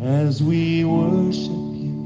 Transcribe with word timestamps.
as 0.00 0.42
we 0.42 0.84
worship 0.84 1.50
you. 1.50 1.96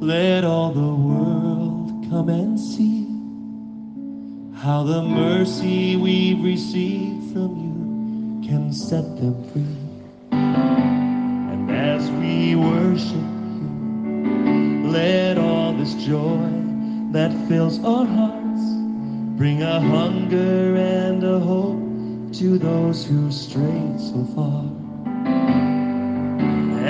Let 0.00 0.44
all 0.44 0.72
the 0.72 0.80
world 0.80 2.06
come 2.08 2.30
and 2.30 2.58
see 2.58 3.06
how 4.58 4.82
the 4.82 5.02
mercy 5.02 5.96
we've 5.96 6.42
received 6.42 7.32
from 7.32 8.42
you 8.42 8.48
can 8.48 8.72
set 8.72 9.04
them 9.16 9.36
free. 9.52 9.76
And 10.32 11.70
as 11.70 12.10
we 12.12 12.56
worship 12.56 13.12
you, 13.12 14.88
let 14.88 15.36
all 15.36 15.74
this 15.74 15.94
joy 15.94 16.50
that 17.12 17.32
fills 17.48 17.82
our 17.84 18.06
hearts 18.06 18.62
bring 19.36 19.62
a 19.62 19.80
hunger 19.80 20.76
and 20.76 21.22
a 21.22 21.38
hope 21.38 22.32
to 22.34 22.58
those 22.58 23.04
who 23.04 23.30
strayed 23.30 24.00
so 24.00 24.24
far. 24.34 24.79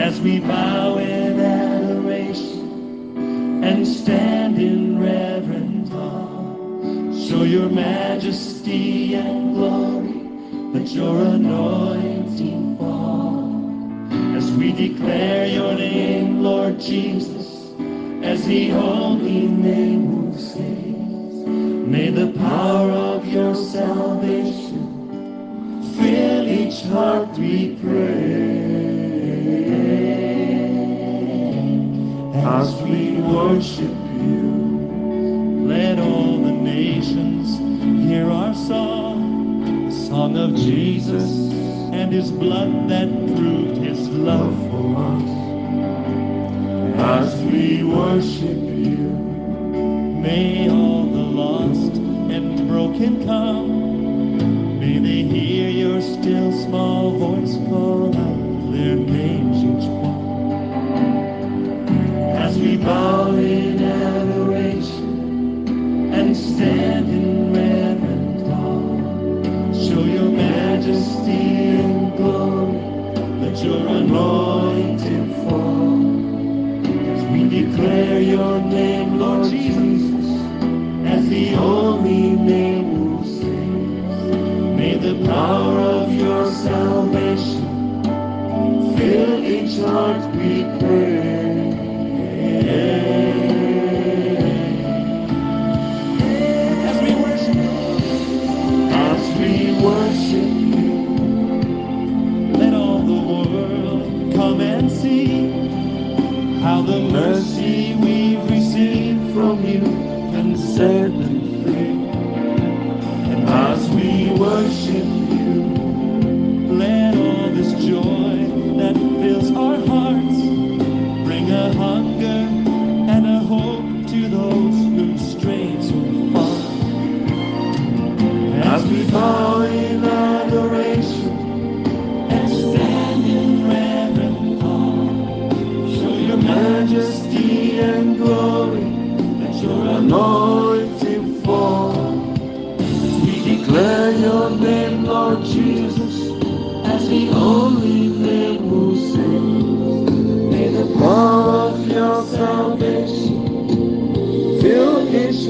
As 0.01 0.19
we 0.19 0.41
bow 0.41 0.97
in 0.97 1.39
adoration 1.39 2.73
and 3.63 3.87
stand 3.87 4.57
in 4.59 4.99
reverent 4.99 5.93
awe, 5.93 7.13
show 7.29 7.43
your 7.43 7.69
majesty 7.69 9.15
and 9.15 9.55
glory, 9.55 10.23
let 10.73 10.89
your 10.89 11.19
anointing 11.19 12.79
fall. 12.79 13.45
As 14.35 14.51
we 14.53 14.73
declare 14.73 15.47
your 15.47 15.75
name, 15.75 16.43
Lord 16.43 16.81
Jesus, 16.81 17.71
as 18.25 18.47
the 18.47 18.73
only 18.73 19.49
name 19.49 20.07
who 20.07 20.33
saves, 20.33 21.47
may 21.87 22.09
the 22.09 22.33
power 22.39 22.91
of 22.91 23.29
your 23.29 23.55
salvation 23.55 24.87
fill 25.99 26.49
each 26.49 26.85
heart 26.85 27.29
we 27.37 27.77
pray. 27.83 28.90
As 32.43 32.75
we 32.83 33.13
worship 33.21 33.95
you, 34.17 35.67
let 35.67 35.99
all 35.99 36.39
the 36.39 36.53
nations 36.53 37.59
hear 38.09 38.31
our 38.31 38.55
song, 38.55 39.87
the 39.87 39.95
song 39.95 40.39
of 40.39 40.55
Jesus 40.57 41.53
and 41.93 42.11
his 42.11 42.31
blood 42.31 42.89
that 42.89 43.09
proved 43.37 43.77
his 43.83 44.09
love 44.09 44.55
for 44.71 44.97
us. 44.97 45.31
As 46.99 47.43
we 47.43 47.85
worship 47.85 48.57
you, 48.57 49.11
may 50.25 50.71
all 50.71 51.05
the 51.05 51.27
lost 51.43 51.93
and 52.33 52.67
broken 52.67 53.27
come. 53.27 54.81
May 54.81 54.99
they 54.99 55.23
hear 55.25 55.69
your 55.69 56.01
still 56.01 56.53
small 56.53 57.11
voice 57.19 57.60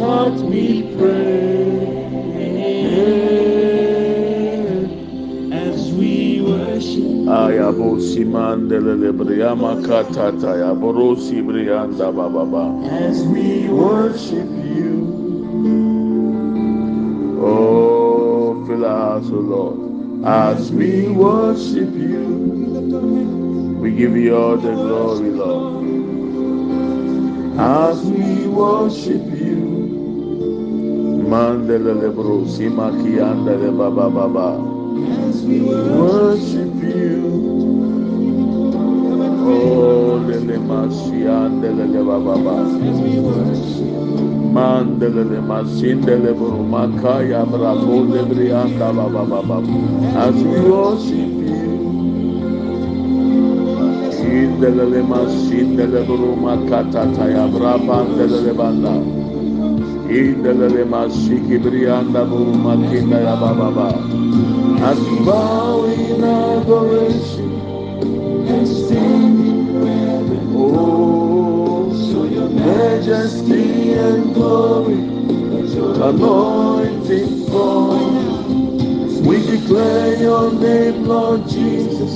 each 0.01 0.07
heart 0.07 0.41
we 0.41 0.83
pray. 0.97 1.91
As 5.53 5.93
we 5.93 6.41
worship 6.41 7.05
Ayabosi 7.29 8.25
mandele 8.25 8.97
katata 9.83 10.57
bababa. 12.13 12.87
As 12.89 13.23
we 13.25 13.69
worship 13.69 14.49
you, 14.75 14.99
Oh, 17.43 18.65
fill 18.67 18.85
our 18.85 19.17
O 19.19 19.41
Lord. 19.53 20.25
As 20.25 20.71
we 20.73 21.09
worship 21.09 21.93
you, 21.95 22.27
we 23.81 23.91
give 23.93 24.17
you 24.17 24.37
all 24.37 24.57
the 24.57 24.73
glory, 24.73 25.31
Lord. 25.31 25.81
As 27.59 28.03
we 28.05 28.47
worship 28.47 29.30
you, 31.31 31.37
mandele 31.37 31.95
lebrosi 32.03 32.69
makianda 32.71 33.57
le 33.61 33.71
baba 33.73 34.11
baba. 34.11 34.49
as 35.29 35.45
we 35.45 35.61
worship 35.63 36.75
you, 36.83 37.59
Oh, 39.47 40.19
lele 40.29 40.59
masiande 40.59 41.71
le 41.77 42.05
baba 42.05 42.37
baba. 42.37 42.63
as 42.63 43.01
we 43.01 43.21
worship 43.21 43.91
Mandelele 44.55 45.41
masindele 45.47 46.33
buru 46.37 46.65
makaya 46.67 47.47
brabo 47.47 48.03
lebrianda 48.11 48.93
baba 48.93 49.25
baba. 49.25 49.63
As 50.19 50.35
we 50.43 50.61
worship 50.61 51.35
you, 51.47 52.11
indelele 54.11 55.03
masindele 55.07 56.03
buru 56.07 56.35
makata 56.37 57.07
taya 57.15 57.47
brabandele 57.49 58.53
banda. 58.57 59.20
Indelele 60.11 60.85
masiki 60.85 61.59
brianda 61.59 62.25
buru 62.25 62.55
makinda 62.55 63.19
ya 63.21 63.37
baba. 63.37 63.89
As 64.83 64.99
we 64.99 65.25
bow 65.25 65.85
in 65.85 66.25
adoration, 66.25 67.53
and 68.49 68.67
stand 68.67 69.41
in 69.41 70.53
oh, 70.57 71.95
Show 71.95 72.25
your 72.25 72.51
majesty 72.51 73.93
and 73.93 74.35
glory. 74.35 74.97
your 75.75 75.95
anointing 76.09 77.47
fall. 77.47 78.01
We 79.29 79.37
declare 79.47 80.17
your 80.21 80.53
name, 80.53 81.05
Lord 81.05 81.49
Jesus, 81.49 82.15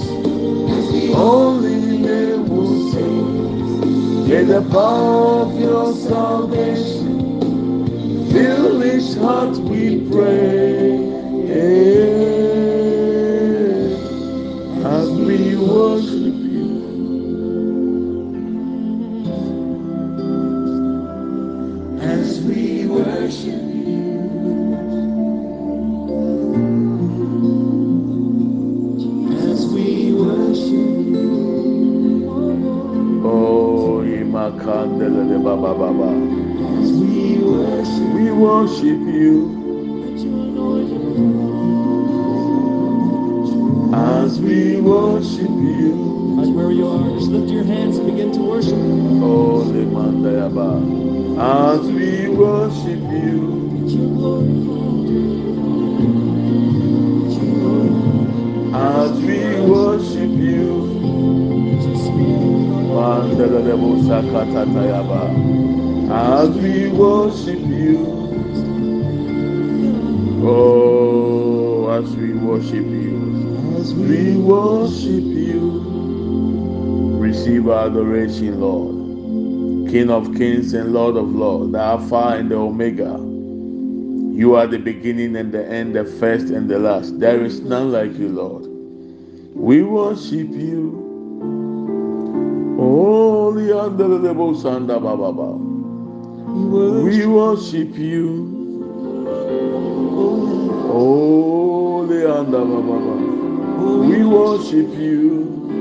only 1.14 1.98
name 1.98 2.44
who 2.46 2.90
saves. 2.92 4.28
May 4.28 4.44
the 4.44 4.62
power 4.72 5.42
of 5.42 5.60
your 5.60 5.92
salvation 5.94 7.03
fill 8.34 8.80
his 8.80 9.16
heart 9.16 9.56
with 9.58 10.10
praise 10.12 11.02
as 14.84 15.08
we 15.12 15.56
worship 15.56 16.34
you. 16.54 16.68
As 22.00 22.40
we 22.42 22.86
worship 22.88 23.62
you. 23.86 24.02
As 29.50 29.66
we 29.66 30.12
worship 30.12 30.96
you. 31.14 31.62
Oh, 33.24 34.02
Imakandelele 34.02 35.38
Baba 35.44 35.72
Baba. 35.78 36.10
As 37.84 38.00
we 38.00 38.32
worship, 38.32 38.98
you 39.14 40.00
let 40.06 40.18
your 40.18 40.32
anointing 40.32 41.36
as 43.92 44.40
we 44.40 44.80
worship 44.80 45.50
you. 45.50 45.92
Right 46.38 46.48
where 46.48 46.70
you 46.70 46.88
are, 46.88 47.10
just 47.18 47.30
lift 47.30 47.52
your 47.52 47.64
hands 47.64 47.98
and 47.98 48.06
begin 48.06 48.32
to 48.32 48.40
worship. 48.40 48.72
Holy 48.72 49.84
Mandayaba. 49.84 50.80
As 51.38 51.82
we 51.86 52.30
worship 52.30 53.00
you. 53.12 53.68
Let 53.76 53.90
your 53.92 54.08
glory 54.16 54.64
fall. 54.64 55.04
Let 57.12 57.32
your 57.36 57.54
glory 57.60 57.90
fall. 58.72 58.76
As 58.76 59.12
we 59.20 59.60
worship 59.60 60.30
you. 60.30 60.72
Let 61.68 61.82
your 61.84 61.96
spirit 61.96 62.40
fall. 62.88 63.28
Mandela 63.28 63.60
Sakatayaba. 64.08 65.53
As 66.10 66.50
we 66.50 66.88
worship 66.90 67.60
you. 67.60 67.98
Oh, 70.46 71.88
as 71.88 72.14
we 72.14 72.34
worship 72.34 72.84
you. 72.84 73.74
As 73.78 73.94
We 73.94 74.36
worship 74.36 75.24
you. 75.24 75.80
Receive 77.18 77.68
our 77.70 77.86
adoration, 77.86 78.60
Lord. 78.60 79.90
King 79.90 80.10
of 80.10 80.34
kings 80.34 80.74
and 80.74 80.92
Lord 80.92 81.16
of 81.16 81.34
lords, 81.34 81.72
the 81.72 81.78
Alpha 81.78 82.36
and 82.38 82.50
the 82.50 82.56
Omega. 82.56 83.18
You 84.38 84.56
are 84.56 84.66
the 84.66 84.78
beginning 84.78 85.36
and 85.36 85.52
the 85.52 85.66
end, 85.66 85.96
the 85.96 86.04
first 86.04 86.48
and 86.48 86.68
the 86.68 86.78
last. 86.78 87.18
There 87.18 87.42
is 87.42 87.60
none 87.60 87.90
like 87.92 88.12
you, 88.18 88.28
Lord. 88.28 88.66
We 89.54 89.82
worship 89.82 90.50
you. 90.50 91.00
Holy 92.76 93.68
Andalebo 93.68 94.54
Sanda 94.54 95.00
Baba. 95.02 95.73
We 96.54 97.26
worship 97.26 97.96
you. 97.96 98.86
Holy 100.86 102.22
Andalebo 102.22 102.78
Baba. 102.86 104.06
We 104.06 104.24
worship 104.24 104.88
you. 104.94 105.74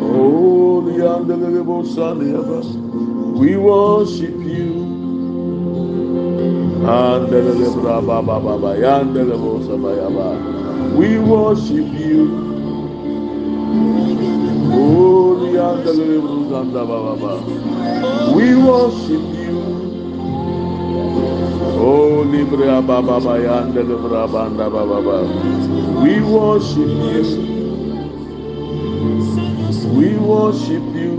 Holy 0.00 0.98
Sanda 0.98 2.44
Baba. 2.44 3.38
We 3.38 3.56
worship 3.56 4.36
you. 4.36 4.74
Andalebo 6.84 7.82
Baba 8.06 8.38
Baba. 8.38 8.76
Andalebo 8.76 9.64
Sabayaba. 9.64 10.94
We 10.94 11.18
worship 11.18 11.88
you. 11.98 12.47
We 15.58 15.64
worship 18.54 19.24
you. 19.34 19.58
Oh, 21.74 22.22
Holy 22.22 22.44
Bra 22.44 22.80
Baba 22.80 23.18
Bayanda 23.18 23.82
Bra 23.82 24.28
Banda 24.28 24.70
Baba. 24.70 25.24
We 26.00 26.20
worship 26.22 26.76
you. 26.86 27.24
We 29.98 30.16
worship 30.18 30.84
you. 30.94 31.16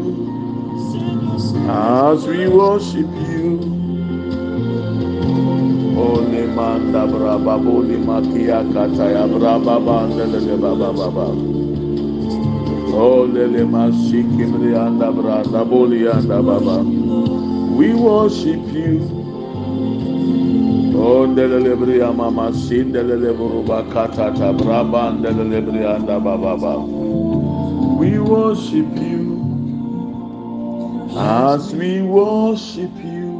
As 1.68 2.26
we 2.26 2.48
worship 2.48 3.08
you. 3.28 3.60
Holy 5.96 6.48
Manda 6.48 7.06
Bra 7.08 7.38
Baboli 7.38 7.98
Makia 8.00 8.64
Kataya 8.72 9.28
Bra 9.38 9.60
Baba 9.60 10.08
Andele 10.08 10.56
Baba 10.62 11.59
Baba. 12.92 13.28
Brianda 14.52 15.12
Bra 15.16 15.44
Daboli 15.44 16.12
Anda 16.14 16.42
Baba. 16.42 16.84
We 17.76 17.94
worship 17.94 18.62
you. 18.74 19.20
Oh, 20.96 21.26
delelebri 21.28 22.02
amama 22.04 22.52
sin 22.54 22.92
delelebru 22.92 23.64
bakata 23.64 24.36
tabraba 24.36 25.16
delelebri 25.24 25.86
anda 25.88 26.20
bababa. 26.20 26.76
We 27.98 28.20
worship 28.20 28.88
you 29.00 29.40
as 31.16 31.74
we 31.74 32.02
worship 32.02 32.92
you. 33.00 33.32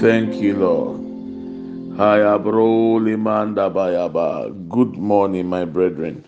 Thank 0.00 0.42
you, 0.42 0.56
Lord. 0.58 1.00
Hayabro 1.96 2.98
limanda 2.98 3.70
bayaba. 3.70 4.50
Good 4.68 4.98
morning, 4.98 5.46
my 5.48 5.64
brethren. 5.64 6.24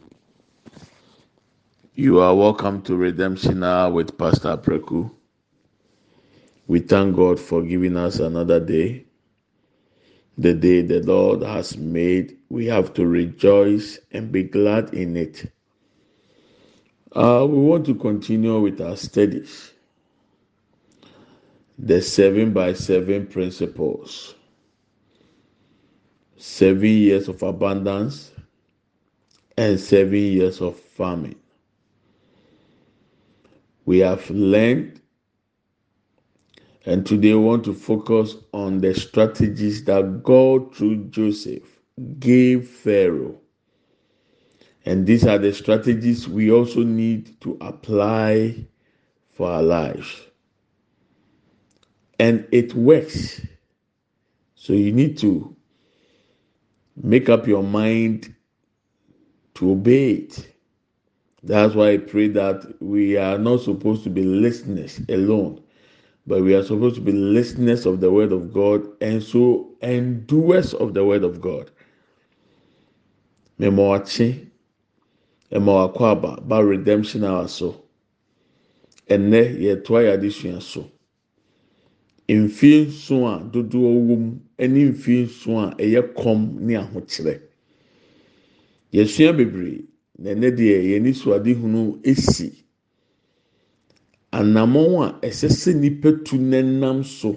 You 2.01 2.21
are 2.21 2.33
welcome 2.33 2.83
to 2.83 2.95
Redemption 2.95 3.65
Hour 3.65 3.91
with 3.91 4.17
Pastor 4.17 4.57
Preku. 4.57 5.11
We 6.69 6.79
thank 6.79 7.17
God 7.17 7.41
for 7.41 7.61
giving 7.61 7.97
us 7.97 8.21
another 8.21 8.61
day 8.61 9.05
the 10.39 10.55
day 10.55 10.83
the 10.83 11.01
Lord 11.01 11.43
has 11.43 11.77
made. 11.77 12.39
We 12.51 12.67
have 12.67 12.95
to 12.95 13.05
rejoice 13.05 13.99
and 14.13 14.31
be 14.31 14.45
glad 14.45 14.95
in 14.95 15.17
it. 15.17 15.51
Uh, 17.17 17.45
we 17.51 17.59
want 17.59 17.85
to 17.87 17.97
continue 17.97 18.61
with 18.61 18.81
our 18.81 18.97
studies. 18.97 19.73
The 21.81 22.01
seven 22.01 22.53
by 22.53 22.75
seven 22.75 23.27
principles. 23.27 24.37
Seven 26.37 26.85
years 26.85 27.27
of 27.27 27.43
abundance 27.43 28.31
and 29.57 29.81
seven 29.81 30.15
years 30.15 30.61
of 30.61 30.79
famine. 30.79 31.35
We 33.89 34.01
have 34.01 34.29
learned 34.29 35.01
and 36.85 37.07
today 37.07 37.33
we 37.33 37.41
want 37.41 37.65
to 37.65 37.73
focus 37.73 38.37
on 38.53 38.83
the 38.83 38.95
strategies 38.95 39.83
that 39.85 40.23
God 40.23 40.75
through 40.75 41.05
Joseph 41.05 41.63
gave 42.19 42.69
Pharaoh. 42.69 43.41
And 44.85 45.07
these 45.07 45.27
are 45.27 45.39
the 45.39 45.55
strategies 45.55 46.29
we 46.29 46.53
also 46.53 46.83
need 46.83 47.41
to 47.41 47.57
apply 47.63 48.67
for 49.33 49.49
our 49.49 49.63
lives. 49.63 50.21
And 52.19 52.47
it 52.53 52.75
works. 52.75 53.41
So 54.55 54.75
you 54.75 54.93
need 54.93 55.17
to 55.21 55.57
make 56.95 57.31
up 57.31 57.47
your 57.47 57.63
mind 57.63 58.35
to 59.55 59.71
obey 59.71 60.11
it. 60.11 60.58
That's 61.49 61.75
why 61.75 61.93
I 61.93 61.97
pray 61.99 62.29
that 62.29 62.81
we 62.81 63.17
are 63.17 63.39
not 63.39 63.63
supposed 63.63 64.05
to 64.05 64.11
be 64.11 64.23
listeners 64.23 65.01
alone 65.09 65.63
but 66.29 66.43
we 66.43 66.55
are 66.55 66.63
supposed 66.63 66.95
to 66.97 67.01
be 67.01 67.11
listeners 67.13 67.87
of 67.87 68.01
the 68.01 68.13
word 68.13 68.33
of 68.33 68.53
God 68.53 68.87
and 69.01 69.23
so 69.23 69.71
and 69.81 70.27
doers 70.27 70.75
of 70.75 70.93
the 70.93 71.03
word 71.05 71.25
of 71.25 71.41
God. 71.41 71.71
Memoachi, 73.59 74.47
Emoakwaba, 75.51 76.47
ba 76.47 76.63
redemption 76.63 77.25
hour 77.25 77.49
so. 77.49 77.83
Ɛnɛ 79.09 79.59
yɛtoa 79.59 80.05
yɛ 80.05 80.19
adesua 80.19 80.61
so. 80.61 80.91
Mfie 82.29 82.85
nso 82.87 83.25
a 83.27 83.41
dodoɔ 83.43 83.89
wɔ 83.97 84.19
mu 84.19 84.39
ne 84.59 84.91
mfie 84.93 85.25
nso 85.25 85.59
a 85.59 85.75
ɛyɛ 85.77 86.13
kɔm 86.15 86.61
ne 86.61 86.75
ahokyerɛ. 86.75 87.41
Yɛsua 88.93 89.33
na 90.19 90.31
ɛnɛ 90.35 90.49
deɛ 90.57 90.77
yɛn 90.89 90.97
ani 91.07 91.13
so 91.15 91.31
adehunu 91.33 92.01
esi. 92.05 92.53
anammɔn 94.33 95.03
a 95.05 95.09
ɛsɛ 95.29 95.49
sɛ 95.51 95.73
nipa 95.81 96.13
tu 96.25 96.37
nenam 96.39 97.03
so. 97.05 97.37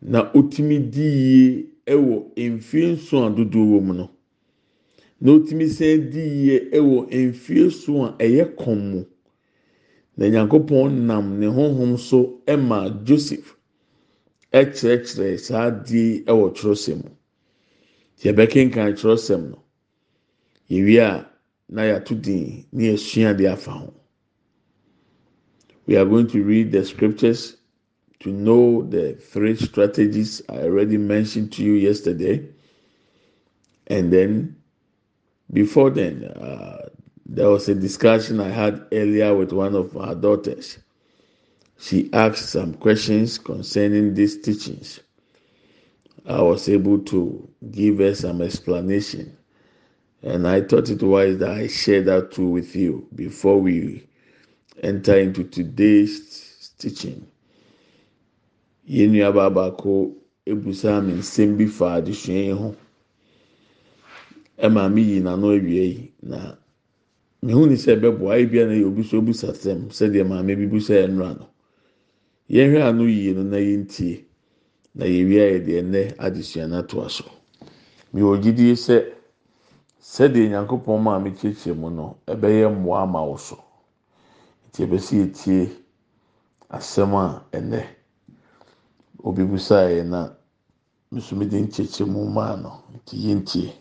Na 0.00 0.30
otumi 0.34 0.78
di 0.90 1.02
yie 1.02 1.66
ɛwɔ 1.86 2.32
mfie 2.36 2.92
nso 2.94 3.24
a 3.26 3.30
dodoɔ 3.30 3.66
wɔ 3.72 3.80
mu 3.82 3.92
no. 3.94 4.10
Na 5.20 5.32
otumi 5.32 5.66
sɛn 5.66 6.10
di 6.10 6.20
yie 6.20 6.70
ɛwɔ 6.72 7.08
mfie 7.10 7.70
so 7.70 8.04
a 8.04 8.12
ɛyɛ 8.18 8.56
kɔn 8.56 8.78
mu. 8.90 9.04
Na 10.16 10.26
nyankopɔn 10.28 11.06
nam 11.06 11.38
ne 11.38 11.46
honhom 11.46 11.96
so 11.98 12.40
ɛma 12.46 13.04
joseph 13.04 13.56
ɛkyerɛkyerɛ 14.52 15.38
saa 15.38 15.70
die 15.70 16.24
ɛwɔ 16.26 16.52
twerɛsɛm 16.56 17.02
yɛbɛkenkan 18.22 18.94
twerɛsɛm 18.98 19.50
no 19.50 19.58
yɛwie 20.70 21.00
a 21.00 21.30
na 21.68 21.82
yɛato 21.82 22.20
din 22.20 22.66
ne 22.72 22.92
yɛsua 22.92 23.36
de 23.36 23.46
afa 23.46 23.70
ho. 23.72 23.94
We 25.86 25.96
are 25.96 26.04
going 26.04 26.28
to 26.28 26.42
read 26.42 26.72
the 26.72 26.84
scriptures 26.84 27.56
to 28.20 28.30
know 28.30 28.82
the 28.84 29.14
three 29.14 29.56
strategies 29.56 30.40
I 30.48 30.58
already 30.62 30.96
mentioned 30.96 31.52
to 31.54 31.64
you 31.64 31.72
yesterday. 31.72 32.48
And 33.88 34.12
then, 34.12 34.56
before 35.52 35.90
then, 35.90 36.24
uh, 36.24 36.88
there 37.26 37.50
was 37.50 37.68
a 37.68 37.74
discussion 37.74 38.38
I 38.38 38.48
had 38.50 38.86
earlier 38.92 39.34
with 39.34 39.52
one 39.52 39.74
of 39.74 39.96
our 39.96 40.14
daughters. 40.14 40.78
She 41.80 42.10
asked 42.12 42.50
some 42.50 42.74
questions 42.74 43.38
concerning 43.38 44.14
these 44.14 44.40
teachings. 44.40 45.00
I 46.24 46.40
was 46.42 46.68
able 46.68 47.00
to 47.00 47.48
give 47.72 47.98
her 47.98 48.14
some 48.14 48.40
explanation. 48.40 49.36
And 50.22 50.46
I 50.46 50.60
thought 50.60 50.88
it 50.88 51.02
wise 51.02 51.38
that 51.38 51.50
I 51.50 51.66
share 51.66 52.02
that 52.02 52.30
too 52.32 52.48
with 52.48 52.76
you 52.76 53.08
before 53.14 53.60
we 53.60 54.06
enter 54.82 55.18
into 55.18 55.44
today's 55.44 56.70
teaching. 56.78 57.26
Yɛn 58.88 59.10
nua 59.12 59.32
baa 59.34 59.50
baako 59.50 60.14
ebusa 60.46 61.00
mi 61.04 61.12
nsɛm 61.14 61.56
mi 64.94 65.02
n'ano 65.20 65.48
awia 65.56 66.08
na 66.22 66.54
mehu 67.42 67.66
ni 67.68 67.74
sɛ 67.76 67.96
ɛbɛboa 67.98 68.38
ebi 68.42 68.58
a 68.62 68.66
na 68.66 68.72
yɛ 68.74 68.84
obi 68.86 69.02
so 69.02 69.18
obusa 69.20 69.52
sɛm 69.54 69.88
sɛdeɛ 69.90 70.26
maame 70.26 70.56
bi 70.56 70.66
busa 70.66 70.94
yɛn 70.94 71.14
nora 71.14 71.34
no 71.34 71.48
yɛn 72.50 72.70
hwɛ 72.74 72.82
ano 72.82 73.04
ato 76.78 77.02
aso 77.04 77.24
mi 78.12 78.20
wɔ 78.20 78.40
gyidie 78.42 78.74
sɛdeɛ 80.10 80.48
nyankopɔn 80.50 80.98
maa 81.04 81.18
mi 81.22 81.30
kyerɛkyerɛ 81.38 81.78
mu 81.80 81.88
no 81.90 82.04
ɛbɛyɛ 82.32 82.66
mmoa 82.74 83.02
ama 83.02 83.20
wo 83.28 83.36
so 83.36 83.56
nti 84.68 84.78
ɛbɛsi 84.86 85.14
etie 85.24 85.70
asɛm 86.76 87.12
a 87.14 87.42
ɛnɛ 87.56 87.80
obi 89.24 89.42
busa 89.44 89.76
yɛ 89.94 90.02
na 90.06 90.20
nso 91.12 91.36
de 91.38 91.58
nkyerɛkyerɛ 91.62 92.06
mu 92.12 92.28
maa 92.28 92.56
no 92.56 92.70
nti 92.94 93.16
yɛn 93.16 93.44
tie. 93.46 93.72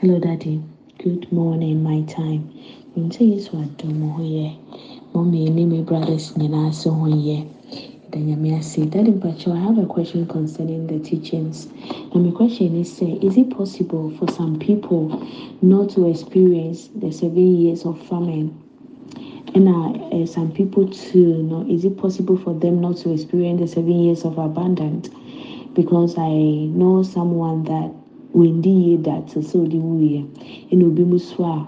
Hello, 0.00 0.18
Daddy. 0.18 0.62
Good 1.04 1.30
morning, 1.30 1.82
my 1.82 2.00
time. 2.02 2.48
Nti 2.96 3.36
Yesu 3.36 3.50
adum 3.60 4.00
ho 4.16 4.22
yɛ. 4.22 4.56
Mommy 5.12 5.50
ne 5.50 5.66
me 5.66 5.82
brothers 5.82 6.32
nyinaa 6.38 6.72
so 6.72 6.90
ho 6.90 7.04
yɛ. 7.06 7.46
Da 8.10 8.18
nyame 8.18 8.56
ase. 8.58 8.86
Daddy 8.86 9.12
Mpacho, 9.12 9.52
I 9.52 9.60
have 9.60 9.78
a 9.78 9.86
question 9.86 10.26
concerning 10.26 10.86
the 10.88 10.98
teachings. 10.98 11.68
And 12.12 12.26
my 12.26 12.32
question 12.32 12.74
is, 12.80 13.00
is 13.00 13.36
it 13.36 13.50
possible 13.50 14.10
for 14.18 14.28
some 14.32 14.58
people 14.58 15.24
not 15.62 15.90
to 15.90 16.08
experience 16.10 16.88
the 16.88 17.12
seven 17.12 17.56
years 17.60 17.84
of 17.84 18.00
famine? 18.08 18.58
And 19.54 19.68
uh, 19.68 20.22
uh, 20.22 20.26
some 20.26 20.50
people 20.50 20.88
too, 20.88 21.42
no, 21.44 21.64
is 21.68 21.84
it 21.84 21.96
possible 21.98 22.36
for 22.36 22.52
them 22.52 22.80
not 22.80 22.96
to 22.98 23.12
experience 23.12 23.60
the 23.60 23.68
seven 23.68 24.00
years 24.00 24.24
of 24.24 24.38
abundance? 24.38 25.08
Because 25.74 26.18
I 26.18 26.30
know 26.74 27.04
someone 27.04 27.62
that 27.64 27.92
wendi 28.34 28.70
yie 28.86 28.96
da 29.02 29.20
te 29.20 29.40
sɛ 29.40 29.58
ɔde 29.58 29.78
wuiɛ 29.78 30.24
ɛna 30.72 30.86
obi 30.86 31.04
mu 31.04 31.18
so 31.18 31.44
a 31.44 31.66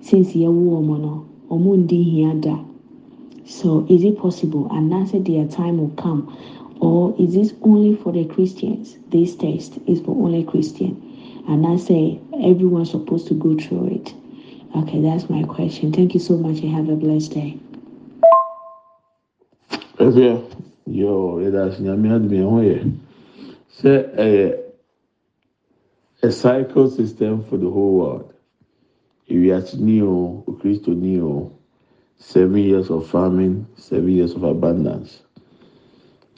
since 0.00 0.34
wɔn 0.34 1.00
no 1.00 1.24
wɔn 1.50 1.84
ndi 1.84 2.02
hia 2.02 2.34
da 2.34 2.73
so 3.46 3.86
is 3.88 4.04
it 4.04 4.18
possible? 4.18 4.68
Anaasɛ 4.70 5.24
their 5.24 5.46
time 5.46 5.78
will 5.78 5.94
come. 5.96 6.36
Or 6.80 7.14
is 7.18 7.34
this 7.34 7.54
only 7.62 7.94
for 7.94 8.12
the 8.12 8.24
christians? 8.24 8.96
This 9.10 9.36
test 9.36 9.78
is 9.86 10.00
for 10.00 10.10
only 10.10 10.44
christian. 10.44 11.00
And 11.46 11.66
I 11.66 11.76
say 11.76 12.20
everyone 12.42 12.86
supposed 12.86 13.28
to 13.28 13.34
go 13.34 13.56
through 13.56 13.88
it. 13.88 14.14
Okay 14.76 15.00
that's 15.00 15.28
my 15.28 15.44
question. 15.44 15.92
Thank 15.92 16.14
you 16.14 16.20
so 16.20 16.36
much 16.36 16.60
and 16.60 16.74
have 16.74 16.88
a 16.88 16.96
blessed 16.96 17.32
day. 17.32 17.58
ɛfɛ 19.98 20.42
yoo 20.86 21.38
yɛda 21.38 21.68
ase 21.68 21.80
nyame 21.80 22.08
adum 22.10 22.30
yɛn 22.30 22.50
ho 22.50 22.60
yɛ 22.60 22.78
sɛ 23.78 23.90
ɛyɛ 24.16 24.60
a 26.22 26.30
cycle 26.32 26.88
system 26.88 27.44
for 27.44 27.56
the 27.58 27.70
whole 27.70 27.94
world. 27.98 28.32
Ewiase 29.30 29.78
ni 29.78 30.02
o 30.02 30.42
okristo 30.46 30.96
ni 30.96 31.20
o 31.20 31.52
seven 32.18 32.56
years 32.58 32.90
of 32.90 33.06
farming 33.08 33.66
seven 33.76 34.08
years 34.08 34.34
of 34.34 34.42
abundance. 34.44 35.22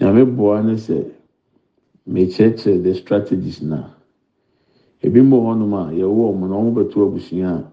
Nyame 0.01 0.25
boa 0.37 0.63
ne 0.63 0.75
sɛ 0.75 1.11
mekyerɛkyerɛ 2.09 2.83
the 2.83 2.95
strategies 2.95 3.63
na. 3.63 3.91
Ebi 5.03 5.21
mbɔ 5.21 5.37
hɔnom 5.41 5.73
a 5.75 5.93
yɛwɔ 5.93 6.33
wɔn 6.35 6.49
na 6.51 6.57
wɔn 6.57 6.75
bɛto 6.75 7.07
abusua 7.07 7.71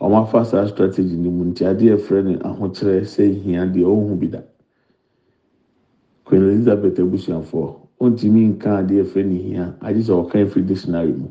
a 0.00 0.04
wɔn 0.08 0.22
afa 0.22 0.44
saa 0.44 0.66
strategy 0.66 1.16
ne 1.16 1.28
mu. 1.30 1.44
Nti 1.52 1.64
adeɛ 1.64 1.98
frɛ 1.98 2.24
no 2.24 2.38
ahokyerɛ 2.38 3.02
sɛ 3.02 3.42
hia 3.42 3.66
deɛ 3.66 3.84
ɔnhu 3.84 4.18
bi 4.18 4.26
da. 4.28 4.40
Queen 6.24 6.42
elizabeth 6.42 6.98
abusuafoɔ 6.98 7.76
ontumi 8.00 8.48
nka 8.54 8.82
adeɛ 8.84 9.04
frɛ 9.04 9.24
no 9.24 9.36
hia 9.42 9.76
agye 9.80 10.02
sɛ 10.02 10.12
ɔka 10.26 10.46
efiri 10.46 10.66
dictionary 10.66 11.12
mu 11.12 11.28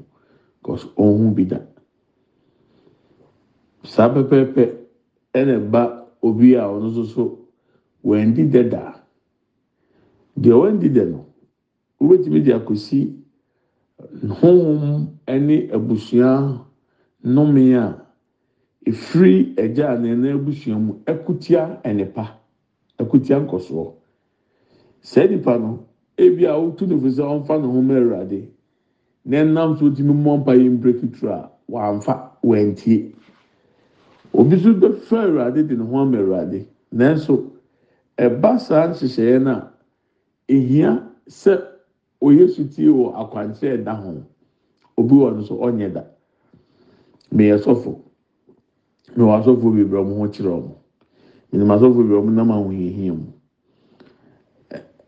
cause 0.64 0.86
ɔnhu 0.98 1.36
bi 1.36 1.44
da. 1.46 1.60
Saa 3.84 4.10
pɛpɛɛpɛ 4.14 4.81
ɛna 5.34 5.54
ɛba 5.60 5.82
obi 6.22 6.56
a 6.56 6.64
ɔno 6.68 6.88
nso 6.90 7.04
so 7.06 7.40
wɔndi 8.04 8.50
dɛ 8.52 8.70
daa. 8.70 8.94
Deɛ 10.40 10.54
wɔndi 10.54 10.90
dɛ 10.90 11.10
no 11.12 11.26
wobɛtumi 12.00 12.44
de 12.44 12.52
akɔsi 12.54 13.14
honhom 14.40 15.08
ɛne 15.28 15.70
abusua 15.72 16.66
nnome 17.24 17.76
a 17.76 18.06
efiri 18.86 19.54
ɛgya 19.56 19.94
a 19.94 19.98
nana 20.00 20.34
abusua 20.36 20.76
mu 20.80 20.94
ɛkutia 21.06 21.82
ɛnipa 21.84 22.26
ɛkutia 23.00 23.40
nkɔsoɔ. 23.46 23.94
Saa 25.02 25.26
nipa 25.28 25.58
no 25.58 25.86
ebi 26.18 26.46
a 26.46 26.54
wotu 26.60 26.86
ne 26.88 26.98
fo 27.00 27.08
sɛ 27.08 27.24
ɔnfa 27.24 27.62
ne 27.62 27.68
ho 27.68 27.82
ma 27.82 27.94
awurade 27.96 28.50
na 29.26 29.38
ɛnam 29.44 29.78
so 29.80 29.90
tumi 29.92 30.14
mmɔ 30.14 30.38
mpa 30.42 30.54
yɛ 30.56 30.70
mbreki 30.78 31.08
turo 31.14 31.32
a 31.32 31.52
wamfa 31.70 32.32
wɔntie 32.44 33.14
obi 34.34 34.56
nso 34.56 34.74
bɛfɛ 34.74 35.18
awurade 35.26 35.68
de 35.68 35.76
ne 35.76 35.84
ho 35.84 35.98
ama 36.00 36.18
awurade. 36.18 36.68
Nanso 36.94 37.52
ɛba 38.18 38.60
saa 38.60 38.88
nhyehyɛeɛ 38.88 39.42
no 39.44 39.52
a 39.52 39.72
ehia 40.48 41.04
sɛ 41.28 41.62
oyɛ 42.22 42.48
sutie 42.50 42.90
wɔ 42.90 43.14
akwankyerɛ 43.16 43.84
ɛda 43.84 43.94
ho. 44.04 44.24
Obi 44.98 45.16
wɔ 45.16 45.36
no 45.36 45.42
so 45.44 45.56
ɔnyɛ 45.58 45.94
da. 45.94 46.04
Meyɛ 47.34 47.58
sɔfo. 47.60 48.00
Mewɔ 49.16 49.34
asɔfo 49.44 49.72
bebree 49.76 50.00
ɔmo 50.02 50.18
ho 50.18 50.28
kyerɛ 50.28 50.52
ɔmo. 50.60 50.74
Menim 51.52 51.72
asɔfo 51.72 51.96
bebree 51.98 52.20
ɔmo 52.22 52.32
nam 52.32 52.52
ahohiahia 52.52 53.14
mu. 53.14 53.32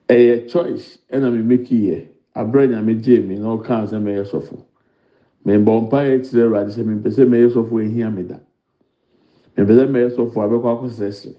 Ɛyɛ 0.09 0.47
choice 0.49 0.99
ɛna 1.11 1.31
me 1.31 1.41
make 1.41 1.69
yɛ. 1.69 2.07
Abere 2.35 2.67
nyame 2.67 3.01
gye 3.01 3.19
mi 3.19 3.35
na 3.37 3.55
ɔka 3.55 3.87
sɛ 3.89 3.99
mɛyɛ 4.01 4.25
sɔfo. 4.31 4.57
Mɛbɔ 5.45 5.81
mpa 5.83 5.97
yɛ 6.07 6.19
kyerɛ 6.23 6.43
awurade 6.47 6.71
sɛ 6.71 6.83
mepɛ 6.83 7.09
sɛ 7.11 7.23
mɛyɛ 7.27 7.49
sɔfo 7.53 7.73
ehia 7.83 8.09
mi 8.13 8.23
da. 8.23 8.39
Mepɛ 9.55 9.73
sɛ 9.77 9.85
mɛyɛ 9.87 10.09
sɔfo 10.15 10.37
abɛkɔ 10.45 10.67
akɔsrɛsrɛ 10.73 11.33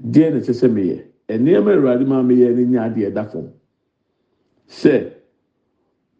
deɛ 0.00 0.30
na 0.32 0.38
ɛkyɛ 0.40 0.54
sɛ 0.54 0.68
meyɛ 0.68 0.98
nneɛma 1.38 1.70
awurade 1.74 2.04
maa 2.06 2.22
meyɛ 2.22 2.54
ne 2.56 2.64
nya 2.64 2.82
adeɛ 2.88 3.10
ɛda 3.10 3.24
fam. 3.30 3.48
Sɛ 4.68 5.12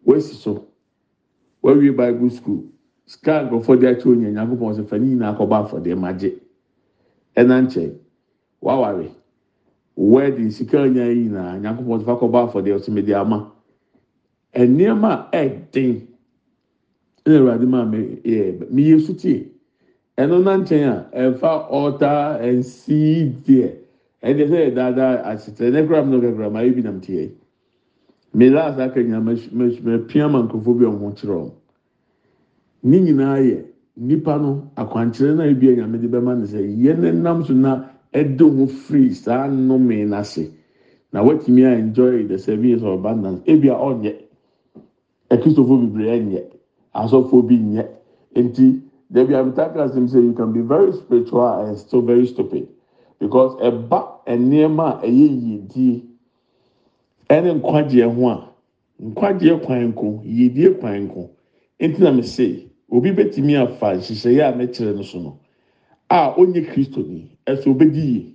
wasi 0.04 0.34
so 0.34 0.66
wawie 1.62 1.90
bible 1.94 2.30
school 2.30 2.64
sika 3.06 3.42
nkurɔfoɔ 3.44 3.80
de 3.80 3.86
akyerɛ 3.86 4.10
onyaa 4.14 4.32
nyankopɔn 4.32 4.74
sɛ 4.76 4.86
fani 4.88 5.06
nyinaa 5.14 5.34
akɔbɔ 5.36 5.54
afɔdeɛ 5.66 5.96
ma 5.98 6.12
gye 6.12 6.30
ɛna 7.36 7.62
nkyɛn 7.66 7.92
waware 8.60 9.10
wedding 9.96 10.50
sika 10.50 10.78
onyaa 10.78 11.08
yi 11.14 11.28
nyinaa 11.28 11.58
nyankopɔn 11.60 12.00
sɛ 12.00 12.04
fa 12.04 12.14
kɔbɔ 12.16 12.38
afɔdeɛ 12.48 12.74
ɔsɛ 12.78 12.90
mede 12.92 13.12
ama. 13.14 13.52
Nneɛma 14.54 15.28
a 15.32 15.48
ɛden 15.48 16.06
ɛna 17.24 17.36
awurade 17.38 17.66
maa 17.68 17.84
me 17.84 18.20
yɛ 18.24 18.70
meyɛ 18.70 19.00
sutie 19.00 19.49
ɛno 20.18 20.42
na 20.42 20.56
nkyɛn 20.56 20.88
a 20.88 20.96
ɛfa 21.12 21.70
ɔta 21.70 22.40
nsi 22.42 23.32
deɛ 23.46 23.68
ɛdeɛ 24.22 24.48
sɛ 24.48 24.56
yɛ 24.64 24.74
daadaa 24.74 25.22
asetɛ 25.24 25.70
ne 25.72 25.86
kura 25.86 26.02
mu 26.04 26.16
no 26.16 26.20
kakra 26.20 26.50
maa 26.50 26.62
ebi 26.62 26.82
nam 26.82 27.00
teɛ 27.00 27.30
me 28.34 28.48
last 28.50 28.78
aka 28.78 29.00
nyina 29.02 29.20
mɛ 29.20 30.06
pia 30.08 30.28
ma 30.28 30.42
nkurɔfoɔ 30.42 30.78
bi 30.78 30.84
a 30.84 30.88
wɔn 30.90 31.14
kyerɛ 31.16 31.34
wɔn 31.36 31.52
ne 32.82 32.98
nyinaa 33.00 33.38
yɛ 33.40 33.64
nipa 33.96 34.38
no 34.38 34.70
akwankyerɛ 34.76 35.34
na 35.36 35.44
ebi 35.44 35.68
a 35.68 35.76
nyame 35.76 35.98
de 36.00 36.08
bɛma 36.08 36.38
ne 36.38 36.44
sɛ 36.46 36.60
yɛn 36.78 37.20
nam 37.22 37.44
so 37.44 37.52
na 37.54 37.84
ɛde 38.12 38.40
ho 38.40 38.66
firi 38.66 39.12
saa 39.14 39.46
nnome 39.48 40.06
n'ase 40.08 40.50
na 41.12 41.22
watumi 41.22 41.64
a 41.64 41.74
enjoy 41.78 42.24
the 42.26 42.56
years 42.62 42.82
of 42.82 42.92
abundance. 42.92 43.42
Ebi 43.46 43.68
a 43.68 43.74
ɔnyɛ 43.74 44.14
ɛkristofo 45.30 45.80
bebree 45.80 46.10
ɛnyɛ 46.18 46.42
asɔfo 46.94 47.46
bi 47.46 47.56
nyɛ 47.56 47.86
nti 48.36 48.80
debi 49.12 49.34
abita 49.34 49.72
class 49.72 49.92
say 49.92 50.20
you 50.20 50.32
can 50.32 50.52
be 50.52 50.60
very 50.60 50.92
spiritual 50.92 51.66
and 51.66 51.78
still 51.78 52.02
very 52.02 52.26
stupid. 52.26 52.68
Because 53.18 53.54
ɛba 53.60 54.24
nneɛma 54.26 55.02
a 55.02 55.06
ɛyɛ 55.06 55.28
yiedie 55.42 56.02
ɛne 57.28 57.60
nkwagyeɛ 57.60 58.14
ho 58.14 58.28
a 58.28 58.48
nkwagyeɛ 59.02 59.64
kwan 59.64 59.92
nko 59.92 60.22
yiedie 60.24 60.78
kwan 60.80 61.08
nko 61.08 61.28
nti 61.80 61.98
na 62.00 62.10
me 62.12 62.22
say 62.22 62.66
obi 62.90 63.10
betumi 63.12 63.56
afa 63.56 63.94
nhyehyɛeɛ 63.96 64.42
a 64.48 64.52
mekyerɛ 64.56 64.94
no 64.96 65.02
so 65.02 65.18
no 65.20 65.38
a 66.08 66.32
onye 66.36 66.62
kristo 66.66 67.02
ni 67.06 67.30
ɛsɛ 67.46 67.66
obedi 67.68 68.00
yie 68.00 68.34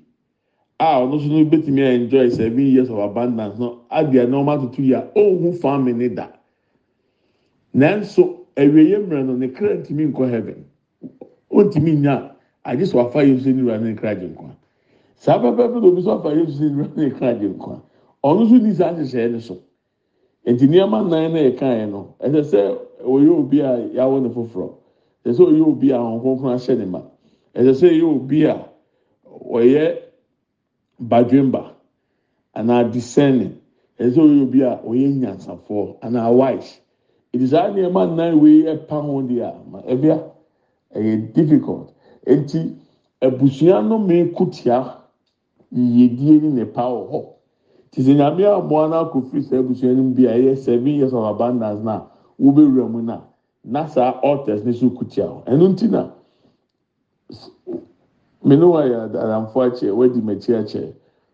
a 0.79 1.00
ɔno 1.01 1.15
nso 1.20 1.27
no 1.29 1.46
betumi 1.50 1.82
a 1.82 1.91
enjoy 1.94 2.29
seven 2.29 2.60
years 2.60 2.89
of 2.89 3.00
abundance 3.00 3.58
no 3.58 3.82
adeɛ 3.91 4.29
na 4.29 4.38
ɔmo 4.38 4.51
atoto 4.58 4.79
yie 4.84 4.94
a 4.94 5.01
ɔnhu 5.15 5.58
faami 5.60 5.94
ne 5.96 6.10
da. 6.10 6.27
Nanso 7.74 8.45
awieɛ 8.57 8.97
mmerɛ 9.00 9.24
no 9.25 9.33
ne 9.35 9.47
kra 9.51 9.69
ntumi 9.75 10.05
nkɔ 10.12 10.29
heaven. 10.29 10.65
Ɔntumi 11.51 11.95
nya 12.01 12.35
agye 12.63 12.85
sɛ 12.85 12.95
wafa 12.95 13.24
yesu 13.24 13.53
ne 13.53 13.62
wura 13.63 13.77
ne 13.79 13.93
kra 13.95 14.15
gye 14.15 14.27
nkwa. 14.27 14.55
Saa 15.15 15.39
pɛpɛpɛ 15.39 15.81
na 15.81 15.88
obi 15.88 16.01
nso 16.01 16.12
afa 16.12 16.29
yesu 16.35 16.63
ne 16.63 16.75
wura 16.75 16.95
ne 16.95 17.09
kra 17.12 17.33
gye 17.33 17.47
nkwa. 17.50 17.81
Ɔno 18.24 18.41
nso 18.45 18.62
ni 18.62 18.74
saa 18.74 18.91
nhyehyɛeɛ 18.93 19.31
no 19.31 19.39
so. 19.39 19.57
Nti 20.45 20.67
nneɛma 20.67 21.09
nan 21.09 21.33
na 21.33 21.39
yɛka 21.39 21.67
yɛ 21.79 21.89
no 21.89 22.15
ɛsɛ 22.21 22.41
sɛ 22.43 22.77
wɔyɛ 23.03 23.29
obi 23.39 23.59
a 23.62 23.71
yɛawo 23.95 24.21
ne 24.21 24.29
foforɔ. 24.29 24.69
Ɛsɛ 25.25 25.33
sɛ 25.35 25.43
ɔyɛ 25.51 25.67
obi 25.67 25.91
a 25.91 25.97
kɔnkɔn 25.97 26.53
ahyɛ 26.55 26.77
ne 26.77 26.85
ma. 26.85 27.01
Ɛsɛ 27.55 27.71
sɛ 27.74 27.88
ɔyɛ 27.91 28.03
obi 28.15 28.43
a 28.45 28.65
ɔyɛ 29.51 29.97
badwemba 31.01 31.74
anaa 32.53 32.83
discerning 32.91 33.55
ɛsɛ 34.00 34.12
sɛ 34.15 34.21
ɔyɛ 34.21 34.41
obi 34.43 34.62
a 34.62 34.79
ɔyɛ 34.85 35.07
nyansafoɔ 35.19 35.97
anaa 36.01 36.31
wise. 36.31 36.81
nti 37.36 37.48
saa 37.48 37.68
nneɛma 37.70 38.01
nnan 38.08 38.39
wei 38.42 38.63
ɛpa 38.74 38.96
ho 39.06 39.22
deɛ 39.22 39.44
a 39.44 39.54
ma 39.72 39.80
ɛbia 39.82 40.15
ɛyɛ 40.96 41.34
difficult. 41.34 41.92
Nti 42.27 42.60
abusua 43.22 43.82
no 43.88 43.98
mmeeku 44.00 44.46
tia 44.51 44.80
yiedie 45.74 46.42
ne 46.42 46.50
ne 46.50 46.65
pa 46.65 46.84
wɔ 46.88 47.10
hɔ 47.12 47.22
ti 47.92 48.01
sɛ 48.01 48.15
nyame 48.15 48.44
amoa 48.48 48.88
no 48.89 48.96
akɔfiri 49.06 49.44
saa 49.44 49.58
abusua 49.60 49.94
no 49.96 50.04
mu 50.04 50.13
bi 50.15 50.24
a 50.25 50.32
ɛyɛ 50.38 50.58
seven 50.58 50.88
years 50.88 51.13
of 51.13 51.24
abundance 51.25 51.84
na 51.84 52.06
wobɛwura 52.39 52.89
mu 52.89 53.01
na 53.01 53.22
na 53.63 53.86
saa 53.88 54.20
altars 54.24 54.63
ne 54.63 54.72
so 54.72 54.89
kutia 54.89 55.25
hɔ 55.27 55.44
ɛno 55.46 55.68
nti 55.75 55.89
na 55.89 56.10
me 58.44 58.56
ne 58.56 58.63
wayɛ 58.65 59.12
adamfo 59.12 59.60
akyɛ 59.68 59.92
wadi 59.96 60.22
m'akyi 60.22 60.56
akyɛ 60.56 60.94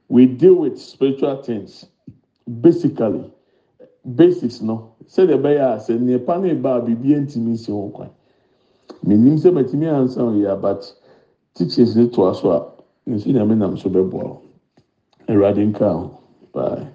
we 0.09 0.25
deal 0.25 0.55
with 0.55 0.77
spiritual 0.77 1.37
things 1.43 1.85
basically. 2.61 3.31
basics 4.05 4.61
no 4.61 4.93
sɛdeɛ 5.07 5.37
ɛbɛyɛ 5.37 5.63
a 5.75 5.79
sɛ 5.79 5.93
nneɛpa 5.99 6.41
no 6.41 6.47
eba 6.47 6.75
a 6.77 6.81
biribi 6.81 7.15
ntumi 7.21 7.51
nsi 7.53 7.71
ho 7.71 7.89
kwan 7.93 8.09
menim 9.05 9.37
sɛ 9.37 9.51
bɛtumi 9.53 9.87
ansa 9.87 10.21
yɛ 10.21 10.51
abat 10.51 10.93
teachings 11.53 11.95
ne 11.95 12.07
toa 12.07 12.33
so 12.33 12.51
a 12.51 12.59
nso 13.09 13.27
nyame 13.31 13.55
nam 13.57 13.77
so 13.77 13.89
bɛboa 13.89 14.23
o 14.23 14.41
awurade 15.27 15.61
nka 15.69 15.93
ho 15.93 16.11
bye. 16.53 16.87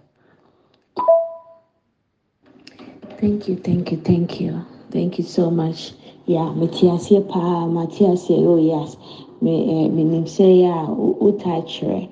Thank 3.20 3.48
you, 3.48 3.56
thank 3.56 3.92
you, 3.92 3.98
thank 3.98 4.40
you, 4.40 4.60
thank 4.90 5.18
you 5.18 5.24
so 5.24 5.50
much. 5.50 5.94
Yeah, 6.26 6.52
metiaseɛ 6.58 7.28
paa, 7.28 7.66
metiaseɛ 7.66 8.44
oh 8.44 8.58
yes, 8.58 8.96
me 9.40 9.84
eh, 9.84 9.88
me 9.88 10.02
nim 10.04 10.24
sɛ 10.24 10.44
yɛ 10.62 10.70
a 10.74 11.62
kyerɛ, 11.62 12.08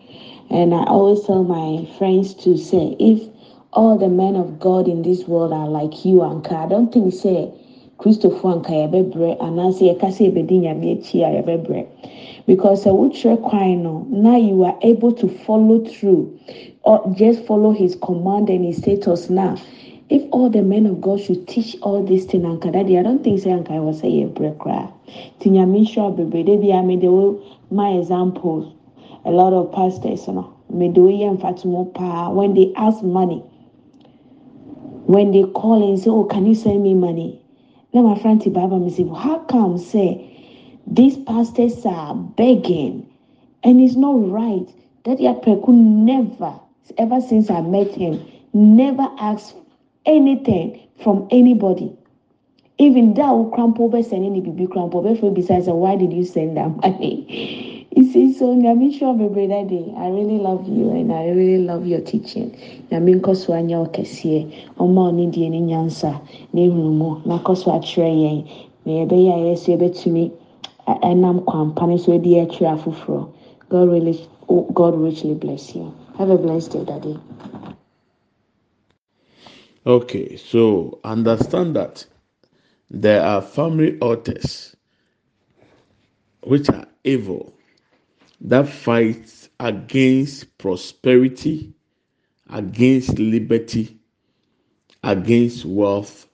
and 0.50 0.72
I 0.72 0.84
always 0.84 1.22
tell 1.24 1.42
my 1.42 1.84
friends 1.98 2.32
to 2.34 2.56
say 2.56 2.96
if. 3.00 3.33
All 3.74 3.98
the 3.98 4.08
men 4.08 4.36
of 4.36 4.60
God 4.60 4.86
in 4.86 5.02
this 5.02 5.26
world 5.26 5.52
are 5.52 5.66
like 5.66 6.04
you, 6.04 6.18
Anka, 6.18 6.52
I 6.52 6.68
don't 6.68 6.92
think 6.92 7.12
say 7.12 7.50
Christopher 7.98 8.48
Anka 8.54 8.70
yɛbɛbrɛ 8.70 9.38
anaasɛ 9.38 9.90
yɛka 9.98 10.08
sɛ 10.14 10.30
yɛbɛdi 10.30 10.60
nyame 10.60 10.92
akyi 10.96 11.22
a 11.24 11.42
yɛbɛbrɛ 11.42 11.86
because 12.46 12.86
uh, 12.86 12.92
now 12.92 14.36
you 14.36 14.62
are 14.62 14.78
able 14.82 15.10
to 15.10 15.26
follow 15.28 15.80
through 15.80 16.38
or 16.84 17.02
just 17.16 17.42
follow 17.44 17.72
his 17.72 17.96
command 17.96 18.48
and 18.48 18.64
his 18.64 18.76
status 18.76 19.28
now. 19.28 19.56
If 20.08 20.22
all 20.30 20.50
the 20.50 20.62
men 20.62 20.86
of 20.86 21.00
God 21.00 21.20
should 21.20 21.48
teach 21.48 21.76
all 21.82 22.00
these 22.04 22.26
things 22.26 22.44
anka 22.44 22.72
daddy 22.72 22.96
I 22.96 23.02
don't 23.02 23.24
think 23.24 23.40
say 23.40 23.50
anka 23.50 23.72
I 23.72 23.80
was 23.80 23.98
say 23.98 24.08
yɛbrɛ 24.10 24.56
koraa 24.56 24.92
ti 25.40 25.50
nyame 25.50 25.80
nhyira 25.84 26.14
bebree 26.14 26.44
de 26.46 26.56
bi 26.58 26.68
a 26.78 26.82
me 26.84 26.94
de 26.96 27.10
wo 27.10 27.40
my 27.72 27.90
examples 27.90 28.72
a 29.24 29.32
lot 29.32 29.52
of 29.52 29.72
pastors 29.72 30.28
no 30.28 30.52
me 30.70 30.88
de 30.90 31.00
wo 31.00 31.08
yɛ 31.08 31.36
mfatomo 31.36 31.92
paa 31.92 32.30
when 32.30 32.54
they 32.54 32.72
ask 32.76 33.02
money 33.02 33.42
when 35.06 35.32
they 35.32 35.44
call 35.44 35.88
and 35.88 35.98
say 35.98 36.10
oh 36.10 36.24
can 36.24 36.46
you 36.46 36.54
send 36.54 36.82
me 36.82 36.94
money? 36.94 37.40
Na 37.92 38.02
my 38.02 38.18
friend 38.20 38.40
ti 38.40 38.50
baba 38.50 38.78
me 38.78 38.90
say 38.90 39.06
how 39.08 39.38
come 39.48 39.78
say 39.78 40.30
these 40.86 41.16
pastors 41.16 41.84
are 41.86 42.14
begging 42.14 43.08
and 43.62 43.80
it's 43.80 43.96
not 43.96 44.30
right 44.30 44.68
that 45.04 45.18
Yapreku 45.18 45.68
never 45.68 46.58
ever 46.98 47.20
since 47.20 47.50
I 47.50 47.60
met 47.62 47.94
him 47.94 48.24
never 48.54 49.08
asked 49.18 49.56
anything 50.06 50.80
from 51.02 51.26
anybody. 51.30 51.92
Even 52.78 53.14
that 53.14 53.30
will 53.30 53.50
crumple 53.50 53.88
by 53.88 54.00
sending 54.00 54.32
the 54.32 54.40
baby 54.40 54.66
crumple 54.66 55.02
besides 55.32 55.66
why 55.66 55.96
did 55.96 56.12
you 56.12 56.24
send 56.24 56.56
that 56.56 56.68
money 56.76 57.83
you 57.96 58.12
see 58.12 58.32
so 58.32 58.54
that 58.60 59.66
day 59.68 59.94
i 59.96 60.08
really 60.08 60.38
love 60.38 60.66
you 60.68 60.90
and 60.90 61.12
i 61.12 61.26
really 61.28 61.58
love 61.64 61.86
your 61.86 62.00
teaching. 62.00 62.50
Nyame 62.90 63.20
nkɔ 63.20 63.36
so 63.36 63.52
anya 63.52 63.78
ɔkɛseɛ 63.78 64.74
ɔma 64.78 65.10
ɔne 65.10 65.32
deɛ 65.32 65.50
ne 65.50 65.60
nyansa 65.60 66.20
na 66.52 66.60
ehunu 66.60 66.92
mu 66.92 67.20
na 67.24 67.38
akɔ 67.38 67.56
so 67.56 67.70
akyerɛ 67.70 68.10
yɛn 68.10 68.44
na 68.84 68.92
yɛbɛyɛ 68.92 69.30
a 69.32 69.38
yɛsɛ 69.54 69.68
yɛbɛtumi 69.78 70.30
ɛnam 70.86 71.44
kwampa 71.44 71.86
no 71.88 71.96
so 71.96 72.12
adi 72.12 72.34
akyerɛ 72.34 72.74
afoforɔ 72.78 73.28
god 73.68 73.88
really 73.88 74.18
oh, 74.48 74.62
god 74.74 74.94
richly 74.96 75.34
bless 75.34 75.74
you. 75.74 75.94
Have 76.18 76.30
a 76.30 76.38
blessed 76.38 76.72
day 76.72 76.84
daddy. 76.84 77.18
Okay, 79.86 80.36
so 80.36 80.98
understand 81.04 81.76
that 81.76 82.06
there 82.90 83.22
are 83.22 83.42
family 83.42 83.98
altars 83.98 84.76
which 86.42 86.68
are 86.70 86.86
evil 87.02 87.53
that 88.44 88.68
fights 88.68 89.48
against 89.58 90.58
prosperity, 90.58 91.72
against 92.50 93.18
liberty, 93.18 93.98
against 95.02 95.64
wealth, 95.64 96.28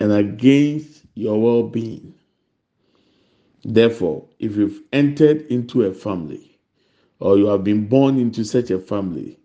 and 0.00 0.12
against 0.12 1.04
your 1.14 1.40
well 1.40 1.62
being. 1.62 2.14
Therefore, 3.64 4.28
if 4.40 4.56
you've 4.56 4.82
entered 4.92 5.42
into 5.42 5.84
a 5.84 5.94
family 5.94 6.58
or 7.20 7.38
you 7.38 7.46
have 7.46 7.64
been 7.64 7.86
born 7.88 8.18
into 8.18 8.44
such 8.44 8.70
a 8.70 8.78
family 8.78 9.38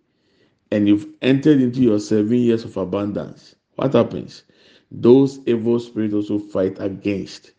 and 0.72 0.88
you've 0.88 1.08
entered 1.22 1.62
into 1.62 1.82
your 1.82 2.00
seven 2.00 2.34
years 2.36 2.66
of 2.66 2.76
abundance, 2.76 3.56
what 3.76 3.94
happens? 3.94 4.44
Those 4.92 5.40
evil 5.46 5.80
spirits 5.80 6.14
also 6.16 6.40
fight 6.40 6.78
against. 6.82 7.54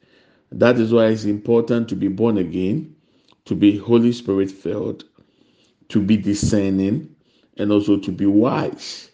That 0.52 0.78
is 0.78 0.92
why 0.92 1.06
it's 1.06 1.24
important 1.24 1.88
to 1.90 1.96
be 1.96 2.08
born 2.08 2.38
again, 2.38 2.96
to 3.46 3.54
be 3.54 3.78
Holy 3.78 4.12
Spirit 4.12 4.50
filled, 4.50 5.04
to 5.88 6.00
be 6.00 6.16
discerning, 6.16 7.14
and 7.56 7.70
also 7.72 7.98
to 7.98 8.12
be 8.12 8.26
wise 8.26 9.10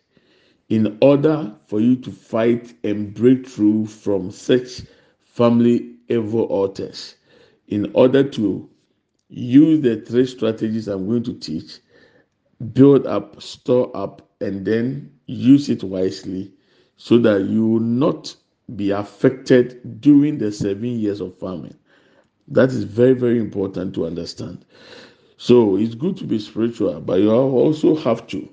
in 0.69 0.99
order 1.01 1.55
for 1.67 1.81
you 1.81 1.97
to 1.97 2.11
fight 2.11 2.75
and 2.85 3.15
break 3.15 3.47
through 3.47 3.87
from 3.87 4.31
such 4.31 4.83
family 5.21 5.95
evil 6.09 6.43
altars. 6.45 7.15
In 7.69 7.91
order 7.95 8.25
to 8.31 8.69
use 9.29 9.81
the 9.81 10.01
three 10.01 10.27
strategies 10.27 10.89
I'm 10.89 11.07
going 11.07 11.25
to 11.25 11.35
teach, 11.35 11.81
build 12.73 13.07
up, 13.07 13.41
store 13.43 13.95
up, 13.97 14.29
and 14.41 14.65
then 14.67 15.13
use 15.27 15.69
it 15.69 15.83
wisely 15.85 16.53
so 16.97 17.19
that 17.19 17.43
you 17.45 17.67
will 17.67 17.81
not 17.81 18.35
be 18.75 18.91
affected 18.91 20.01
during 20.01 20.39
the 20.39 20.51
seven 20.51 20.99
years 20.99 21.21
of 21.21 21.39
famine. 21.39 21.79
That 22.49 22.71
is 22.71 22.85
very, 22.85 23.13
very 23.13 23.39
important 23.39 23.95
to 23.95 24.07
understand. 24.07 24.65
So 25.37 25.77
it's 25.77 25.95
good 25.95 26.17
to 26.19 26.25
be 26.25 26.39
spiritual, 26.39 27.01
but 27.01 27.21
you 27.21 27.31
also 27.31 27.95
have 27.97 28.27
to 28.29 28.49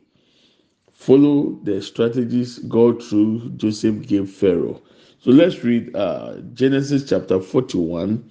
follow 0.93 1.59
the 1.63 1.81
strategies 1.81 2.59
God 2.59 3.03
through 3.03 3.51
Joseph 3.57 4.07
gave 4.07 4.29
Pharaoh. 4.29 4.81
So 5.19 5.31
let's 5.31 5.63
read 5.63 5.95
uh, 5.95 6.39
Genesis 6.53 7.09
chapter 7.09 7.39
41 7.39 8.29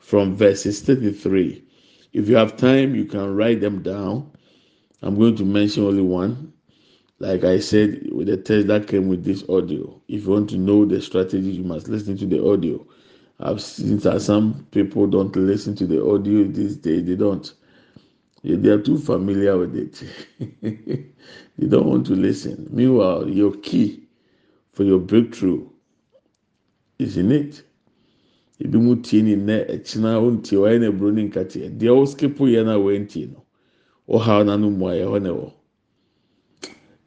from 0.00 0.36
verses 0.36 0.82
33. 0.82 1.64
If 2.12 2.28
you 2.28 2.36
have 2.36 2.56
time, 2.56 2.94
you 2.94 3.04
can 3.04 3.34
write 3.34 3.60
them 3.60 3.82
down. 3.82 4.30
I'm 5.02 5.16
going 5.18 5.36
to 5.36 5.44
mention 5.44 5.84
only 5.84 6.02
one. 6.02 6.52
Like 7.20 7.44
I 7.44 7.60
said, 7.60 8.08
with 8.12 8.26
the 8.26 8.36
test 8.36 8.66
that 8.66 8.88
came 8.88 9.08
with 9.08 9.24
this 9.24 9.48
audio. 9.48 10.01
If 10.12 10.24
you 10.24 10.30
want 10.30 10.50
to 10.50 10.58
know 10.58 10.84
the 10.84 11.00
strategy, 11.00 11.52
you 11.52 11.64
must 11.64 11.88
listen 11.88 12.18
to 12.18 12.26
the 12.26 12.46
audio. 12.46 12.86
I've 13.40 13.62
seen 13.62 13.96
that 14.00 14.20
some 14.20 14.66
people 14.70 15.06
don't 15.06 15.34
listen 15.34 15.74
to 15.76 15.86
the 15.86 16.04
audio 16.06 16.44
these 16.44 16.76
days. 16.76 17.06
They 17.06 17.14
don't. 17.14 17.50
They 18.44 18.68
are 18.68 18.82
too 18.82 18.98
familiar 18.98 19.56
with 19.56 19.74
it. 19.74 20.02
they 21.58 21.66
don't 21.66 21.86
want 21.86 22.04
to 22.08 22.12
listen. 22.14 22.68
Meanwhile, 22.70 23.30
your 23.30 23.54
key 23.54 24.06
for 24.74 24.84
your 24.84 24.98
breakthrough 24.98 25.66
is 26.98 27.16
in 27.16 27.32
it. 27.32 27.62
ebi 28.62 28.78
mu 28.78 28.94
tie 29.02 29.22
ni 29.22 29.34
nnɛ 29.36 29.56
ɛkyina 29.74 30.10
ontie 30.22 30.54
wɔayɛ 30.60 30.78
na 30.80 30.86
eburo 30.92 31.10
ne 31.10 31.22
nkateɛ 31.26 31.66
deɛ 31.78 31.90
ɔskipo 32.02 32.46
yɛ 32.46 32.62
na 32.64 32.76
wɔntie 32.78 33.26
no 33.32 33.42
ɔhaw 34.14 34.44
n'ano 34.46 34.70
mu 34.70 34.84
ayɛ 34.86 35.04
hɔ 35.10 35.18
na 35.22 35.30
ɛwɔ 35.34 35.48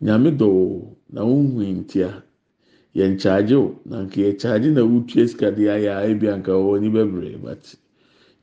nyame 0.04 0.30
dɔ 0.40 0.48
o 0.52 0.98
na 1.14 1.22
ohun 1.22 1.64
ntia 1.86 2.10
yɛn 2.96 3.20
kyaagye 3.20 3.56
o 3.56 3.80
na 3.86 4.04
nka 4.04 4.22
yɛ 4.22 4.40
kyaagye 4.40 4.72
na 4.72 4.82
wotua 4.82 5.28
sika 5.28 5.52
de 5.52 5.64
ayɛ 5.64 5.92
a 5.92 6.10
ebi 6.10 6.28
anka 6.28 6.52
wɔn 6.52 7.42
but 7.42 7.76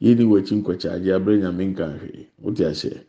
yɛn 0.00 0.18
ni 0.18 0.24
wɔakyi 0.24 0.62
nkɔkyaagye 0.62 1.14
abere 1.14 1.38
nyame 1.38 1.74
nka 1.74 1.86
wote 2.40 2.60
ahyɛ 2.60 3.00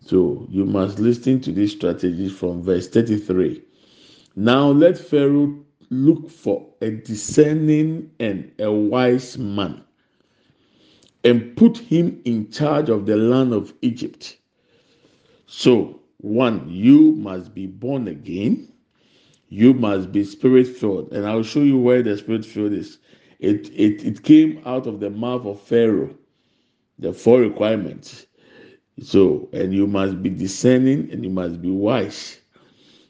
so 0.00 0.46
you 0.50 0.64
must 0.64 0.98
listen 0.98 1.40
to 1.40 1.52
this 1.52 1.72
strategy 1.72 2.28
from 2.28 2.62
verse 2.62 2.88
thirty-three. 2.88 3.62
Now 4.34 4.70
let 4.70 4.96
pharaoh 4.96 5.54
look 5.90 6.30
for 6.30 6.66
a 6.80 6.90
discerning 6.90 8.10
and 8.18 8.50
a 8.58 8.72
wise 8.72 9.36
man 9.36 9.82
and 11.24 11.54
put 11.56 11.76
him 11.76 12.20
in 12.24 12.50
charge 12.50 12.88
of 12.88 13.04
the 13.06 13.16
land 13.16 13.52
of 13.52 13.74
Egypt. 13.82 14.38
So, 15.46 16.00
one, 16.18 16.68
you 16.68 17.12
must 17.12 17.54
be 17.54 17.66
born 17.66 18.08
again, 18.08 18.69
you 19.50 19.74
must 19.74 20.12
be 20.12 20.24
spirit 20.24 20.68
filled, 20.68 21.12
and 21.12 21.26
I'll 21.26 21.44
show 21.44 21.60
you 21.60 21.78
where 21.78 22.02
the 22.02 22.16
spirit 22.18 22.46
filled 22.46 22.72
is. 22.72 22.98
it, 23.40 23.68
it, 23.74 24.04
it 24.04 24.22
came 24.22 24.62
out 24.66 24.86
of 24.86 25.00
the 25.00 25.10
mouth 25.10 25.46
of 25.46 25.60
Pharaoh, 25.62 26.14
the 26.98 27.12
four 27.12 27.40
requirements. 27.40 28.26
So, 29.02 29.48
and 29.54 29.74
you 29.74 29.86
must 29.86 30.22
be 30.22 30.30
discerning 30.30 31.10
and 31.10 31.24
you 31.24 31.30
must 31.30 31.62
be 31.62 31.70
wise. 31.70 32.38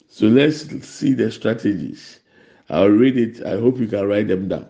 So 0.09 0.29
let's 0.29 0.69
see 0.87 1.15
the 1.15 1.33
strategies. 1.33 2.21
I'll 2.71 2.89
read 2.91 3.19
it. 3.19 3.45
I 3.45 3.61
hope 3.61 3.79
you 3.79 3.89
can 3.89 4.07
write 4.09 4.29
them 4.29 4.49
down. 4.49 4.69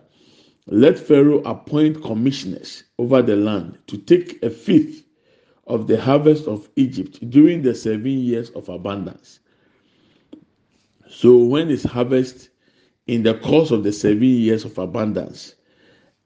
Let 0.67 0.99
Pharaoh 0.99 1.43
appoint 1.43 2.03
commissioners 2.03 2.85
over 2.99 3.21
the 3.21 3.35
land 3.35 3.77
to 3.87 3.97
take 3.97 4.43
a 4.43 4.49
fifth 4.49 5.03
of 5.67 5.87
the 5.87 6.01
harvest 6.01 6.47
of 6.47 6.69
Egypt 6.77 7.29
during 7.29 7.63
the 7.63 7.75
seven 7.75 8.07
years 8.07 8.49
of 8.51 8.69
abundance. 8.69 9.40
So 11.13 11.37
when 11.37 11.69
it's 11.69 11.83
harvest 11.83 12.49
in 13.05 13.23
the 13.23 13.33
course 13.33 13.71
of 13.71 13.83
the 13.83 13.91
seven 13.91 14.23
years 14.23 14.63
of 14.63 14.77
abundance, 14.77 15.55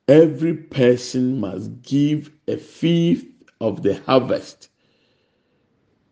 every 0.08 0.54
person 0.54 1.40
must 1.40 1.82
give 1.82 2.30
a 2.48 2.56
fifth 2.58 3.26
of 3.60 3.82
the 3.82 3.96
harvest 4.02 4.70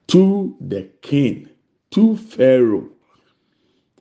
to 0.07 0.57
the 0.59 0.89
king, 1.03 1.47
to 1.91 2.17
Pharaoh. 2.17 2.89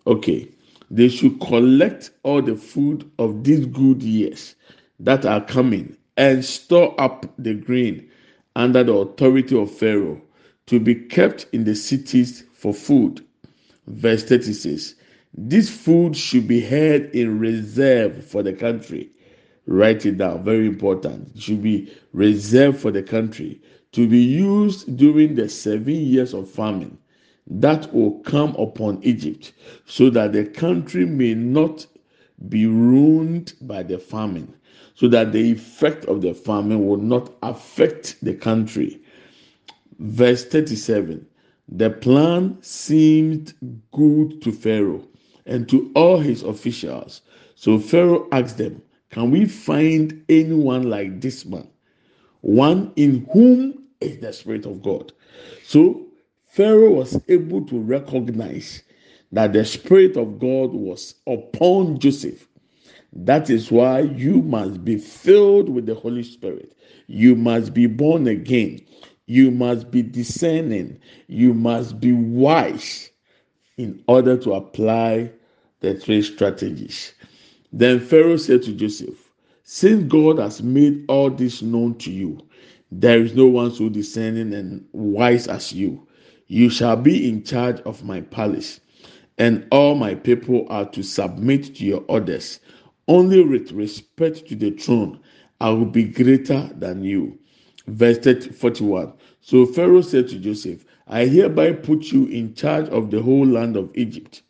Okay, 0.07 0.49
they 0.91 1.11
should 1.11 1.39
collect 1.41 2.11
all 2.23 2.41
the 2.41 2.57
food 2.57 3.11
of 3.19 3.45
these 3.45 3.67
good 3.67 4.03
years 4.03 4.57
that 5.01 5.27
are 5.27 5.45
coming 5.45 5.99
and 6.17 6.43
store 6.43 6.99
up 6.99 7.27
the 7.39 7.53
grain 7.53 8.09
under 8.57 8.83
the 8.83 8.95
authority 8.95 9.57
of 9.61 9.71
Pharaoh 9.71 10.23
to 10.67 10.81
be 10.81 10.95
kept 10.95 11.47
in 11.53 11.65
the 11.65 11.75
cities 11.75 12.45
for 12.55 12.73
food. 12.73 13.23
Verse 13.87 14.25
36 14.25 14.95
This 15.35 15.69
food 15.71 16.17
should 16.17 16.47
be 16.47 16.61
held 16.61 17.03
in 17.13 17.39
reserve 17.39 18.25
for 18.25 18.43
the 18.43 18.53
country. 18.53 19.11
Write 19.67 20.07
it 20.07 20.19
down, 20.19 20.45
very 20.45 20.67
important. 20.67 21.35
It 21.35 21.43
should 21.43 21.63
be 21.63 21.93
reserved 22.13 22.79
for 22.79 22.91
the 22.91 23.03
country 23.03 23.61
to 23.93 24.09
be 24.09 24.19
used 24.19 24.97
during 24.97 25.35
the 25.35 25.49
seven 25.49 25.95
years 25.95 26.35
of 26.35 26.51
famine 26.51 26.99
that 27.47 27.93
will 27.93 28.21
come 28.21 28.55
upon 28.57 29.03
Egypt, 29.03 29.53
so 29.85 30.11
that 30.11 30.33
the 30.33 30.45
country 30.45 31.05
may 31.05 31.35
not 31.35 31.87
be 32.49 32.67
ruined 32.67 33.55
by 33.63 33.83
the 33.83 33.99
famine, 33.99 34.55
so 34.95 35.09
that 35.09 35.33
the 35.33 35.51
effect 35.53 36.05
of 36.07 36.23
the 36.23 36.35
famine 36.35 36.87
will 36.87 36.99
not 36.99 37.33
affect 37.43 38.17
the 38.23 38.35
country. 38.35 39.01
Verse 39.99 40.45
37 40.45 41.27
The 41.75 41.89
plan 41.89 42.59
seemed 42.61 43.55
good 43.93 44.43
to 44.43 44.53
Pharaoh 44.53 45.09
and 45.47 45.67
to 45.71 45.91
all 45.95 46.19
his 46.19 46.43
officials. 46.43 47.23
So 47.55 47.79
Pharaoh 47.79 48.29
asked 48.31 48.59
them, 48.59 48.83
Can 49.11 49.31
we 49.31 49.47
find 49.47 50.23
anyone 50.29 50.91
like 50.91 51.23
this 51.23 51.47
man? 51.47 51.67
One 52.43 52.93
in 52.97 53.27
whom 53.33 53.85
is 54.03 54.19
the 54.19 54.35
Spirit 54.35 54.67
of 54.67 54.83
God. 54.83 55.13
So 55.65 56.07
Pharaoh 56.47 56.91
was 56.91 57.19
able 57.29 57.65
to 57.67 57.81
recognize 57.81 58.83
that 59.33 59.55
the 59.55 59.65
Spirit 59.65 60.19
of 60.19 60.39
God 60.39 60.73
was 60.75 61.15
upon 61.27 61.99
Joseph. 61.99 62.47
That 63.15 63.49
is 63.49 63.71
why 63.71 64.01
you 64.01 64.43
must 64.43 64.85
be 64.85 64.99
filled 64.99 65.71
with 65.71 65.87
the 65.87 65.95
Holy 65.95 66.23
Spirit. 66.23 66.75
You 67.07 67.35
must 67.35 67.73
be 67.73 67.87
born 67.87 68.27
again. 68.27 68.81
You 69.27 69.51
must 69.51 69.91
be 69.91 70.03
discerning. 70.03 70.99
You 71.29 71.55
must 71.55 72.01
be 72.01 72.13
wise 72.13 73.11
in 73.77 74.03
order 74.07 74.37
to 74.39 74.53
apply 74.55 75.31
the 75.81 75.95
three 75.95 76.23
strategies. 76.23 77.15
Then 77.73 78.01
Pharaoh 78.01 78.37
said 78.37 78.63
to 78.65 78.73
Joseph, 78.73 79.33
Since 79.65 80.05
God 80.13 80.39
has 80.39 80.63
made 80.63 81.05
all 81.09 81.31
this 81.31 81.63
known 81.63 81.97
to 81.99 82.11
you, 82.13 82.39
there 82.91 83.21
is 83.21 83.35
no 83.35 83.47
one 83.47 83.73
so 83.73 83.89
discerning 83.89 84.53
and 84.53 84.87
wise 84.93 85.49
as 85.49 85.73
you. 85.73 86.07
You 86.49 86.69
shall 86.69 86.97
be 86.97 87.29
in 87.29 87.45
charge 87.45 87.81
of 87.83 88.05
my 88.05 88.21
palace, 88.21 88.81
and 89.39 89.67
all 89.73 89.95
my 89.95 90.15
people 90.15 90.67
are 90.69 90.85
to 90.91 91.03
submit 91.03 91.77
to 91.77 91.85
your 91.85 92.05
orders. 92.09 92.61
Only 93.09 93.43
with 93.43 93.73
respect 93.73 94.47
to 94.49 94.57
the 94.57 94.73
throne, 94.73 95.21
I 95.61 95.71
will 95.71 95.87
be 95.87 96.05
greater 96.05 96.71
than 96.77 97.03
you. 97.03 97.39
Verse 97.87 98.19
41. 98.47 99.13
So 99.41 99.67
Pharaoh 99.67 100.03
said 100.03 100.29
to 100.29 100.39
Joseph, 100.39 100.85
I 101.09 101.27
hereby 101.27 101.73
put 101.73 102.13
you 102.13 102.27
in 102.27 102.55
charge 102.55 102.89
of 102.89 103.11
the 103.11 103.21
whole 103.23 103.47
land 103.47 103.77
of 103.77 103.91
Egypt. 103.95 104.43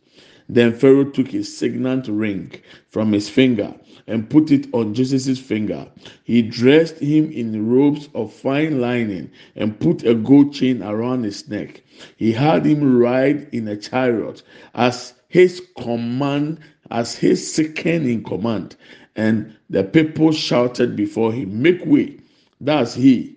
Then 0.49 0.75
Pharaoh 0.75 1.05
took 1.11 1.29
his 1.29 1.57
signet 1.57 2.09
ring 2.09 2.53
from 2.91 3.13
his 3.13 3.29
finger 3.29 3.75
and 4.07 4.29
put 4.29 4.51
it 4.51 4.67
on 4.73 4.93
Joseph's 4.93 5.39
finger. 5.39 5.87
He 6.25 6.43
dressed 6.43 6.99
him 6.99 7.31
in 7.31 7.71
robes 7.71 8.09
of 8.15 8.33
fine 8.33 8.81
linen 8.81 9.31
and 9.57 9.79
put 9.81 10.05
a 10.05 10.15
gold 10.15 10.53
chain 10.53 10.83
around 10.83 11.25
his 11.25 11.49
neck. 11.49 11.83
He 12.17 12.33
had 12.33 12.67
him 12.67 12.99
ride 12.99 13.49
in 13.53 13.67
a 13.69 13.77
chariot 13.77 14.43
as 14.75 15.15
his 15.29 15.63
command, 15.79 16.61
as 16.91 17.17
his 17.17 17.55
second 17.55 18.07
in 18.07 18.23
command. 18.23 18.77
And 19.17 19.57
the 19.71 19.85
people 19.85 20.33
shouted 20.33 20.97
before 20.97 21.33
him, 21.33 21.63
Make 21.63 21.85
way. 21.87 22.19
Thus 22.65 22.95
he 22.95 23.35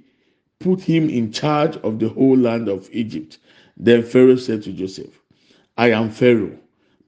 put 0.60 0.82
him 0.82 1.10
in 1.10 1.32
charge 1.32 1.78
of 1.78 1.98
the 1.98 2.10
whole 2.10 2.38
land 2.38 2.70
of 2.70 2.88
Egypt. 2.94 3.40
Then 3.76 4.04
Pharaoh 4.04 4.36
said 4.36 4.62
to 4.64 4.72
Joseph, 4.72 5.20
I 5.78 5.92
am 5.92 6.12
Pharaoh, 6.12 6.60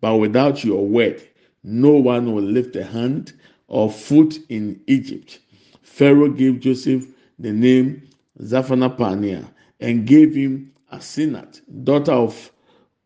but 0.01 0.17
without 0.17 0.63
your 0.63 0.86
word, 0.88 1.21
no 1.63 1.91
one 1.91 2.34
will 2.34 2.43
lift 2.43 2.75
a 2.75 2.84
hand 2.84 3.34
or 3.67 3.91
foot 3.91 4.39
in 4.49 4.82
Egypt. 4.88 5.39
Pharaoh 5.84 6.30
gave 6.30 6.60
Joseph 6.60 7.06
the 7.38 7.53
name 7.53 8.01
Zaphenath-Paaneah 8.41 9.45
and 9.80 10.08
gave 10.08 10.34
him 10.34 10.73
Asenath, 10.91 11.62
daughter 11.84 12.13
of 12.13 12.51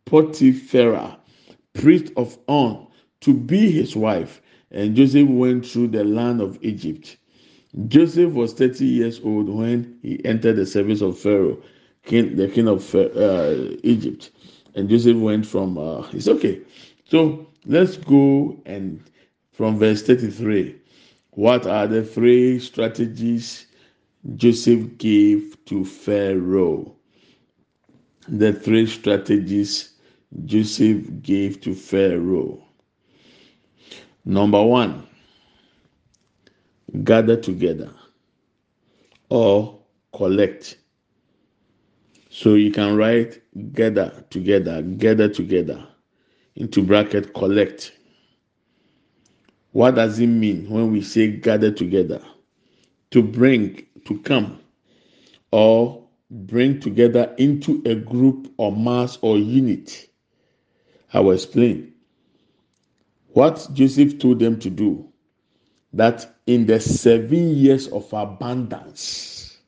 Potiphera, 0.06 1.18
priest 1.74 2.12
of 2.16 2.38
On, 2.46 2.86
to 3.20 3.34
be 3.34 3.70
his 3.70 3.94
wife. 3.94 4.40
And 4.70 4.96
Joseph 4.96 5.28
went 5.28 5.66
through 5.66 5.88
the 5.88 6.02
land 6.02 6.40
of 6.40 6.58
Egypt. 6.62 7.18
Joseph 7.88 8.32
was 8.32 8.52
30 8.52 8.84
years 8.84 9.20
old 9.24 9.48
when 9.48 9.98
he 10.02 10.22
entered 10.24 10.56
the 10.56 10.66
service 10.66 11.00
of 11.00 11.18
Pharaoh, 11.18 11.58
king, 12.04 12.36
the 12.36 12.48
king 12.48 12.68
of 12.68 12.94
uh, 12.94 13.54
Egypt. 13.82 14.30
And 14.74 14.88
Joseph 14.88 15.16
went 15.16 15.46
from, 15.46 15.78
uh, 15.78 16.06
it's 16.12 16.28
okay. 16.28 16.60
So 17.06 17.46
let's 17.66 17.96
go 17.96 18.60
and 18.66 19.02
from 19.52 19.78
verse 19.78 20.02
33. 20.02 20.76
What 21.30 21.66
are 21.66 21.86
the 21.86 22.04
three 22.04 22.58
strategies 22.58 23.66
Joseph 24.36 24.98
gave 24.98 25.56
to 25.66 25.84
Pharaoh? 25.84 26.94
The 28.28 28.52
three 28.52 28.86
strategies 28.86 29.94
Joseph 30.44 31.22
gave 31.22 31.60
to 31.62 31.74
Pharaoh. 31.74 32.62
Number 34.24 34.62
one, 34.62 35.06
gather 37.04 37.36
together 37.36 37.92
or 39.30 39.80
collect. 40.14 40.78
So 42.30 42.54
you 42.54 42.70
can 42.70 42.96
write 42.96 43.42
gather 43.72 44.24
together, 44.30 44.82
gather 44.82 45.28
together 45.28 45.86
into 46.56 46.82
bracket 46.82 47.34
collect. 47.34 47.92
What 49.72 49.94
does 49.94 50.18
it 50.18 50.26
mean 50.26 50.68
when 50.70 50.92
we 50.92 51.02
say 51.02 51.28
gather 51.28 51.70
together? 51.70 52.22
To 53.12 53.22
bring, 53.22 53.86
to 54.06 54.18
come, 54.20 54.60
or 55.50 56.06
bring 56.30 56.80
together 56.80 57.34
into 57.38 57.82
a 57.86 57.94
group 57.94 58.52
or 58.56 58.74
mass 58.74 59.18
or 59.22 59.38
unit. 59.38 60.08
I 61.12 61.20
will 61.20 61.32
explain. 61.32 61.92
What 63.28 63.68
Joseph 63.74 64.18
told 64.18 64.40
them 64.40 64.58
to 64.60 64.70
do, 64.70 65.11
that 65.92 66.36
in 66.46 66.66
the 66.66 66.80
seven 66.80 67.54
years 67.54 67.88
of 67.88 68.12
abundance, 68.12 69.58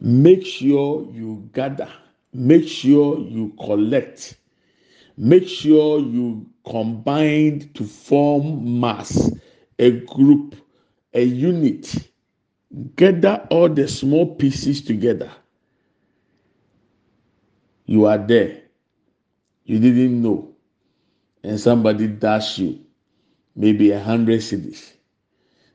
make 0.00 0.44
sure 0.46 1.08
you 1.12 1.48
gather, 1.52 1.88
make 2.32 2.66
sure 2.68 3.18
you 3.18 3.54
collect, 3.60 4.36
make 5.16 5.48
sure 5.48 6.00
you 6.00 6.46
combine 6.66 7.70
to 7.74 7.84
form 7.84 8.80
mass, 8.80 9.32
a 9.78 9.90
group, 9.90 10.56
a 11.14 11.22
unit. 11.22 11.94
Gather 12.96 13.46
all 13.50 13.68
the 13.68 13.86
small 13.88 14.34
pieces 14.34 14.82
together. 14.82 15.30
You 17.86 18.06
are 18.06 18.18
there. 18.18 18.62
You 19.64 19.78
didn't 19.78 20.22
know. 20.22 20.54
And 21.42 21.60
somebody 21.60 22.06
dash 22.08 22.58
you 22.58 22.80
maybe 23.56 23.90
a 23.90 24.00
hundred 24.02 24.40
cedis. 24.40 24.92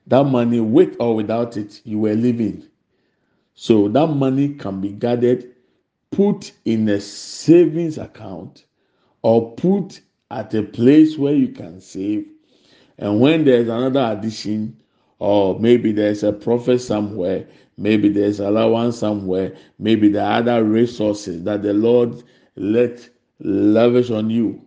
That 0.07 0.25
money, 0.25 0.59
with 0.59 0.95
or 0.99 1.15
without 1.15 1.57
it, 1.57 1.81
you 1.85 1.99
were 1.99 2.15
living. 2.15 2.63
So 3.55 3.89
that 3.89 4.07
money 4.07 4.49
can 4.55 4.81
be 4.81 4.89
gathered, 4.91 5.51
put 6.11 6.53
in 6.65 6.87
a 6.89 7.01
savings 7.01 7.97
account, 7.97 8.65
or 9.23 9.53
put 9.55 10.01
at 10.31 10.53
a 10.53 10.63
place 10.63 11.17
where 11.17 11.35
you 11.35 11.49
can 11.49 11.81
save 11.81 12.25
and 12.99 13.19
when 13.19 13.45
there's 13.45 13.67
another 13.69 14.17
addition 14.17 14.77
or 15.19 15.59
maybe 15.59 15.91
there's 15.91 16.23
a 16.23 16.33
profit 16.33 16.81
somewhere 16.81 17.47
maybe 17.77 18.09
there's 18.09 18.39
allowance 18.39 18.97
somewhere 18.97 19.55
maybe 19.79 20.09
there 20.09 20.25
are 20.25 20.39
other 20.39 20.63
resources 20.63 21.43
that 21.43 21.61
the 21.63 21.73
lord 21.73 22.23
let 22.57 23.09
lavish 23.39 24.11
on 24.11 24.29
you 24.29 24.61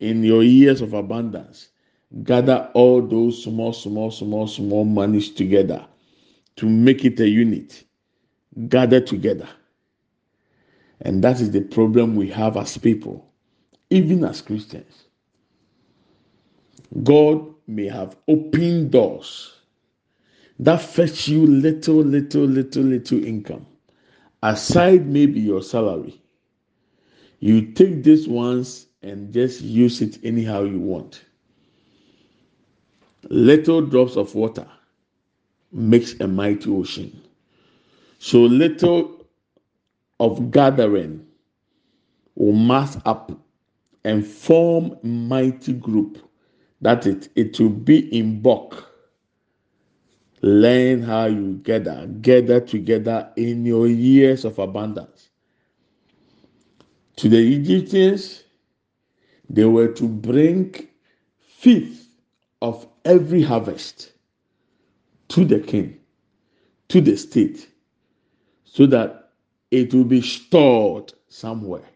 in 0.00 0.22
your 0.24 0.42
years 0.42 0.80
of 0.80 0.94
abundance 0.94 1.70
gather 2.24 2.70
all 2.74 3.02
those 3.06 3.42
small 3.42 3.72
small 3.72 4.10
small 4.10 4.46
small 4.46 4.84
monies 4.84 5.30
together 5.30 5.86
to 6.56 6.68
make 6.68 7.04
it 7.04 7.18
a 7.20 7.28
unit. 7.28 7.84
Gather 8.68 9.00
together. 9.00 9.48
And 11.00 11.24
that 11.24 11.40
is 11.40 11.50
the 11.50 11.62
problem 11.62 12.16
we 12.16 12.28
have 12.30 12.56
as 12.56 12.78
people 12.78 13.32
even 13.92 14.24
as 14.24 14.40
christians. 14.40 15.04
God 17.02 17.54
may 17.66 17.88
have 17.88 18.16
opened 18.28 18.90
doors. 18.90 19.52
That 20.58 20.80
fetch 20.80 21.28
you 21.28 21.46
little, 21.46 21.96
little, 21.96 22.44
little, 22.44 22.82
little 22.82 23.24
income, 23.24 23.66
aside 24.42 25.06
maybe 25.06 25.40
your 25.40 25.62
salary. 25.62 26.20
You 27.40 27.72
take 27.72 28.04
this 28.04 28.26
ones 28.26 28.86
and 29.02 29.32
just 29.32 29.60
use 29.62 30.00
it 30.00 30.18
anyhow 30.24 30.62
you 30.62 30.78
want. 30.78 31.24
Little 33.30 33.82
drops 33.82 34.16
of 34.16 34.34
water 34.34 34.66
makes 35.72 36.18
a 36.20 36.28
mighty 36.28 36.70
ocean. 36.70 37.20
So 38.18 38.40
little 38.42 39.26
of 40.20 40.50
gathering 40.50 41.26
will 42.34 42.52
mass 42.52 42.98
up 43.04 43.32
and 44.04 44.26
form 44.26 44.96
mighty 45.02 45.72
group 45.72 46.18
that 46.80 47.06
it, 47.06 47.28
it 47.36 47.58
will 47.60 47.68
be 47.70 47.98
in 48.16 48.42
bulk 48.42 48.92
Learn 50.42 51.02
how 51.02 51.26
you 51.26 51.60
gather, 51.62 52.06
gather 52.20 52.60
together 52.60 53.32
in 53.36 53.64
your 53.64 53.86
years 53.86 54.44
of 54.44 54.58
abundance. 54.58 55.30
To 57.16 57.28
the 57.28 57.54
Egyptians, 57.56 58.42
they 59.48 59.64
were 59.64 59.88
to 59.92 60.08
bring 60.08 60.74
fifth 61.38 62.08
of 62.60 62.88
every 63.04 63.42
harvest 63.42 64.12
to 65.28 65.44
the 65.44 65.60
king, 65.60 65.98
to 66.88 67.00
the 67.00 67.16
state, 67.16 67.68
so 68.64 68.86
that 68.86 69.30
it 69.70 69.92
will 69.92 70.04
be 70.04 70.20
stored 70.20 71.12
somewhere. 71.28 71.88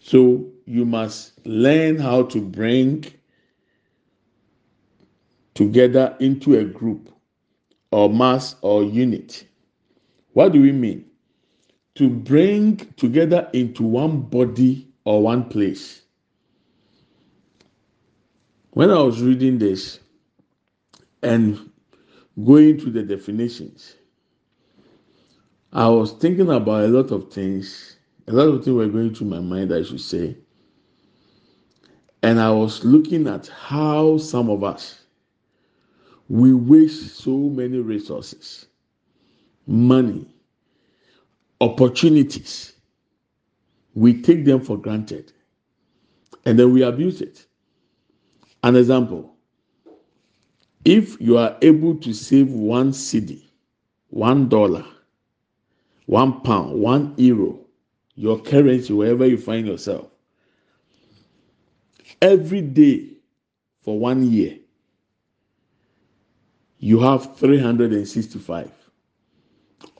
So 0.00 0.46
you 0.66 0.84
must 0.84 1.44
learn 1.46 1.98
how 1.98 2.24
to 2.24 2.40
bring 2.40 3.04
together 5.54 6.16
into 6.20 6.58
a 6.58 6.64
group 6.64 7.10
or 7.90 8.10
mass 8.10 8.56
or 8.60 8.84
unit. 8.84 9.46
What 10.32 10.52
do 10.52 10.60
we 10.60 10.72
mean? 10.72 11.06
To 11.94 12.10
bring 12.10 12.76
together 12.96 13.48
into 13.52 13.82
one 13.82 14.20
body 14.20 14.88
or 15.04 15.22
one 15.22 15.44
place. 15.48 16.02
When 18.76 18.90
I 18.90 18.98
was 18.98 19.22
reading 19.22 19.56
this 19.56 20.00
and 21.22 21.70
going 22.44 22.76
to 22.80 22.90
the 22.90 23.02
definitions, 23.02 23.96
I 25.72 25.88
was 25.88 26.12
thinking 26.12 26.50
about 26.50 26.84
a 26.84 26.88
lot 26.88 27.10
of 27.10 27.32
things. 27.32 27.96
A 28.28 28.32
lot 28.34 28.48
of 28.48 28.62
things 28.62 28.76
were 28.76 28.86
going 28.88 29.14
through 29.14 29.28
my 29.28 29.40
mind, 29.40 29.72
I 29.72 29.82
should 29.82 30.02
say. 30.02 30.36
And 32.22 32.38
I 32.38 32.50
was 32.50 32.84
looking 32.84 33.26
at 33.28 33.46
how 33.46 34.18
some 34.18 34.50
of 34.50 34.62
us, 34.62 35.00
we 36.28 36.52
waste 36.52 37.16
so 37.16 37.30
many 37.30 37.78
resources, 37.78 38.66
money, 39.66 40.26
opportunities. 41.62 42.74
We 43.94 44.20
take 44.20 44.44
them 44.44 44.60
for 44.60 44.76
granted 44.76 45.32
and 46.44 46.58
then 46.58 46.74
we 46.74 46.82
abuse 46.82 47.22
it. 47.22 47.45
An 48.66 48.74
example 48.74 49.32
if 50.84 51.20
you 51.20 51.38
are 51.38 51.56
able 51.62 51.94
to 51.98 52.12
save 52.12 52.50
one 52.50 52.90
cedi, 52.90 53.44
one 54.10 54.48
dollar, 54.48 54.84
one 56.06 56.40
pound, 56.40 56.80
one 56.80 57.14
euro, 57.16 57.60
your 58.16 58.40
currency, 58.40 58.92
wherever 58.92 59.24
you 59.24 59.38
find 59.38 59.68
yourself, 59.68 60.08
every 62.20 62.60
day 62.60 63.06
for 63.82 64.00
one 64.00 64.28
year 64.28 64.58
you 66.80 66.98
have 66.98 67.36
365 67.36 68.72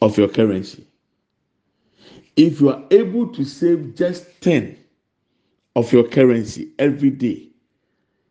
of 0.02 0.18
your 0.18 0.29
currency. 0.29 0.85
If 2.35 2.61
you 2.61 2.70
are 2.70 2.83
able 2.90 3.29
to 3.29 3.44
save 3.44 3.94
just 3.94 4.26
10 4.40 4.76
of 5.76 5.92
your 5.92 6.09
currency 6.09 6.72
every 6.81 7.11
day, 7.11 7.50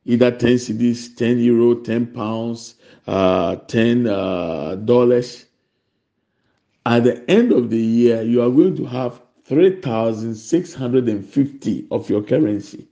either 0.06 0.32
10 0.32 0.56
cedis, 0.58 1.16
10 1.16 1.40
euro, 1.40 1.76
10 1.76 2.08
pounds, 2.08 2.76
uh, 3.08 3.56
10 3.56 4.08
uh, 4.08 4.76
dollars, 4.76 5.46
at 6.86 7.04
the 7.04 7.28
end 7.30 7.52
of 7.52 7.70
the 7.72 7.80
year, 7.82 8.22
you 8.22 8.42
are 8.42 8.50
going 8.52 8.76
to 8.78 8.86
have 8.86 9.22
3,650 9.46 11.88
of 11.92 12.10
your 12.10 12.22
currency. 12.24 12.88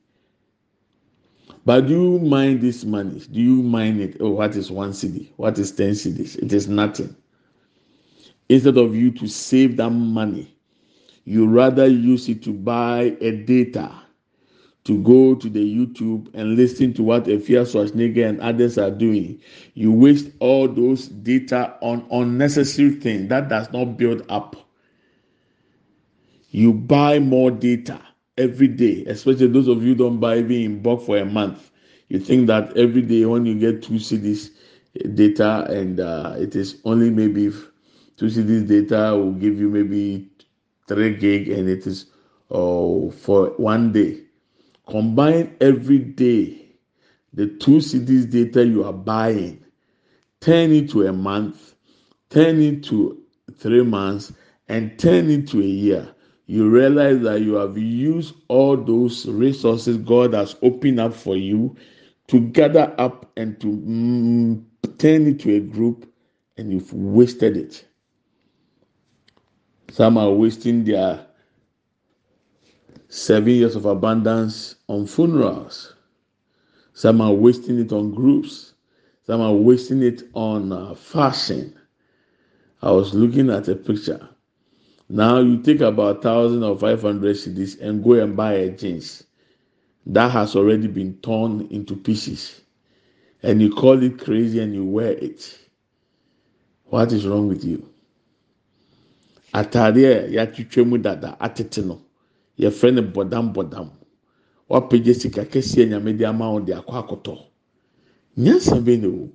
But 1.65 1.87
do 1.87 1.93
you 1.93 2.19
mind 2.19 2.61
this 2.61 2.83
money? 2.83 3.21
Do 3.31 3.39
you 3.41 3.61
mind 3.63 4.01
it? 4.01 4.17
Oh, 4.19 4.31
what 4.31 4.55
is 4.55 4.69
one 4.71 4.91
cedi? 4.91 5.29
What 5.37 5.57
is 5.59 5.71
10 5.71 5.91
cedis? 5.91 6.35
It 6.41 6.51
is 6.51 6.67
nothing. 6.67 7.15
Instead 8.49 8.77
of 8.77 8.95
you 8.95 9.11
to 9.11 9.27
save 9.27 9.77
that 9.77 9.91
money, 9.91 10.53
you 11.25 11.47
rather 11.47 11.87
use 11.87 12.27
it 12.27 12.43
to 12.43 12.51
buy 12.51 13.15
a 13.21 13.31
data 13.31 14.02
to 14.85 15.01
go 15.03 15.35
to 15.35 15.49
the 15.49 15.59
YouTube 15.61 16.29
and 16.33 16.55
listen 16.55 16.93
to 16.93 17.03
what 17.03 17.25
Afia 17.25 17.63
Schwarzenegger 17.65 18.27
and 18.27 18.39
others 18.41 18.77
are 18.77 18.91
doing. 18.91 19.39
You 19.75 19.91
waste 19.91 20.29
all 20.39 20.67
those 20.67 21.07
data 21.07 21.75
on 21.81 22.05
unnecessary 22.11 22.91
things 22.91 23.29
that 23.29 23.49
does 23.49 23.71
not 23.71 23.97
build 23.97 24.23
up. 24.29 24.55
You 26.49 26.73
buy 26.73 27.19
more 27.19 27.49
data 27.51 27.99
every 28.37 28.67
day, 28.67 29.03
especially 29.07 29.47
those 29.47 29.67
of 29.67 29.83
you 29.83 29.95
don't 29.95 30.19
buy 30.19 30.37
even 30.39 30.51
in 30.61 30.81
bulk 30.81 31.01
for 31.03 31.17
a 31.17 31.25
month. 31.25 31.71
You 32.09 32.19
think 32.19 32.47
that 32.47 32.75
every 32.77 33.01
day 33.01 33.25
when 33.25 33.45
you 33.45 33.55
get 33.57 33.81
two 33.83 33.93
cedis 33.95 34.49
data 35.15 35.65
and 35.69 35.99
uh, 35.99 36.35
it 36.37 36.55
is 36.55 36.81
only 36.85 37.09
maybe 37.09 37.49
two 38.17 38.25
cedis 38.27 38.67
data 38.67 39.15
will 39.17 39.33
give 39.33 39.59
you 39.59 39.69
maybe 39.69 40.29
three 40.87 41.15
gig 41.15 41.49
and 41.49 41.69
it 41.69 41.87
is 41.87 42.07
oh, 42.51 43.09
for 43.11 43.49
one 43.57 43.91
day. 43.93 44.22
Combine 44.87 45.55
every 45.61 45.99
day 45.99 46.63
the 47.33 47.47
two 47.47 47.81
cities 47.81 48.25
data 48.25 48.65
you 48.65 48.83
are 48.83 48.93
buying, 48.93 49.63
turn 50.41 50.71
it 50.71 50.89
to 50.91 51.07
a 51.07 51.13
month, 51.13 51.75
turn 52.29 52.61
it 52.61 52.83
to 52.85 53.21
three 53.55 53.83
months, 53.83 54.33
and 54.67 54.97
turn 54.99 55.29
it 55.29 55.47
to 55.49 55.59
a 55.61 55.65
year. 55.65 56.13
You 56.45 56.69
realize 56.69 57.21
that 57.21 57.41
you 57.41 57.53
have 57.55 57.77
used 57.77 58.35
all 58.49 58.77
those 58.77 59.25
resources 59.27 59.97
God 59.97 60.33
has 60.33 60.55
opened 60.61 60.99
up 60.99 61.13
for 61.13 61.35
you 61.37 61.75
to 62.27 62.39
gather 62.39 62.93
up 62.97 63.31
and 63.37 63.59
to 63.61 63.67
mm, 63.67 64.63
turn 64.97 65.27
it 65.27 65.39
to 65.41 65.55
a 65.55 65.59
group, 65.59 66.11
and 66.57 66.71
you've 66.71 66.93
wasted 66.93 67.57
it. 67.57 67.85
Some 69.89 70.17
are 70.17 70.31
wasting 70.31 70.83
their 70.83 71.25
seven 73.13 73.53
years 73.53 73.75
of 73.75 73.85
abundance 73.85 74.75
on 74.87 75.05
funerals. 75.07 75.93
Some 76.93 77.21
are 77.21 77.33
wasting 77.33 77.79
it 77.79 77.91
on 77.91 78.13
groups. 78.13 78.73
Some 79.25 79.41
are 79.41 79.53
wasting 79.53 80.01
it 80.01 80.23
on 80.33 80.71
uh, 80.71 80.95
fashion. 80.95 81.77
I 82.81 82.91
was 82.91 83.13
looking 83.13 83.49
at 83.49 83.67
a 83.67 83.75
picture 83.75 84.29
now 85.09 85.39
you 85.39 85.61
take 85.61 85.81
about 85.81 86.23
thousand 86.23 86.63
or 86.63 86.77
five 86.77 87.01
hundred 87.01 87.35
cedis 87.35 87.79
and 87.79 88.03
go 88.03 88.13
and 88.13 88.35
buy 88.35 88.53
a 88.53 88.69
jeans 88.69 89.23
that 90.07 90.31
has 90.31 90.55
already 90.55 90.87
been 90.87 91.17
torn 91.17 91.67
into 91.69 91.95
pieces, 91.95 92.61
and 93.43 93.61
you 93.61 93.69
call 93.69 94.01
it 94.01 94.19
crazy 94.19 94.59
and 94.59 94.73
you 94.73 94.83
wear 94.83 95.11
it. 95.11 95.59
What 96.85 97.11
is 97.11 97.27
wrong 97.27 97.47
with 97.47 97.63
you? 97.63 97.87
Ataadeɛ 99.53 100.31
yɛatwitwa 100.31 100.87
mu 100.87 100.97
dada 100.97 101.37
atete 101.39 101.85
yɛfrɛ 102.63 102.93
no 102.95 103.01
bɔdam 103.03 103.53
bɔdam 103.53 103.89
wapagye 104.69 105.13
sika 105.15 105.43
kɛseɛ 105.45 105.89
nyame 105.89 106.17
de 106.17 106.25
ama 106.25 106.45
wɔn 106.45 106.65
de 106.65 106.73
akɔ 106.73 106.93
akɔtɔ 107.01 107.37
nyansa 108.37 108.77
bɛ 108.81 109.01
na 109.01 109.07
ewu 109.07 109.31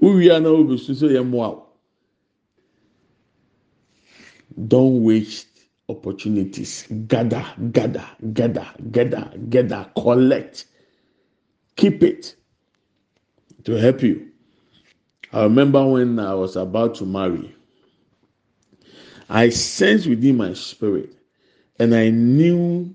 wowia 0.00 0.40
na 0.42 0.48
obesu 0.50 0.94
so 0.94 1.08
yɛ 1.08 1.22
mmoa 1.24 1.66
Don't 4.68 5.04
waste 5.04 5.48
opportunities. 5.88 6.86
Gather, 7.06 7.44
gather, 7.72 8.04
gather, 8.32 8.66
gather, 8.90 9.32
gather, 9.48 9.90
collect. 9.96 10.66
Keep 11.76 12.02
it. 12.02 12.36
to 13.64 13.72
help 13.74 14.02
you. 14.02 14.28
I 15.32 15.44
remember 15.44 15.86
when 15.86 16.18
I 16.18 16.34
was 16.34 16.56
about 16.56 16.96
to 16.96 17.06
marry, 17.06 17.54
I 19.28 19.50
sensed 19.50 20.06
within 20.08 20.36
my 20.38 20.54
spirit, 20.54 21.14
and 21.80 21.94
I 21.94 22.10
knew 22.10 22.94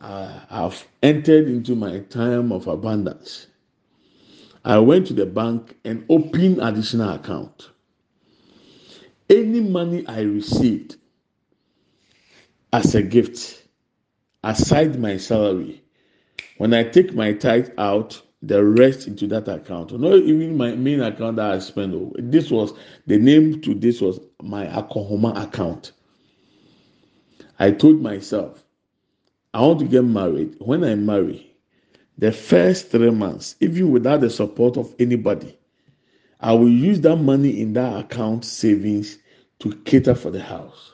uh, 0.00 0.40
I've 0.50 0.86
entered 1.04 1.46
into 1.46 1.76
my 1.76 2.00
time 2.00 2.50
of 2.50 2.66
abundance. 2.66 3.46
I 4.64 4.78
went 4.78 5.06
to 5.06 5.14
the 5.14 5.24
bank 5.24 5.76
and 5.84 6.04
opened 6.08 6.58
additional 6.60 7.10
account. 7.14 7.70
Any 9.30 9.60
money 9.60 10.04
I 10.08 10.22
received 10.22 10.96
as 12.72 12.96
a 12.96 13.02
gift, 13.02 13.62
aside 14.42 14.98
my 14.98 15.16
salary, 15.16 15.80
when 16.58 16.74
I 16.74 16.82
take 16.82 17.14
my 17.14 17.32
tithe 17.34 17.70
out, 17.78 18.20
the 18.42 18.62
rest 18.64 19.06
into 19.06 19.28
that 19.28 19.48
account. 19.48 19.98
Not 19.98 20.16
even 20.16 20.56
my 20.56 20.72
main 20.74 21.00
account 21.00 21.36
that 21.36 21.52
I 21.52 21.58
spend. 21.60 21.94
Oh, 21.94 22.12
this 22.18 22.50
was 22.50 22.74
the 23.06 23.16
name 23.16 23.60
to 23.62 23.74
this 23.74 24.00
was 24.00 24.18
my 24.42 24.66
Akohoma 24.66 25.40
account. 25.40 25.92
I 27.58 27.70
told 27.70 28.00
myself, 28.00 28.64
I 29.52 29.60
want 29.60 29.80
to 29.80 29.86
get 29.86 30.04
married. 30.04 30.56
When 30.58 30.84
I 30.84 30.94
marry, 30.94 31.54
the 32.18 32.32
first 32.32 32.90
three 32.90 33.10
months, 33.10 33.56
even 33.60 33.90
without 33.90 34.20
the 34.20 34.30
support 34.30 34.76
of 34.76 34.94
anybody, 34.98 35.56
I 36.40 36.52
will 36.52 36.68
use 36.68 37.00
that 37.02 37.16
money 37.16 37.60
in 37.60 37.72
that 37.74 38.04
account 38.04 38.44
savings 38.44 39.18
to 39.60 39.72
cater 39.84 40.14
for 40.14 40.30
the 40.30 40.42
house. 40.42 40.92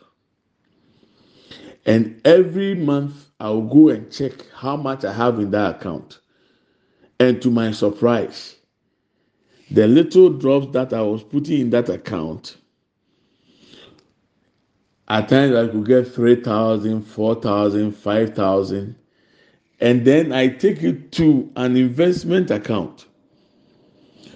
And 1.87 2.21
every 2.25 2.75
month, 2.75 3.31
I 3.41 3.51
will 3.51 3.63
go 3.67 3.89
and 3.89 4.13
check 4.13 4.33
how 4.55 4.77
much 4.77 5.05
I 5.05 5.13
have 5.13 5.39
in 5.39 5.51
that 5.53 5.77
account 5.77 6.21
and 7.21 7.41
to 7.43 7.51
my 7.51 7.71
surprise, 7.71 8.57
the 9.71 9.87
little 9.87 10.31
drops 10.31 10.69
that 10.73 10.93
I 10.95 11.03
was 11.03 11.23
putting 11.23 11.61
in 11.61 11.71
that 11.71 11.89
account, 11.91 12.57
at 15.11 15.29
times 15.29 15.57
I 15.57 15.67
could 15.67 15.87
get 15.87 16.07
3,000, 16.07 17.03
4,000, 17.03 17.93
5,000. 17.93 18.95
And 19.81 20.05
then 20.05 20.33
I 20.33 20.49
take 20.49 20.83
it 20.85 21.11
to 21.13 21.51
an 21.57 21.77
investment 21.77 22.51
account. 22.53 23.07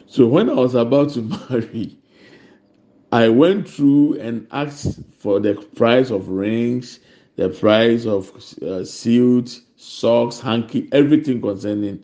So 0.09 0.27
when 0.27 0.51
I 0.51 0.55
was 0.55 0.75
about 0.75 1.11
to 1.13 1.23
marry, 1.51 1.97
I 3.13 3.29
went 3.29 3.69
through 3.69 4.19
and 4.19 4.49
asked 4.51 4.99
for 5.21 5.39
the 5.39 5.55
price 5.77 6.11
of 6.11 6.29
rings, 6.29 6.99
the 7.37 7.51
price 7.51 8.05
of 8.05 8.33
uh, 8.61 8.85
suits, 8.85 9.61
socks, 9.77 10.41
hanky, 10.41 10.89
everything 10.91 11.41
concerning 11.41 12.03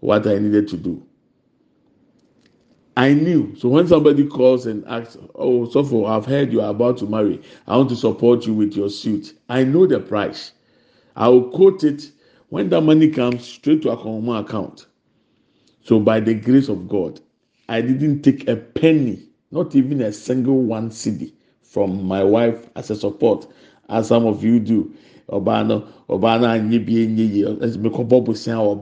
what 0.00 0.26
I 0.26 0.38
needed 0.38 0.68
to 0.68 0.76
do. 0.76 1.05
I 2.96 3.12
knew. 3.12 3.54
So 3.56 3.68
when 3.68 3.86
somebody 3.86 4.26
calls 4.26 4.64
and 4.66 4.84
asks, 4.86 5.18
"Oh, 5.34 5.68
so 5.68 5.84
for 5.84 6.08
I've 6.08 6.24
heard 6.24 6.50
you 6.52 6.62
are 6.62 6.70
about 6.70 6.96
to 6.98 7.06
marry. 7.06 7.40
I 7.66 7.76
want 7.76 7.90
to 7.90 7.96
support 7.96 8.46
you 8.46 8.54
with 8.54 8.74
your 8.74 8.88
suit." 8.88 9.34
I 9.48 9.64
know 9.64 9.86
the 9.86 10.00
price. 10.00 10.52
I 11.14 11.28
will 11.28 11.50
quote 11.50 11.84
it 11.84 12.10
when 12.48 12.70
the 12.70 12.80
money 12.80 13.08
comes 13.08 13.44
straight 13.44 13.82
to 13.82 13.94
common 13.96 14.36
account. 14.36 14.86
So 15.82 16.00
by 16.00 16.20
the 16.20 16.34
grace 16.34 16.68
of 16.68 16.88
God, 16.88 17.20
I 17.68 17.80
didn't 17.82 18.22
take 18.22 18.48
a 18.48 18.56
penny, 18.56 19.18
not 19.50 19.74
even 19.76 20.00
a 20.00 20.12
single 20.12 20.62
one 20.62 20.90
cedi 20.90 21.32
from 21.62 22.02
my 22.04 22.24
wife 22.24 22.70
as 22.76 22.90
a 22.90 22.96
support, 22.96 23.46
as 23.88 24.08
some 24.08 24.26
of 24.26 24.42
you 24.42 24.58
do 24.58 24.90
ɔbaa 25.28 25.66
no 25.66 25.84
ɔbaa 26.08 26.40
no 26.40 26.46
anye 26.46 26.78
bi 26.86 26.92
enye 27.04 27.26
yie 27.34 27.44
ɛsɛ 27.44 27.78
mi 27.78 27.90
kɔ 27.90 28.06
bɔ 28.08 28.24
bosia 28.24 28.54
ɔwɔ 28.54 28.80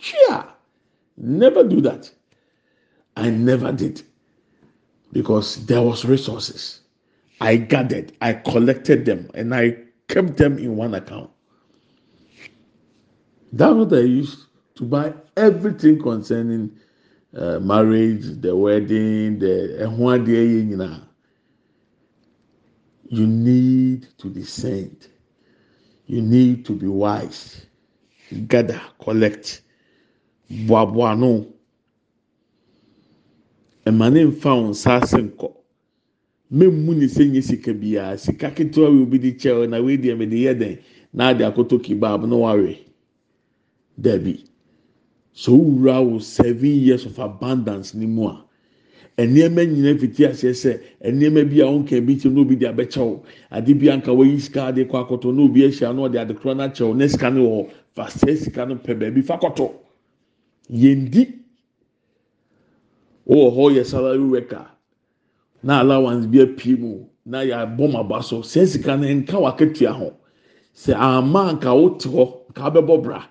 twia 0.00 0.53
never 1.16 1.62
do 1.64 1.80
that 1.80 2.10
i 3.16 3.30
never 3.30 3.72
did 3.72 4.02
because 5.12 5.64
there 5.66 5.82
was 5.82 6.04
resources 6.04 6.80
i 7.40 7.56
gathered 7.56 8.12
i 8.20 8.32
collected 8.32 9.04
them 9.04 9.30
and 9.34 9.54
i 9.54 9.76
kept 10.08 10.36
them 10.36 10.58
in 10.58 10.76
one 10.76 10.94
account 10.94 11.30
that's 13.52 13.74
what 13.74 13.92
i 13.92 14.00
used 14.00 14.46
to 14.74 14.84
buy 14.84 15.12
everything 15.36 16.00
concerning 16.00 16.70
uh, 17.36 17.58
marriage 17.60 18.40
the 18.40 18.54
wedding 18.54 19.38
the 19.38 19.86
you 23.08 23.26
need 23.26 24.08
to 24.18 24.28
descend. 24.28 25.08
You 26.06 26.22
need 26.22 26.64
to 26.66 26.72
be 26.74 26.86
wise. 26.88 27.66
Gather, 28.48 28.80
collect. 29.00 29.62
Boaboa 30.54 31.14
no. 31.18 31.46
Ɛma 33.86 34.12
ne 34.12 34.24
nfa 34.24 34.50
wɔn 34.54 34.70
nsa 34.70 35.02
ase 35.02 35.18
nkɔ. 35.18 35.48
Mmemu 36.52 36.94
ne 36.96 37.06
sɛ 37.06 37.28
nye 37.30 37.40
sika 37.42 37.72
biara. 37.74 38.16
Sika 38.18 38.50
ketewa 38.50 38.90
bi 38.90 39.02
obi 39.02 39.18
de 39.18 39.32
kyɛw 39.32 39.68
na 39.68 39.80
wei 39.82 39.96
deɛ 39.98 40.16
mede 40.16 40.36
yɛ 40.36 40.54
dɛn 40.54 40.78
na 41.12 41.28
ade 41.30 41.40
akoto 41.44 41.78
kebab 41.78 42.26
no 42.28 42.38
ware. 42.38 42.76
Dabi. 44.00 44.44
So 45.32 45.52
wura 45.56 46.00
wo 46.04 46.18
seven 46.20 46.70
years 46.70 47.04
of 47.04 47.18
abundance 47.18 47.94
ne 47.94 48.06
mu 48.06 48.28
a. 48.28 48.44
nneɛma 49.18 49.66
nyinaa 49.66 49.98
fiti 49.98 50.24
aseɛ 50.24 50.52
sɛ 50.54 50.80
nneɛma 51.12 51.50
bi 51.50 51.60
a 51.60 51.66
wɔnka 51.66 52.06
bi 52.06 52.14
kyɛm 52.14 52.32
na 52.34 52.40
obi 52.40 52.56
de 52.56 52.66
abɛkyɛw 52.66 53.20
ade 53.50 53.74
bi 53.78 53.86
anka 53.90 54.10
wɔyi 54.12 54.40
sika 54.40 54.72
de 54.72 54.84
kɔ 54.84 55.02
akoto 55.06 55.32
na 55.34 55.42
obi 55.42 55.62
ahyia 55.66 55.92
na 55.94 56.02
ɔde 56.08 56.16
ade 56.20 56.34
korɔ 56.34 56.56
na 56.96 57.06
sika 57.08 57.30
no 57.30 57.42
wɔ 57.42 57.70
fa 57.94 58.04
sɛ 58.06 58.36
sika 58.36 58.66
no 58.66 58.76
pɛ 58.76 58.98
baabi 58.98 59.22
fa 59.24 59.36
kɔtɔ 59.38 59.83
yɛn 60.70 61.10
di 61.10 61.22
wɔwɔ 63.26 63.54
hɔ 63.54 63.74
yɛ 63.76 63.84
salary 63.86 64.18
worker. 64.24 64.66
Na 65.62 65.80
allowance 65.80 66.26
bi 66.26 66.38
apue 66.40 66.76
mu 66.78 67.06
na 67.24 67.38
yɛabɔ 67.42 67.90
mu 67.92 67.98
aba 67.98 68.22
so 68.22 68.40
sɛ 68.42 68.66
sika 68.66 68.96
no 68.96 69.06
nka 69.08 69.38
wakatua 69.40 69.92
ho. 69.92 70.12
Sɛ 70.74 70.94
ama 70.94 71.52
nka 71.54 71.74
wote 71.74 72.04
hɔ 72.04 72.50
nka 72.50 72.62
abɛbɔ 72.70 73.02
bra 73.02 73.24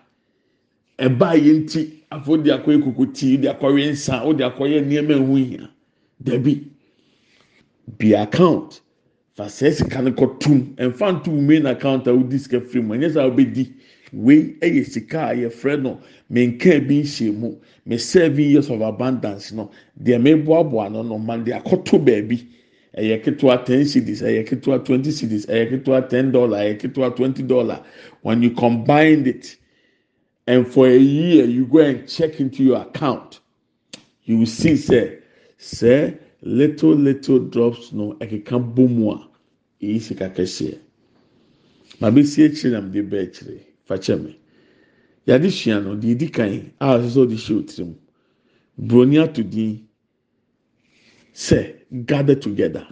ɛbaa 0.99 1.35
yɛn 1.37 1.67
ti 1.69 2.03
afɔ 2.11 2.43
de 2.43 2.51
akɔyɛ 2.51 2.83
kukuti 2.83 3.37
de 3.41 3.47
akɔyɛ 3.49 3.91
nsa 3.91 4.33
de 4.37 4.43
akɔyɛ 4.43 4.81
nneɛma 4.85 5.13
ɛho 5.19 5.35
hia 5.37 5.69
dabi 6.23 6.67
bi 7.99 8.13
account. 8.13 8.81
Fa 9.35 9.45
sɛ 9.45 9.73
sika 9.73 10.01
no 10.01 10.11
kɔ 10.11 10.39
tum 10.39 10.75
ɛnfa 10.77 11.21
ntum 11.23 11.41
main 11.41 11.65
account 11.65 12.07
a 12.07 12.11
wodi 12.13 12.39
sika 12.39 12.61
firi 12.61 12.81
mu 12.83 12.93
ɛnyɛ 12.95 13.09
sɛ 13.13 13.31
ɔbɛdi 13.31 13.73
wei 14.13 14.55
ɛyɛ 14.61 14.85
sika 14.85 15.29
a 15.29 15.33
yɛfrɛ 15.35 15.81
no. 15.81 15.99
Menka 16.31 16.79
bi 16.87 17.01
nhyɛ 17.01 17.33
mu. 17.35 17.55
Me 17.85 17.97
seven 17.97 18.43
years 18.43 18.69
of 18.69 18.81
abundance 18.81 19.51
no. 19.51 19.71
Deɛ 20.01 20.21
meboaboa 20.21 20.91
no 20.91 21.01
no. 21.01 21.17
Man 21.17 21.43
de 21.43 21.51
akɔto 21.51 22.03
baabi 22.03 22.45
ɛyɛ 22.97 23.23
ketewa 23.23 23.65
ten 23.65 23.81
cedis 23.85 24.21
ɛyɛ 24.21 24.47
ketewa 24.47 24.85
twenty 24.85 25.09
cedis 25.11 25.45
ɛyɛ 25.47 25.69
ketewa 25.83 26.09
ten 26.09 26.31
dollar 26.31 26.57
ɛyɛ 26.59 26.79
ketewa 26.79 27.15
twenty 27.15 27.43
dollar. 27.43 27.83
When 28.21 28.41
you 28.43 28.51
combine 28.51 29.25
it 29.27 29.57
and 30.47 30.67
for 30.67 30.87
a 30.87 30.97
year 30.97 31.45
you 31.45 31.65
go 31.65 31.79
and 31.79 32.07
check 32.07 32.39
into 32.39 32.63
your 32.63 32.81
account 32.81 33.39
you 34.25 34.37
will 34.37 34.45
see 34.45 34.75
say 34.77 35.17
say 35.57 36.17
little 36.41 36.91
little 36.93 37.39
drops 37.39 37.91
no. 37.93 38.13
Ɛkeka 38.19 38.73
bɔ 38.75 38.89
mu 38.89 39.11
a 39.11 39.27
eyi 39.81 39.99
sika 39.99 40.29
kɛseɛ 40.29 40.77
ma 41.99 42.09
bɛ 42.09 42.25
si 42.25 42.43
akyire 42.43 42.71
na 42.71 42.81
mde 42.81 43.09
bɛ 43.09 43.17
akyire 43.27 43.59
fakyɛ 43.87 44.15
mi. 44.23 44.39
Yade 45.27 45.49
sua 45.49 45.79
no 45.79 45.95
deɛ 45.95 46.11
edi 46.11 46.27
kan 46.29 46.71
a 46.79 46.97
ɔsɛ 46.97 47.19
ɔde 47.23 47.35
hyɛ 47.35 47.57
otiri 47.59 47.83
mu. 47.85 47.95
Broni 48.77 49.17
ato 49.19 49.43
din 49.43 49.87
sɛ 51.33 51.75
gather 52.05 52.35
together. 52.35 52.85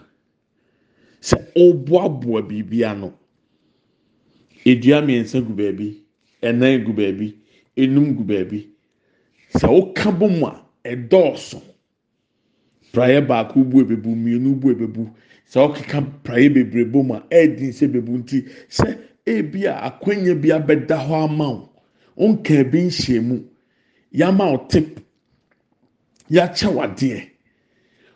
Sɛ 1.22 1.38
ɔboaboa 1.56 2.42
biribi 2.48 2.84
ano 2.84 3.18
edua 4.66 5.02
mmiɛnsa 5.02 5.42
gu 5.46 5.54
baabi 5.54 5.88
ɛnan 6.42 6.84
gu 6.86 6.94
baabi 6.94 7.28
enum 7.76 8.16
gu 8.16 8.24
baabi 8.24 8.60
sɛ 9.60 9.68
ɔka 9.68 10.12
bɔ 10.20 10.28
mu 10.40 10.46
a 10.48 10.54
ɛdɔɔso 10.86 11.62
praeɛ 12.94 13.22
baako 13.28 13.64
bu 13.64 13.82
ebebu 13.82 14.16
mmienu 14.16 14.56
bu 14.60 14.72
ebebu 14.72 15.10
sɛ 15.52 15.58
ɔkeka 15.68 16.00
praeɛ 16.24 16.50
bebree 16.54 16.86
bɔ 16.86 17.04
mu 17.08 17.14
a 17.16 17.20
ɛɛdi 17.30 17.70
nsɛ 17.70 17.88
bebu 17.92 18.18
nti 18.18 18.46
sɛ 18.70 18.98
ebi 19.26 19.66
a 19.68 19.74
akwanya 19.82 20.36
bi 20.36 20.50
abɛda 20.52 20.98
hɔ 21.08 21.24
ama 21.26 21.48
wo. 21.50 21.70
Nka 22.18 22.64
bi 22.72 22.80
nhyɛ 22.88 23.22
mu 23.24 23.40
yama 24.12 24.52
wo 24.52 24.58
tip. 24.70 25.00
Yakyɛ 26.30 26.70
wadeɛ 26.74 27.28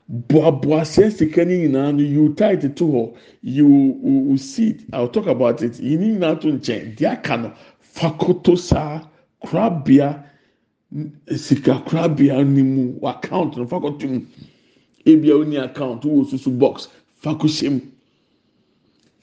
boaboa 0.07 0.81
sɛ 0.85 1.11
sika 1.11 1.45
ne 1.45 1.57
nyinaa 1.67 1.91
no 1.95 2.03
you 2.03 2.33
tie 2.35 2.55
to 2.55 2.69
hɔ. 2.69 3.15
You 3.41 3.67
will 3.67 4.37
see 4.37 4.69
it. 4.69 4.81
I 4.93 4.99
will 5.01 5.09
talk 5.09 5.27
about 5.27 5.61
it. 5.63 5.79
Yi 5.79 5.97
ne 5.97 6.13
nyinaa 6.15 6.39
to 6.41 6.47
nkyɛn. 6.47 6.95
Deɛ 6.97 7.11
aka 7.11 7.37
no 7.37 7.53
fakoto 7.81 8.57
saa 8.57 9.01
korabea 9.43 10.23
sika 11.35 11.83
korabea 11.85 12.45
ne 12.47 12.63
mu. 12.63 12.99
Account 13.03 13.57
no 13.57 13.65
fakoto 13.65 14.07
mu. 14.09 14.21
Ebi 15.05 15.29
a 15.29 15.35
oni 15.35 15.57
account 15.57 16.03
wɔ 16.03 16.25
susu 16.25 16.57
box 16.57 16.87
fako 17.21 17.47
hyɛ 17.47 17.71
mu. 17.71 17.81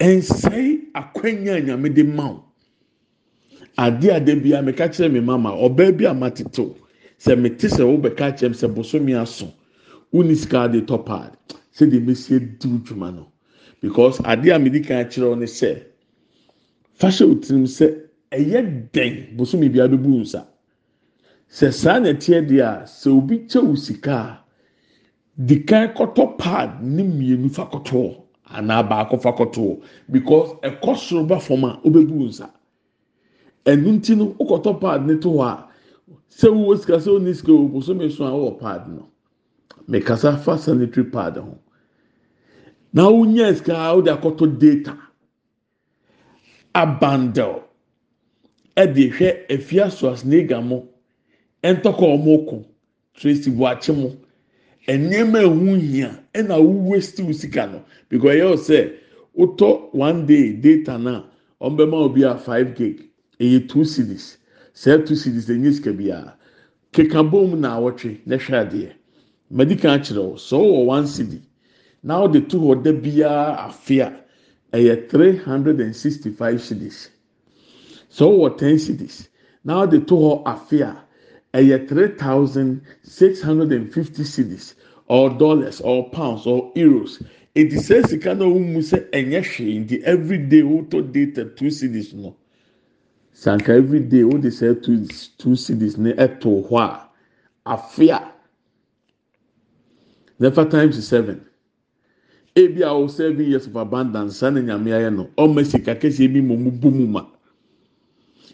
Nsɛn 0.01 0.82
akwanya 0.95 1.61
nyame 1.61 1.89
de 1.95 2.03
ma 2.05 2.29
wo. 2.31 2.45
Ade 3.79 4.11
ade 4.13 4.35
bi 4.43 4.53
a 4.55 4.63
meka 4.63 4.89
kyerɛ 4.89 5.13
mi 5.13 5.21
mama 5.21 5.51
ɔbaa 5.51 5.97
bi 5.97 6.05
a 6.05 6.15
ma 6.15 6.29
tetew 6.31 6.75
sɛ 7.19 7.39
mete 7.41 7.69
sɛ 7.69 7.83
wobɛka 7.85 8.37
kyɛm 8.39 8.53
sɛ 8.53 8.69
bosomi 8.75 9.15
aso 9.15 9.53
woni 10.13 10.35
sika 10.37 10.69
de 10.69 10.81
tɔ 10.83 11.05
paad 11.05 11.37
sɛdeɛ 11.75 12.05
mesie 12.05 12.39
di 12.39 12.69
dwuma 12.69 13.15
no. 13.15 13.33
Because 13.81 14.19
adeɛ 14.21 14.55
a 14.57 14.59
medi 14.59 14.81
kan 14.81 15.05
kyerɛ 15.07 15.39
ne 15.39 15.47
sɛ 15.47 15.83
fahyɛ 16.99 17.25
otirim 17.33 17.65
sɛ 17.67 17.87
ɛyɛ 18.31 18.91
dɛn 18.93 19.37
bosomi 19.37 19.69
bi 19.73 19.79
abɛbu 19.81 20.21
nsa? 20.21 20.47
Sɛ 21.51 21.73
saa 21.73 21.99
na 21.99 22.11
ɛteɛ 22.13 22.47
deɛ 22.49 22.61
a 22.61 22.85
sɛ 22.87 23.09
obi 23.17 23.39
kyɛ 23.49 23.63
wo 23.67 23.75
sika 23.75 24.41
di 25.35 25.65
kan 25.65 25.89
kɔtɔ 25.95 26.39
paad 26.39 26.83
ne 26.83 27.03
mmienu 27.03 27.51
fa 27.51 27.65
kɔtɔ 27.65 28.22
anaa 28.55 28.83
baako 28.89 29.19
fa 29.21 29.31
kɔtɔ 29.33 29.81
because 30.11 30.51
ɛkɔ 30.63 30.97
soro 30.97 31.25
ba 31.27 31.41
fam 31.41 31.65
a 31.65 31.81
wobɛbu 31.85 32.29
nsa. 32.29 32.51
Ɛnu 33.65 34.03
ti 34.03 34.15
no 34.15 34.35
wokɔtɔ 34.39 34.81
paad 34.81 35.07
ne 35.07 35.17
to 35.19 35.29
hɔ 35.29 35.43
a 35.47 35.69
sɛ 36.31 36.49
wowɔ 36.51 36.79
sika 36.81 36.97
sɛ 36.99 37.13
wonni 37.13 37.35
sika 37.35 37.53
wɔ 37.53 37.71
bosomi 37.73 38.11
so 38.11 38.25
a 38.25 38.31
wɔwɔ 38.31 38.59
paad 38.61 38.89
no. 38.89 39.09
Mekasa 39.89 40.39
fa 40.39 40.57
sanitary 40.59 41.05
pad 41.11 41.37
ho. 41.37 41.59
Na 42.93 43.09
wonya 43.11 43.55
sika 43.55 43.73
a 43.75 43.95
wode 43.97 44.07
akɔtɔ 44.07 44.59
data. 44.59 44.99
Abandel. 46.75 47.63
Ɛde 48.77 49.13
hwɛ 49.13 49.47
efia 49.49 49.87
soasenega 49.91 50.63
mo. 50.65 50.89
Ɛntɔkɔ 51.63 52.05
ɔmo 52.17 52.49
ko. 52.49 52.65
Tracy 53.15 53.51
buakye 53.51 53.95
mo 53.95 54.17
nneɛma 54.89 55.43
ehu 55.43 55.75
hia 55.81 56.19
ɛna 56.35 56.57
wowe 56.61 57.01
still 57.01 57.33
sika 57.33 57.67
no 57.67 57.85
because 58.09 58.35
ɛyɛ 58.37 58.57
sɛ 58.57 58.93
wotɔ 59.37 59.93
one 59.95 60.27
day 60.27 60.53
data 60.53 60.99
na 60.99 61.25
bɛma 61.61 61.95
obi 61.95 62.23
a 62.25 62.37
five 62.37 62.75
gig. 62.75 63.09
Ɛyɛ 63.41 63.69
two 63.69 63.85
cities 63.85 64.39
sɛ 64.75 65.07
two 65.07 65.17
cities 65.17 65.49
ɛnyɛ 65.49 65.73
sika 65.75 65.93
biara 65.93 66.35
keka 66.93 67.23
bom 67.31 67.61
na 67.61 67.77
awɔtwe 67.79 68.21
na 68.27 68.37
hwɛ 68.37 68.55
adeɛ 68.67 68.93
medical 69.51 69.91
akyerɛ 69.91 70.23
wo 70.23 70.35
sɛ 70.37 70.57
ɔwɔ 70.59 70.85
one 70.87 71.07
city 71.07 71.41
na 72.03 72.21
ɔde 72.27 72.49
to 72.49 72.59
hɔ 72.59 72.83
da 72.83 72.93
biara 72.93 73.57
afe 73.69 73.99
a 74.01 74.13
ɛyɛ 74.77 75.09
three 75.09 75.37
hundred 75.37 75.81
and 75.81 75.95
sixty 75.97 76.31
five 76.31 76.61
cities 76.61 77.11
sɛ 78.11 78.25
ɔwɔ 78.27 78.59
ten 78.59 78.79
cities 78.79 79.29
na 79.65 79.85
ɔde 79.87 80.07
to 80.07 80.15
hɔ 80.15 80.43
afe 80.45 80.81
a 80.83 81.05
ɛyɛ 81.55 81.89
three 81.89 82.09
thousand 82.09 82.81
six 83.03 83.41
hundred 83.43 83.73
and 83.73 83.93
fifty 83.93 84.25
cities 84.25 84.75
or 85.09 85.31
dollars 85.31 85.81
or 85.81 86.09
pounds 86.11 86.47
or 86.47 86.73
euros. 86.75 87.23
Eti 87.55 87.77
sɛ 87.77 88.07
sika 88.09 88.35
na 88.35 88.45
wɔn 88.47 88.73
mu 88.73 88.81
sɛ 88.81 89.11
ɛnyɛ 89.11 89.41
hwee 89.45 89.79
nti 89.85 90.03
everyday 90.05 90.63
wotɔ 90.63 91.13
data 91.13 91.45
two 91.57 91.71
cities 91.71 92.15
no 92.15 92.35
sanka 93.33 93.73
everyday 93.73 94.25
wode 94.25 94.43
sɛ 94.45 94.83
two 94.83 95.07
two 95.37 95.55
cities 95.57 95.99
ne 95.99 96.13
ɛto 96.15 96.69
hɔ 96.69 96.81
a 96.81 97.09
afe 97.77 98.09
a 98.11 98.33
never 100.39 100.65
times 100.65 101.07
seven. 101.07 101.45
Ebi 102.57 102.81
a 102.83 102.89
wɔ 102.93 103.11
seven 103.11 103.45
years 103.47 103.67
of 103.67 103.77
abundance 103.77 104.37
saa 104.39 104.51
na 104.51 104.61
nyame 104.61 104.89
ayɛ 104.91 105.15
no 105.15 105.29
ɔmma 105.37 105.65
sika 105.67 105.95
kɛseɛ 105.95 106.33
bi 106.33 106.41
ma 106.41 106.55
ɔmo 106.55 106.81
bu 106.81 106.91
mu 106.91 107.07
ma 107.07 107.27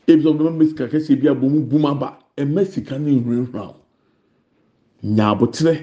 ebi 0.09 0.23
sɛ 0.23 0.37
ɔmo 0.37 0.69
sika 0.69 0.89
kɛseɛ 0.89 1.21
bi 1.21 1.29
a 1.29 1.35
ɔmo 1.35 1.69
bu 1.69 1.79
mu 1.79 1.89
aba 1.89 2.19
ɛmma 2.41 2.65
sika 2.67 2.99
no 2.99 3.11
nwurawura 3.11 3.75
nyaabotere. 5.03 5.75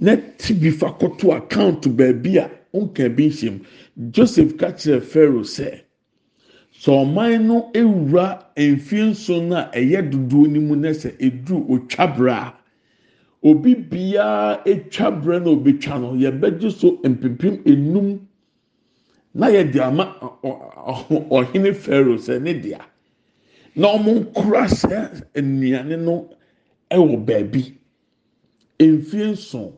Na 0.00 0.16
ti 0.38 0.54
bi 0.54 0.70
fa 0.70 0.88
kɔto 0.98 1.36
account 1.36 1.82
baabi 1.96 2.38
a 2.38 2.50
ɔnka 2.74 3.14
bi 3.16 3.28
nhyɛm 3.28 3.60
joseph 4.14 4.56
ka 4.56 4.68
kyerɛ 4.72 5.02
pharaoh 5.02 5.44
sɛ 5.44 5.80
sɛ 6.72 6.90
ɔman 7.04 7.46
no 7.46 7.70
ewura 7.74 8.46
mfie 8.56 9.10
nson 9.10 9.48
no 9.50 9.56
a 9.56 9.70
ɛyɛ 9.72 10.10
dodoɔ 10.10 10.48
no 10.50 10.60
mu 10.60 10.76
na 10.76 10.88
sɛ 10.90 11.16
eduru 11.18 11.66
otwa 11.68 12.06
bra 12.16 12.54
obi 13.42 13.74
biara 13.74 14.62
etwa 14.64 15.10
brɛ 15.22 15.42
na 15.44 15.50
obetwa 15.50 16.00
no 16.00 16.12
yɛbɛgye 16.14 16.70
so 16.72 16.96
mpempem 17.04 17.62
enum 17.66 18.20
na 19.34 19.46
yɛde 19.48 19.78
ama 19.80 20.04
ɔhene 21.30 21.74
pharaoh 21.74 22.16
sɛ 22.16 22.40
ne 22.42 22.54
dea 22.54 22.80
na 23.74 23.88
wɔn 23.88 24.18
nkura 24.20 24.64
sɛ 24.68 24.98
nnuane 25.40 25.96
no 26.04 26.28
ɛwɔ 26.90 27.24
baabi 27.26 27.78
mfie 28.78 29.30
nson. 29.32 29.72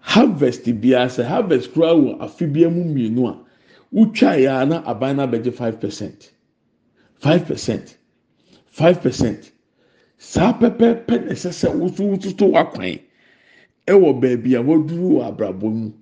Harvest 0.00 0.64
biara 0.80 1.06
sɛ 1.08 1.24
harvest 1.24 1.72
kura 1.72 1.92
wɔ 1.94 2.18
afe 2.20 2.46
bia 2.52 2.68
mu 2.70 2.84
mmienu 2.84 3.28
a 3.28 3.38
wotwa 3.92 4.36
yɛ 4.36 4.62
a 4.62 4.66
na 4.66 4.82
aban 4.82 5.16
na 5.16 5.26
abɛgye 5.26 5.52
five 5.52 5.80
percent. 5.80 6.32
Five 7.16 7.46
percent. 7.46 7.96
Five 8.66 9.00
percent. 9.00 9.52
Saa 10.18 10.52
pɛpɛɛpɛ 10.52 11.24
na 11.26 11.32
ɛsɛ 11.32 11.50
sɛ 11.52 11.68
wosowososo 11.78 12.50
wakwan. 12.52 13.00
Ɛwɔ 13.86 14.20
baabi 14.20 14.54
a 14.54 14.62
waduru 14.62 15.08
wɔ 15.18 15.28
abrabɔ 15.36 15.72
mu. 15.72 15.92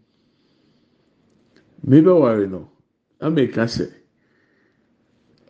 Mebɛware 1.87 2.51
no 2.51 2.69
ameka 3.21 3.65
sɛ 3.67 3.91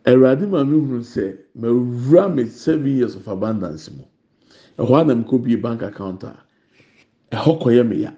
awurade 0.05 0.45
ma 0.47 0.63
mi 0.63 0.77
hunu 0.79 0.99
sɛ 1.01 1.37
mawura 1.55 2.33
me 2.33 2.45
seven 2.45 2.97
years 2.97 3.15
of 3.15 3.27
abundance 3.27 3.89
mu. 3.91 4.03
Ɛhɔ 4.77 5.01
anam 5.01 5.23
kɔ 5.23 5.43
bie 5.43 5.55
bank 5.55 5.81
account 5.81 6.23
a 6.23 6.35
ɛhɔ 7.31 7.61
kɔyɛ 7.61 7.87
mi 7.87 8.01
ya. 8.01 8.11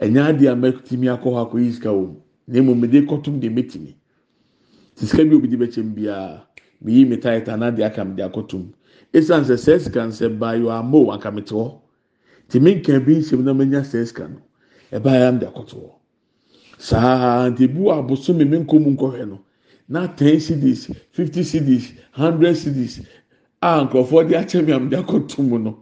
Ɛnyɛ 0.00 0.28
adi 0.28 0.46
a 0.46 0.54
mɛtumi 0.54 1.06
akɔ 1.08 1.24
hɔ 1.24 1.50
akɔ 1.50 1.72
sika 1.72 1.88
wɔ 1.88 2.06
mu. 2.06 2.20
Na 2.48 2.58
emu 2.58 2.74
mi 2.74 2.88
kɔtum 2.88 3.40
de 3.40 3.48
mɛtumi. 3.48 3.94
Sika 4.96 5.24
bi 5.24 5.34
obi 5.34 5.48
de 5.48 5.56
bɛkyɛ 5.56 5.94
biara 5.94 6.42
mi 6.82 6.92
yi 6.92 7.04
mi 7.04 7.16
taayɛ 7.16 7.82
aka 7.84 8.04
mi 8.04 8.14
de 8.16 8.22
akɔtum 8.22 8.72
esan 9.12 9.44
sɛ 9.44 9.56
sɛ 9.56 9.80
sika 9.80 10.00
nsɛ 10.06 10.38
baayɔ 10.38 10.70
amo 10.78 11.10
anka 11.10 11.30
mi 11.32 11.42
te 11.42 11.54
hɔ. 11.54 11.80
Te 12.48 12.60
mi 12.60 12.74
nkan 12.74 13.04
bi 13.04 13.14
nsɛm 13.16 13.42
na 13.42 13.52
mɛnya 13.52 13.80
sɛ 13.80 14.06
sika 14.06 14.28
no 14.28 14.40
ɛbaayɛ 14.92 15.28
am 15.28 15.38
de 15.38 15.46
akɔto 15.46 15.76
hɔ. 15.80 15.90
Saa 16.78 17.48
nti 17.48 17.64
ebi 17.64 17.78
wɔ 17.80 17.98
abosom 17.98 18.36
mi 18.36 18.44
mi 18.44 18.58
nkɔ 18.58 18.76
nkɔhwɛ 18.96 19.28
no. 19.28 19.40
Na 19.88 20.06
ten 20.06 20.38
cds 20.40 20.90
fifty 21.12 21.42
cds 21.42 21.92
hundred 22.12 22.54
cds 22.56 23.04
a 23.62 23.84
nkurɔfoɔ 23.84 24.28
de 24.28 24.34
akyɛ 24.36 24.66
mi 24.66 24.72
am 24.72 24.88
de 24.88 24.96
akɔto 24.96 25.38
mu 25.42 25.58
no 25.58 25.78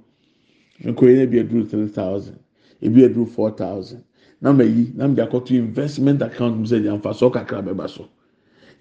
nkɔyɛ 0.82 1.22
ebi 1.22 1.40
aduru 1.40 1.68
three 1.68 1.88
thousand 1.88 2.38
ebi 2.82 3.04
aduru 3.04 3.26
four 3.26 3.50
thousand. 3.50 4.04
Na 4.40 4.52
ma 4.52 4.62
yi 4.62 4.92
na 4.94 5.06
ma 5.08 5.14
de 5.14 5.22
akɔto 5.26 5.50
investment 5.52 6.20
account 6.22 6.56
mu 6.58 6.66
sɛ 6.66 6.82
yɛnfa 6.84 7.14
so 7.14 7.30
kakra 7.30 7.62
bɛba 7.62 7.88
so. 7.88 8.08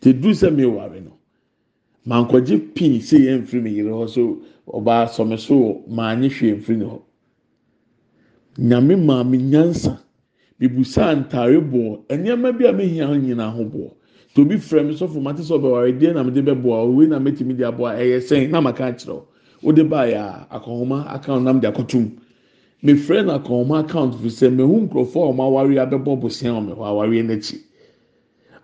Te 0.01 0.11
duru 0.13 0.33
sɛ 0.33 0.53
mi 0.53 0.65
ware 0.65 0.99
no. 0.99 1.17
Mankɔgye 2.05 2.75
pin 2.75 2.99
sɛ 2.99 3.19
yɛn 3.19 3.41
mfiri 3.43 3.61
mi 3.63 3.71
yere 3.71 3.91
hɔ 3.91 4.09
so 4.09 4.41
ɔbaa 4.67 5.07
sɔmi 5.07 5.39
so 5.39 5.83
maa 5.87 6.15
nye 6.15 6.27
hwee 6.27 6.53
mfiri 6.59 6.77
ne 6.77 6.85
hɔ. 6.85 7.01
Nyame 8.57 8.95
maame 9.05 9.37
nyansa 9.37 9.99
bibusa 10.59 11.15
ntaare 11.15 11.61
boɔ. 11.61 12.05
Nneɛma 12.09 12.57
bi 12.57 12.65
a 12.65 12.73
mehia 12.73 13.07
ho 13.07 13.13
nyinaa 13.15 13.53
ho 13.55 13.63
boɔ 13.63 13.91
tobi 14.33 14.57
fira 14.57 14.83
mi 14.83 14.95
ma 15.21 15.33
ti 15.33 15.43
sọ 15.43 15.57
bẹẹ 15.57 15.71
ọrẹ 15.71 15.99
diẹ 15.99 16.13
na 16.13 16.23
mi 16.23 16.31
de 16.31 16.41
bẹ 16.41 16.53
na 17.07 17.19
mi 17.19 17.31
mi 17.45 17.53
de 17.53 17.63
abọ 17.65 17.85
ẹ 17.93 18.03
yẹ 18.19 18.47
na 18.49 18.61
ma 18.61 18.71
ka 18.73 18.91
kyerɛ 18.91 19.21
o 19.63 19.71
de 19.71 19.83
ba 19.83 20.05
yà 20.07 20.47
akọhoma 20.49 21.03
account 21.07 21.43
nam 21.45 21.59
de 21.59 21.67
akọtum 21.67 22.09
mi 22.81 22.93
na 23.25 23.33
akọhoma 23.37 23.79
account 23.85 24.15
fi 24.21 24.29
sẹ 24.29 24.49
mehu 24.49 24.81
nkurɔfoɔ 24.87 25.29
a 25.29 25.31
wɔn 25.33 25.39
awari 25.45 25.75
abɛbɔ 25.77 26.19
bosia 26.21 26.51
wɔn 26.51 26.67
wɔ 26.75 26.85
awari 26.85 27.21
n'akyi. 27.23 27.57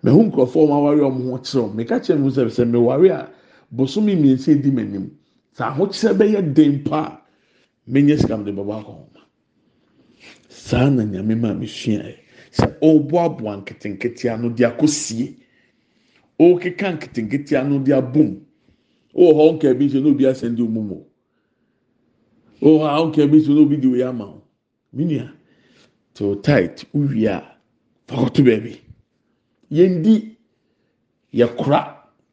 Mehu 0.02 0.22
nkurɔfoɔ 0.30 0.62
a 0.64 0.66
wɔn 0.66 0.76
awari 0.78 1.00
wɔn 1.00 1.30
ho 1.30 1.38
kyerɛ 1.38 1.74
mi 1.74 1.84
ka 1.84 1.98
kyerɛ 2.00 2.18
mi 2.20 2.30
sɛ 2.30 2.46
sɛ 2.50 2.64
mi 2.70 2.78
wari 2.78 3.08
a 3.10 3.28
bosomi 3.72 4.16
mmiɛnsa 4.16 4.60
di 4.62 4.70
m'anim. 4.70 5.10
Sɛ 5.56 5.62
ahokyerɛ 5.70 6.14
bɛyɛ 6.18 6.52
den 6.54 6.82
pa 6.82 7.22
mi 7.86 8.02
nye 8.02 8.16
sika 8.16 8.36
de 8.38 8.50
bɛbɔ 8.52 8.80
akọhoma 8.82 9.20
saa 10.48 10.88
na 10.90 11.04
nyame 11.04 11.34
maa 11.40 11.54
mi 11.54 11.66
sua 11.66 12.02
sɛ 12.50 12.78
ɔɔbɔ 12.82 13.46
ɔrekeka 16.40 16.86
nketenkete 16.94 17.52
ano 17.60 17.76
de 17.84 17.92
abom 17.92 18.30
ɔwɔ 19.14 19.30
hɔ 19.36 19.44
nkaa 19.54 19.74
bi 19.78 19.84
nso 19.86 20.00
na 20.00 20.08
obi 20.10 20.24
asɛn 20.30 20.54
de 20.56 20.62
ɔmo 20.62 20.80
mu 20.88 20.96
ɔwɔ 22.62 22.78
hɔ 22.94 23.02
nkaa 23.08 23.26
bi 23.30 23.36
nso 23.38 23.52
na 23.54 23.60
obi 23.60 23.76
de 23.76 23.88
oyi 23.88 24.02
ama 24.02 24.24
wo 24.26 24.42
minia 24.92 25.32
te 26.14 26.24
o 26.24 26.34
tight 26.34 26.84
uwie 26.94 27.26
a 27.28 27.38
fakɔto 28.08 28.42
baabi 28.44 28.80
yɛn 29.70 30.02
di 30.02 30.36
yɛ 31.32 31.46
kora 31.56 31.80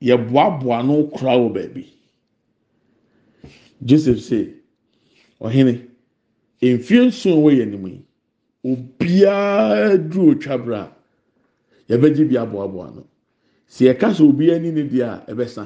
yɛ 0.01 0.16
boaboa 0.30 0.84
no 0.86 1.03
kora 1.08 1.34
wɔ 1.38 1.53
baabi 1.53 1.86
joseph 3.84 4.20
sɛ 4.20 4.53
ɔhene 5.41 5.74
mfie 6.62 7.05
nson 7.08 7.34
a 7.34 7.36
wɔyɛ 7.36 7.62
anim 7.64 7.88
yi 7.88 8.03
obiara 8.66 9.97
duro 9.97 10.32
otwa 10.34 10.58
bra. 10.58 10.97
Yɛbɛgye 11.89 12.28
bi 12.30 12.36
aboaboa 12.38 12.95
no 12.95 13.08
si 13.68 13.86
yɛka 13.86 14.13
sɛ 14.13 14.24
obiara 14.24 14.55
ani 14.59 14.72
ne 14.72 14.84
deɛ 14.84 15.03
a 15.03 15.24
ɛbɛsa 15.32 15.65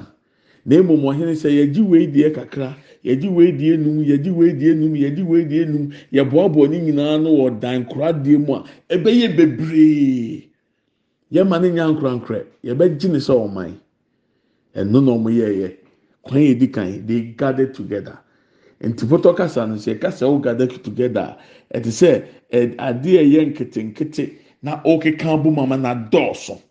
na 0.66 0.76
emom 0.76 1.02
ɔhene 1.04 1.34
sɛ 1.36 1.50
yɛgye 1.50 1.82
wei 1.88 2.08
deɛ 2.08 2.34
kakra. 2.34 2.78
Yɛgye 3.04 3.30
wei 3.34 3.52
deɛ 3.52 3.78
num 3.80 4.04
yɛgye 4.06 4.32
wei 4.32 4.54
deɛ 4.54 4.76
num 4.76 4.94
yɛgye 4.94 5.24
wei 5.26 5.46
deɛ 5.46 5.66
num 5.68 5.92
yɛboaboa 6.14 6.70
ne 6.70 6.80
nyinaa 6.80 7.18
no 7.24 7.30
wɔ 7.34 7.60
dan 7.60 7.86
koradeɛ 7.86 8.38
mu 8.46 8.54
a 8.56 8.64
ɛbɛyɛ 8.90 9.36
bebree. 9.36 10.50
Yɛma 11.34 11.62
ne 11.62 11.70
nya 11.70 11.88
nkorankorɛ 11.90 12.46
yɛbɛgye 12.64 13.10
ne 13.10 13.18
sɛ 13.18 13.34
ɔman 13.34 13.74
ɛno 14.76 15.04
na 15.04 15.12
ɔmo 15.12 15.30
yɛɛyɛ 15.30 15.78
kwan 16.22 16.42
yɛ 16.42 16.60
di 16.60 16.68
kan 16.68 17.06
they 17.08 17.22
gather 17.36 17.66
together. 17.68 18.20
Nti 18.84 19.06
pɔtɔ 19.06 19.36
kasa 19.36 19.66
no 19.66 19.76
sɛ 19.76 20.00
kasa 20.00 20.28
o 20.28 20.38
gather 20.38 20.68
together 20.68 21.38
ɛte 21.74 21.90
sɛ 21.90 22.24
ɛ 22.54 22.76
adeɛ 22.78 23.22
yɛ 23.34 23.54
nketenkete 23.54 24.34
na 24.62 24.80
ɔkeka 24.84 25.42
ama 25.58 25.78
na 25.78 25.96
dɔɔso 25.96 26.62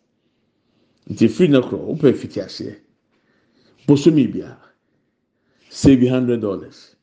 nti 1.08 1.28
firi 1.28 1.48
ne 1.52 1.60
korɔ 1.60 1.78
wopɛ 1.88 2.14
fiti 2.14 2.40
aseɛ. 2.40 2.76
Bosomi 3.86 4.26
biara 4.32 4.58
save 5.68 6.08
hundred 6.08 6.40
dollars. 6.40 6.96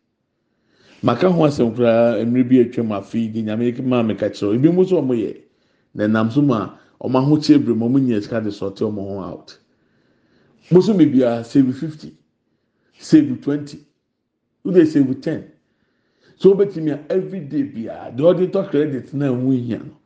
Maka 1.04 1.30
ho 1.32 1.43
asɛm 1.43 1.76
koraa 1.76 2.24
mmiri 2.26 2.43
bi 2.50 2.56
atwam 2.64 2.91
afi 2.91 3.32
di 3.32 3.43
nyame 3.43 3.78
maa 3.84 4.04
mi 4.04 4.16
ka 4.16 4.28
kyerɛw 4.30 4.56
ebi 4.56 4.70
mu 4.74 4.84
nso 4.84 5.02
wɔn 5.02 5.18
yɛ 5.18 5.41
na 5.95 6.08
nam 6.08 6.32
so 6.32 6.41
mu 6.41 6.54
a 6.54 6.80
wɔn 7.02 7.16
ahokyere 7.16 7.60
bere 7.64 7.76
mu 7.76 7.89
wɔn 7.89 8.06
nyɛ 8.08 8.22
sika 8.24 8.41
de 8.41 8.50
sɔte 8.50 8.80
wɔn 8.82 8.95
ho 8.95 9.20
out. 9.20 9.58
Bosomi 10.72 11.06
biara 11.12 11.43
save 11.45 11.76
fifty 11.78 12.16
save 13.00 13.41
twenty 13.41 13.86
wode 14.64 14.88
save 14.88 15.22
ten. 15.22 15.52
So 16.38 16.54
wobɛtumi 16.56 16.91
a 16.93 17.12
everyday 17.12 17.64
biara 17.64 18.16
deɛ 18.16 18.22
ɔde 18.36 18.52
tɔ 18.52 18.70
credit 18.70 19.14
na 19.14 19.28
ɛho 19.28 19.52
hia 19.66 19.80
no 19.80 19.98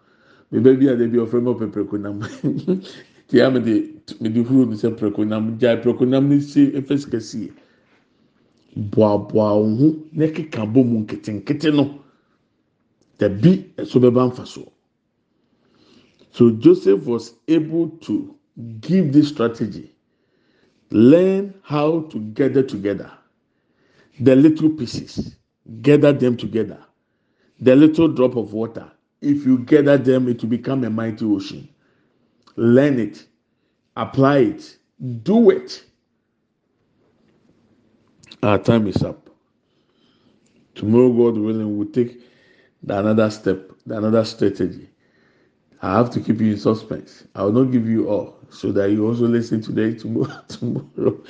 bebe 0.62 0.80
bi 0.80 0.88
a 0.92 0.96
de 0.96 1.08
bi 1.08 1.18
ɔfrɛ 1.18 1.42
mi 1.44 1.52
ɔpɛ 1.54 1.72
prɛko 1.72 2.00
nam 2.02 2.22
tia 3.32 3.49
sɛ 3.49 5.25
nam 5.25 5.57
nam 6.09 6.29
ne 6.29 6.39
se 6.41 7.19
sie 7.21 7.51
boaboa 8.75 9.55
wo 9.55 9.75
ho 9.79 9.95
na 10.11 10.25
keka 10.27 10.65
bɔ 10.65 10.84
mu 10.86 10.99
nketenkete 11.05 11.73
no. 11.73 12.03
Dabi 13.19 13.73
ɛso 13.77 13.99
bɛba 13.99 14.27
nfa 14.32 14.45
so 16.34 16.51
joseph 16.51 17.05
was 17.05 17.34
able 17.47 17.89
to 18.01 18.36
give 18.82 19.11
this 19.13 19.29
strategy. 19.29 19.93
Learn 20.91 21.53
how 21.63 22.01
to 22.09 22.19
gather 22.34 22.63
together. 22.63 23.11
The 24.19 24.36
little 24.36 24.69
pieces 24.71 25.36
gather 25.82 26.11
them 26.13 26.36
together. 26.38 26.79
The 27.61 27.75
little 27.75 28.07
drop 28.09 28.36
of 28.36 28.53
water 28.53 28.91
if 29.21 29.45
you 29.45 29.59
gather 29.59 29.97
them 29.97 30.27
it 30.27 30.41
will 30.41 30.49
become 30.49 30.84
a 30.84 30.89
mighty 30.89 31.25
ocean 31.25 31.69
learn 32.56 32.99
it 32.99 33.26
apply 33.95 34.38
it 34.39 34.78
do 35.24 35.49
it 35.49 35.84
our 38.43 38.58
time 38.58 38.88
is 38.88 39.04
up. 39.04 39.30
Tomorrow, 40.76 41.10
God 41.12 41.39
willing, 41.39 41.78
we'll 41.78 41.88
take 41.89 42.20
the 42.82 42.97
another 42.97 43.30
step, 43.30 43.72
the 43.86 43.97
another 43.97 44.26
strategy. 44.26 44.89
I 45.82 45.97
have 45.97 46.10
to 46.12 46.20
keep 46.20 46.39
you 46.39 46.54
in 46.54 46.58
suspense. 46.58 47.24
I 47.36 47.43
will 47.43 47.52
not 47.52 47.72
give 47.72 47.88
you 47.88 48.08
all 48.10 48.38
so 48.49 48.72
that 48.72 48.89
you 48.91 49.08
also 49.08 49.28
listen 49.28 49.62
today, 49.62 49.93
tomorrow, 49.97 50.41
tomorrow. 50.47 51.22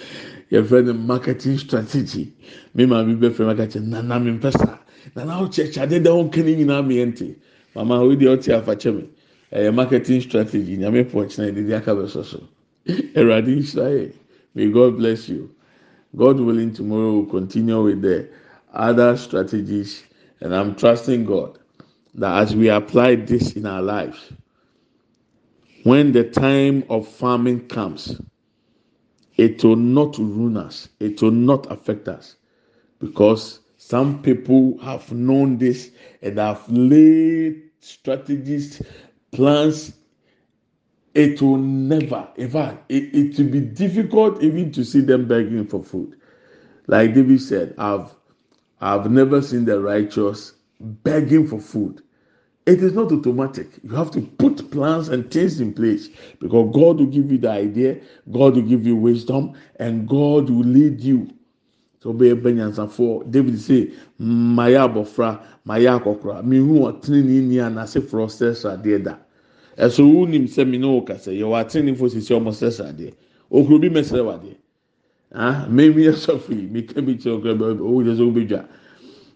Your 0.49 0.63
friend 0.65 0.87
the 0.87 0.93
marketing 0.93 1.57
strategy. 1.57 2.33
Me 2.73 2.85
ma 2.85 3.03
be 3.03 3.29
friend 3.29 3.57
marketing. 3.57 3.89
Nana 3.89 4.19
me 4.19 4.37
pesa. 4.37 4.79
Nana 5.15 5.39
o 5.41 5.47
church 5.47 5.77
ade 5.77 6.03
da 6.03 6.11
on 6.11 6.29
kani 6.31 6.55
nyina 6.55 6.85
me 6.85 6.97
ente. 6.97 7.35
Mama 7.75 8.05
we 8.05 8.15
dey 8.15 8.27
oti 8.27 8.51
afache 8.51 8.93
me. 8.95 9.09
Eh 9.51 9.69
marketing 9.71 10.21
strategy. 10.21 10.77
Nyame 10.77 11.11
punch 11.11 11.37
na 11.37 11.51
dey 11.51 11.73
aka 11.75 11.95
be 11.95 12.07
so 12.07 12.23
so. 12.23 12.43
Eradi 12.87 13.57
Israel. 13.59 14.11
May 14.55 14.71
God 14.71 14.97
bless 14.97 15.29
you. 15.29 15.53
God 16.15 16.39
willing, 16.39 16.73
tomorrow 16.73 17.13
we'll 17.13 17.25
continue 17.25 17.83
with 17.83 18.01
the 18.01 18.29
other 18.73 19.15
strategies. 19.17 20.03
And 20.41 20.53
I'm 20.55 20.75
trusting 20.75 21.25
God 21.25 21.59
that 22.15 22.41
as 22.41 22.55
we 22.55 22.69
apply 22.69 23.15
this 23.15 23.53
in 23.53 23.65
our 23.65 23.81
lives, 23.81 24.33
when 25.83 26.11
the 26.11 26.23
time 26.25 26.83
of 26.89 27.07
farming 27.07 27.67
comes, 27.67 28.19
it 29.37 29.63
will 29.63 29.75
not 29.77 30.17
ruin 30.17 30.57
us, 30.57 30.89
it 30.99 31.21
will 31.21 31.31
not 31.31 31.71
affect 31.71 32.07
us. 32.07 32.35
Because 32.99 33.59
some 33.77 34.21
people 34.21 34.77
have 34.79 35.11
known 35.11 35.57
this 35.57 35.91
and 36.21 36.37
have 36.37 36.63
laid 36.69 37.63
strategies, 37.79 38.81
plans 39.31 39.93
it 41.13 41.41
will 41.41 41.57
never, 41.57 42.27
in 42.37 42.49
fact, 42.49 42.85
it, 42.89 43.13
it 43.13 43.37
will 43.37 43.51
be 43.51 43.59
difficult 43.61 44.41
even 44.41 44.71
to 44.71 44.83
see 44.85 45.01
them 45.01 45.27
begging 45.27 45.67
for 45.67 45.83
food. 45.83 46.15
Like 46.87 47.13
David 47.13 47.41
said, 47.41 47.75
I've 47.77 48.15
I've 48.81 49.11
never 49.11 49.41
seen 49.41 49.65
the 49.65 49.79
righteous 49.79 50.53
begging 50.79 51.47
for 51.47 51.59
food. 51.59 52.01
It 52.65 52.81
is 52.81 52.93
not 52.93 53.11
automatic. 53.11 53.79
You 53.83 53.91
have 53.95 54.11
to 54.11 54.21
put 54.21 54.71
plans 54.71 55.09
and 55.09 55.29
things 55.31 55.59
in 55.59 55.73
place 55.73 56.09
because 56.39 56.73
God 56.73 56.99
will 56.99 57.07
give 57.07 57.31
you 57.31 57.37
the 57.37 57.49
idea, 57.49 57.99
God 58.31 58.55
will 58.55 58.63
give 58.63 58.85
you 58.85 58.95
wisdom, 58.95 59.53
and 59.77 60.07
God 60.07 60.49
will 60.49 60.65
lead 60.65 61.01
you. 61.01 61.29
ɔbɛyɛ 62.09 62.35
bɛnyansafoɔ 62.41 63.29
david 63.31 63.55
sɛ 63.55 63.91
mayɛ 64.19 64.79
abɔfra 64.87 65.39
mayɛ 65.65 65.99
akɔkora. 65.99 66.43
Mehu 66.43 66.85
ɔtenene 66.87 67.47
ni 67.47 67.57
anase 67.59 68.01
forɔ 68.01 68.27
sɛsradeɛ 68.27 69.03
da. 69.03 69.17
Ɛso 69.77 70.01
wonim 70.03 70.45
sɛ 70.47 70.67
me 70.67 70.77
ne 70.77 70.87
wo 70.87 71.01
kasa 71.01 71.31
yɛwɔ 71.31 71.61
atenenefoɔ 71.65 72.09
sisi 72.09 72.33
ɔmo 72.33 72.51
sɛsradeɛ 72.51 73.13
okuro 73.51 73.79
bi 73.79 73.89
mɛsrɛ 73.89 74.21
wadeɛ 74.25 74.55
ah 75.33 75.67
mɛmi 75.69 76.01
yɛ 76.07 76.13
sɔfo 76.13 76.49
yi 76.49 76.67
meka 76.67 77.01
bi 77.05 77.13
kyerɛ 77.15 77.35
okuro 77.37 77.55
bɛ 77.55 77.79
owu 77.79 78.03
yɛ 78.03 78.15
sɛ 78.17 78.23
obedwa 78.29 78.65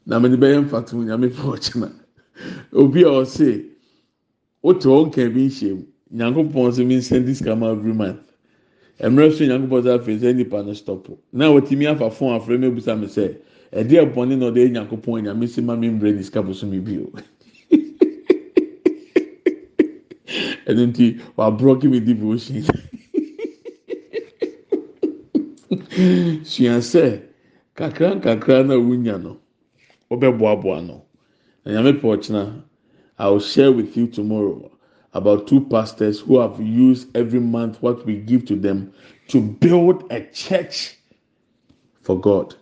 na 0.05 0.19
mɛ 0.19 0.29
de 0.31 0.37
bɛyɛ 0.37 0.61
mfa 0.65 0.81
to 0.87 0.95
mu 0.95 1.03
nyame 1.05 1.29
fɔ 1.29 1.45
ɔkyena 1.55 1.91
obi 2.73 3.03
a 3.03 3.07
ɔse 3.09 3.65
wote 4.61 4.83
wɔn 4.85 5.11
kɛn 5.13 5.33
bi 5.33 5.47
nhyɛm 5.47 5.85
nyankopɔn 6.13 6.71
sɛ 6.71 6.85
mi 6.85 6.95
nsɛn 6.97 7.25
disc 7.25 7.45
am 7.47 7.63
every 7.63 7.93
month. 7.93 8.34
Mmerɛ 8.99 9.31
so 9.33 9.43
nyankopɔn 9.45 9.83
sɛ 9.83 9.91
afei 9.99 10.17
sɛ 10.19 10.35
nipa 10.35 10.63
no 10.63 10.73
stop. 10.73 11.07
Na 11.33 11.51
wɔtumi 11.51 11.85
afa 11.91 12.09
fon 12.11 12.39
afrɛ 12.39 12.59
mi 12.59 12.67
ebusa 12.67 12.95
mi 12.99 13.07
sɛ 13.07 13.35
ɛdeɛ 13.73 14.13
bɔnne 14.13 14.37
na 14.37 14.45
ɔde 14.51 14.69
nyankopɔn 14.71 15.23
nyame 15.23 15.47
si 15.47 15.61
ma 15.61 15.75
mi 15.75 15.89
mbrɛ 15.89 16.15
ne 16.15 16.21
sika 16.23 16.41
boso 16.43 16.65
mi 16.67 16.79
bi 16.79 16.97
o. 16.99 17.11
ɛno 20.67 20.85
nti 20.91 21.19
waborɔke 21.37 21.89
me 21.89 21.99
devotion. 21.99 22.63
Sua 26.43 26.79
sɛ 26.79 27.21
kakra 27.75 28.15
nkakra 28.19 28.63
na 28.65 28.75
wunya 28.75 29.17
no 29.21 29.37
wɔbɛboaboa 30.09 30.85
no. 30.87 31.03
Na 31.65 31.71
nyame 31.71 31.93
pɛ 31.99 32.17
ɔkyena. 32.17 32.63
I 33.17 33.29
will 33.29 33.39
share 33.39 33.71
with 33.71 33.95
you 33.95 34.07
tomorrow 34.07 34.69
about 35.15 35.47
two 35.47 35.65
pastors 35.65 36.19
who 36.19 36.39
have 36.39 36.59
used 36.61 37.15
every 37.17 37.39
month 37.39 37.81
what 37.81 38.05
we 38.05 38.17
give 38.17 38.45
to 38.45 38.55
them 38.55 38.93
to 39.27 39.41
build 39.41 40.09
a 40.11 40.21
church 40.27 40.97
for 42.01 42.19
god 42.19 42.53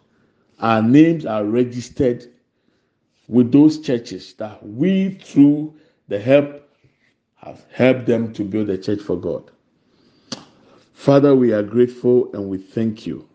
our 0.60 0.82
names 0.82 1.26
are 1.26 1.44
registered 1.44 2.26
with 3.28 3.52
those 3.52 3.80
churches 3.80 4.34
that 4.36 4.66
we 4.66 5.10
through 5.16 5.74
the 6.08 6.20
help 6.20 6.64
have 7.36 7.66
helped 7.72 8.06
them 8.06 8.34
to 8.34 8.44
build 8.44 8.70
a 8.70 8.78
church 8.78 9.02
for 9.02 9.18
God. 9.18 9.52
Father, 10.94 11.36
we 11.36 11.52
are 11.52 11.64
grateful 11.64 12.34
and 12.34 12.48
we 12.48 12.58
thank 12.58 13.06
you. 13.06 13.28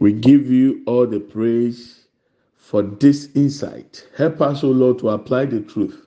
We 0.00 0.12
give 0.12 0.50
you 0.50 0.82
all 0.86 1.06
the 1.06 1.20
praise 1.20 2.06
for 2.56 2.82
this 2.82 3.28
insight. 3.34 4.06
Help 4.16 4.40
us, 4.40 4.64
O 4.64 4.68
Lord, 4.68 4.98
to 4.98 5.10
apply 5.10 5.46
the 5.46 5.60
truth 5.60 6.05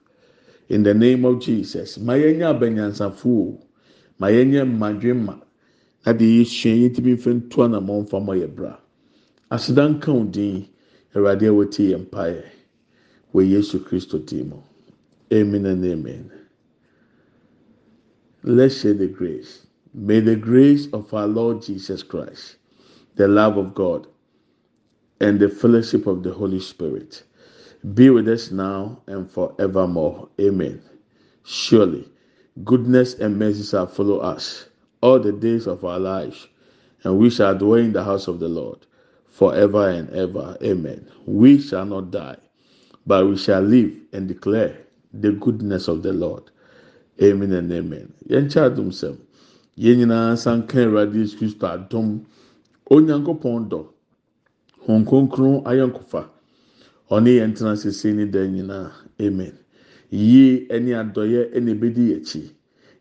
in 0.69 0.83
the 0.83 0.93
name 0.93 1.25
of 1.25 1.39
Jesus. 1.41 1.97
Mayenya 1.97 2.53
benyansafu, 2.57 3.59
mayenya 4.19 4.65
madwema, 4.65 5.41
na 6.05 6.13
de 6.13 6.25
yɛsua 6.25 6.73
yɛn 6.77 6.95
ti 6.95 7.01
bi 7.01 7.15
mfe 7.15 7.33
ntoa 7.33 7.69
na 7.69 7.79
mo 7.79 8.01
nfa 8.03 8.19
mo 8.23 8.33
yɛ 8.33 8.47
bra. 8.55 8.79
Asedan 9.51 9.99
ka 9.99 10.11
o 10.11 10.23
din, 10.23 10.67
Awurade 11.15 11.49
Yesu. 13.33 14.63
Amen 15.31 15.65
and 15.65 15.85
amen. 15.85 16.31
Let's 18.43 18.81
share 18.81 18.93
the 18.93 19.07
grace. 19.07 19.65
May 19.93 20.19
the 20.19 20.35
grace 20.35 20.87
of 20.93 21.13
our 21.13 21.27
Lord 21.27 21.61
Jesus 21.63 22.03
Christ, 22.03 22.57
the 23.15 23.27
love 23.27 23.57
of 23.57 23.73
God, 23.73 24.07
and 25.19 25.39
the 25.39 25.49
fellowship 25.49 26.07
of 26.07 26.23
the 26.23 26.31
Holy 26.31 26.59
Spirit 26.59 27.23
be 27.93 28.09
with 28.09 28.27
us 28.27 28.51
now 28.51 29.01
and 29.07 29.29
forevermore. 29.29 30.29
Amen. 30.39 30.81
Surely, 31.43 32.07
goodness 32.63 33.13
and 33.15 33.37
mercy 33.39 33.63
shall 33.63 33.87
follow 33.87 34.19
us 34.19 34.65
all 35.01 35.19
the 35.19 35.31
days 35.31 35.67
of 35.67 35.83
our 35.85 35.99
lives, 35.99 36.47
and 37.03 37.17
we 37.17 37.29
shall 37.29 37.57
dwell 37.57 37.79
in 37.79 37.93
the 37.93 38.03
house 38.03 38.27
of 38.27 38.39
the 38.39 38.49
Lord 38.49 38.79
forever 39.29 39.89
and 39.89 40.09
ever. 40.11 40.57
Amen. 40.61 41.07
We 41.25 41.59
shall 41.61 41.85
not 41.85 42.11
die, 42.11 42.37
but 43.05 43.25
we 43.27 43.37
shall 43.37 43.61
live 43.61 43.93
and 44.13 44.27
declare 44.27 44.77
the 45.13 45.31
goodness 45.31 45.87
of 45.87 46.03
the 46.03 46.13
Lord. 46.13 46.43
amen 47.21 47.51
and 47.53 47.71
amen 47.71 48.07
yɛn 48.29 48.47
kyɛ 48.51 48.61
adum 48.69 48.89
sɛm 48.91 49.17
yɛn 49.77 49.97
nyinaa 49.99 50.37
san 50.37 50.65
ka 50.67 50.79
awurade 50.79 51.15
yesu 51.19 51.37
kristo 51.37 51.67
adum 51.67 52.07
onyankopɔn 52.89 53.69
dɔ 53.69 53.81
hɔn 54.85 55.05
kronkron 55.07 55.63
ayɔnkofa 55.69 56.21
ɔne 57.09 57.29
yɛn 57.39 57.53
tena 57.55 57.75
sese 57.75 58.13
ne 58.13 58.25
dan 58.25 58.53
nyinaa 58.53 58.91
amen. 59.21 59.53
Yie 60.09 60.67
ɛne 60.69 60.91
adɔyɛ 61.01 61.51
ɛna 61.55 61.71
ebedi 61.71 62.13
akyi 62.15 62.51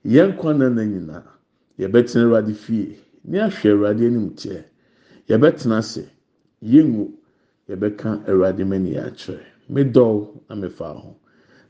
yɛn 0.05 0.37
kwan 0.39 0.59
na 0.59 0.69
na. 0.69 0.83
Nyinaa 0.85 1.25
yɛbɛtena 1.79 2.25
awurade 2.25 2.55
fie. 2.55 2.97
Ne 3.25 3.39
ahwɛ 3.39 3.71
awurade 3.73 4.07
anim 4.07 4.31
teɛ 4.35 4.65
yɛbɛtena 5.29 5.79
ase. 5.79 6.09
Yɛngu 6.63 7.13
yɛbɛka 7.69 8.25
awurade 8.29 8.65
mani 8.67 8.97
me 9.69 9.85
dɔw 9.85 10.41
na 10.49 10.69
ho. 10.95 11.17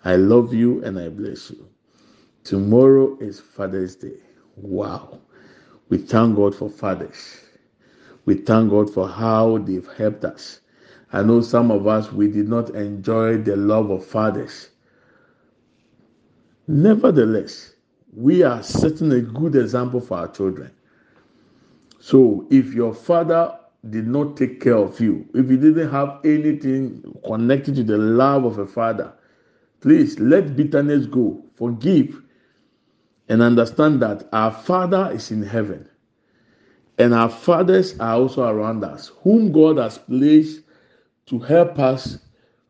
I 0.04 0.16
love 0.16 0.54
you 0.54 0.80
and 0.84 0.98
i 0.98 1.08
bless 1.08 1.50
you. 1.50 1.66
Tomorrow 2.44 3.18
is 3.20 3.40
father's 3.40 3.96
day. 3.96 4.20
Wow. 4.56 5.18
We 5.88 5.98
thank 5.98 6.36
god 6.36 6.54
for 6.54 6.70
fathers. 6.70 7.40
We 8.24 8.34
thank 8.36 8.70
god 8.70 8.88
for 8.94 9.08
how 9.08 9.58
they've 9.58 9.86
helped 9.96 10.24
us 10.24 10.60
i 11.12 11.22
know 11.22 11.40
some 11.40 11.70
of 11.70 11.86
us 11.86 12.12
we 12.12 12.28
did 12.28 12.48
not 12.48 12.70
enjoy 12.70 13.36
the 13.38 13.56
love 13.56 13.90
of 13.90 14.04
fathers 14.04 14.70
nevertheless 16.66 17.74
we 18.14 18.42
are 18.42 18.62
setting 18.62 19.12
a 19.12 19.20
good 19.20 19.54
example 19.56 20.00
for 20.00 20.18
our 20.18 20.28
children 20.28 20.70
so 22.00 22.46
if 22.50 22.72
your 22.72 22.94
father 22.94 23.58
did 23.90 24.06
not 24.06 24.36
take 24.36 24.60
care 24.60 24.76
of 24.76 24.98
you, 25.00 25.26
if 25.34 25.50
you 25.50 25.56
didn't 25.56 25.90
have 25.90 26.20
anything 26.24 27.02
connected 27.24 27.76
to 27.76 27.84
the 27.84 27.98
love 27.98 28.44
of 28.44 28.58
a 28.58 28.66
father, 28.66 29.12
please 29.80 30.18
let 30.18 30.56
bitterness 30.56 31.06
go. 31.06 31.42
Forgive 31.54 32.22
and 33.28 33.42
understand 33.42 34.00
that 34.02 34.28
our 34.32 34.50
Father 34.52 35.10
is 35.12 35.30
in 35.30 35.42
heaven. 35.42 35.88
And 36.98 37.14
our 37.14 37.28
fathers 37.28 37.98
are 38.00 38.14
also 38.14 38.48
around 38.48 38.84
us, 38.84 39.08
whom 39.22 39.52
God 39.52 39.76
has 39.76 39.98
placed 39.98 40.62
to 41.28 41.38
help 41.38 41.78
us 41.78 42.18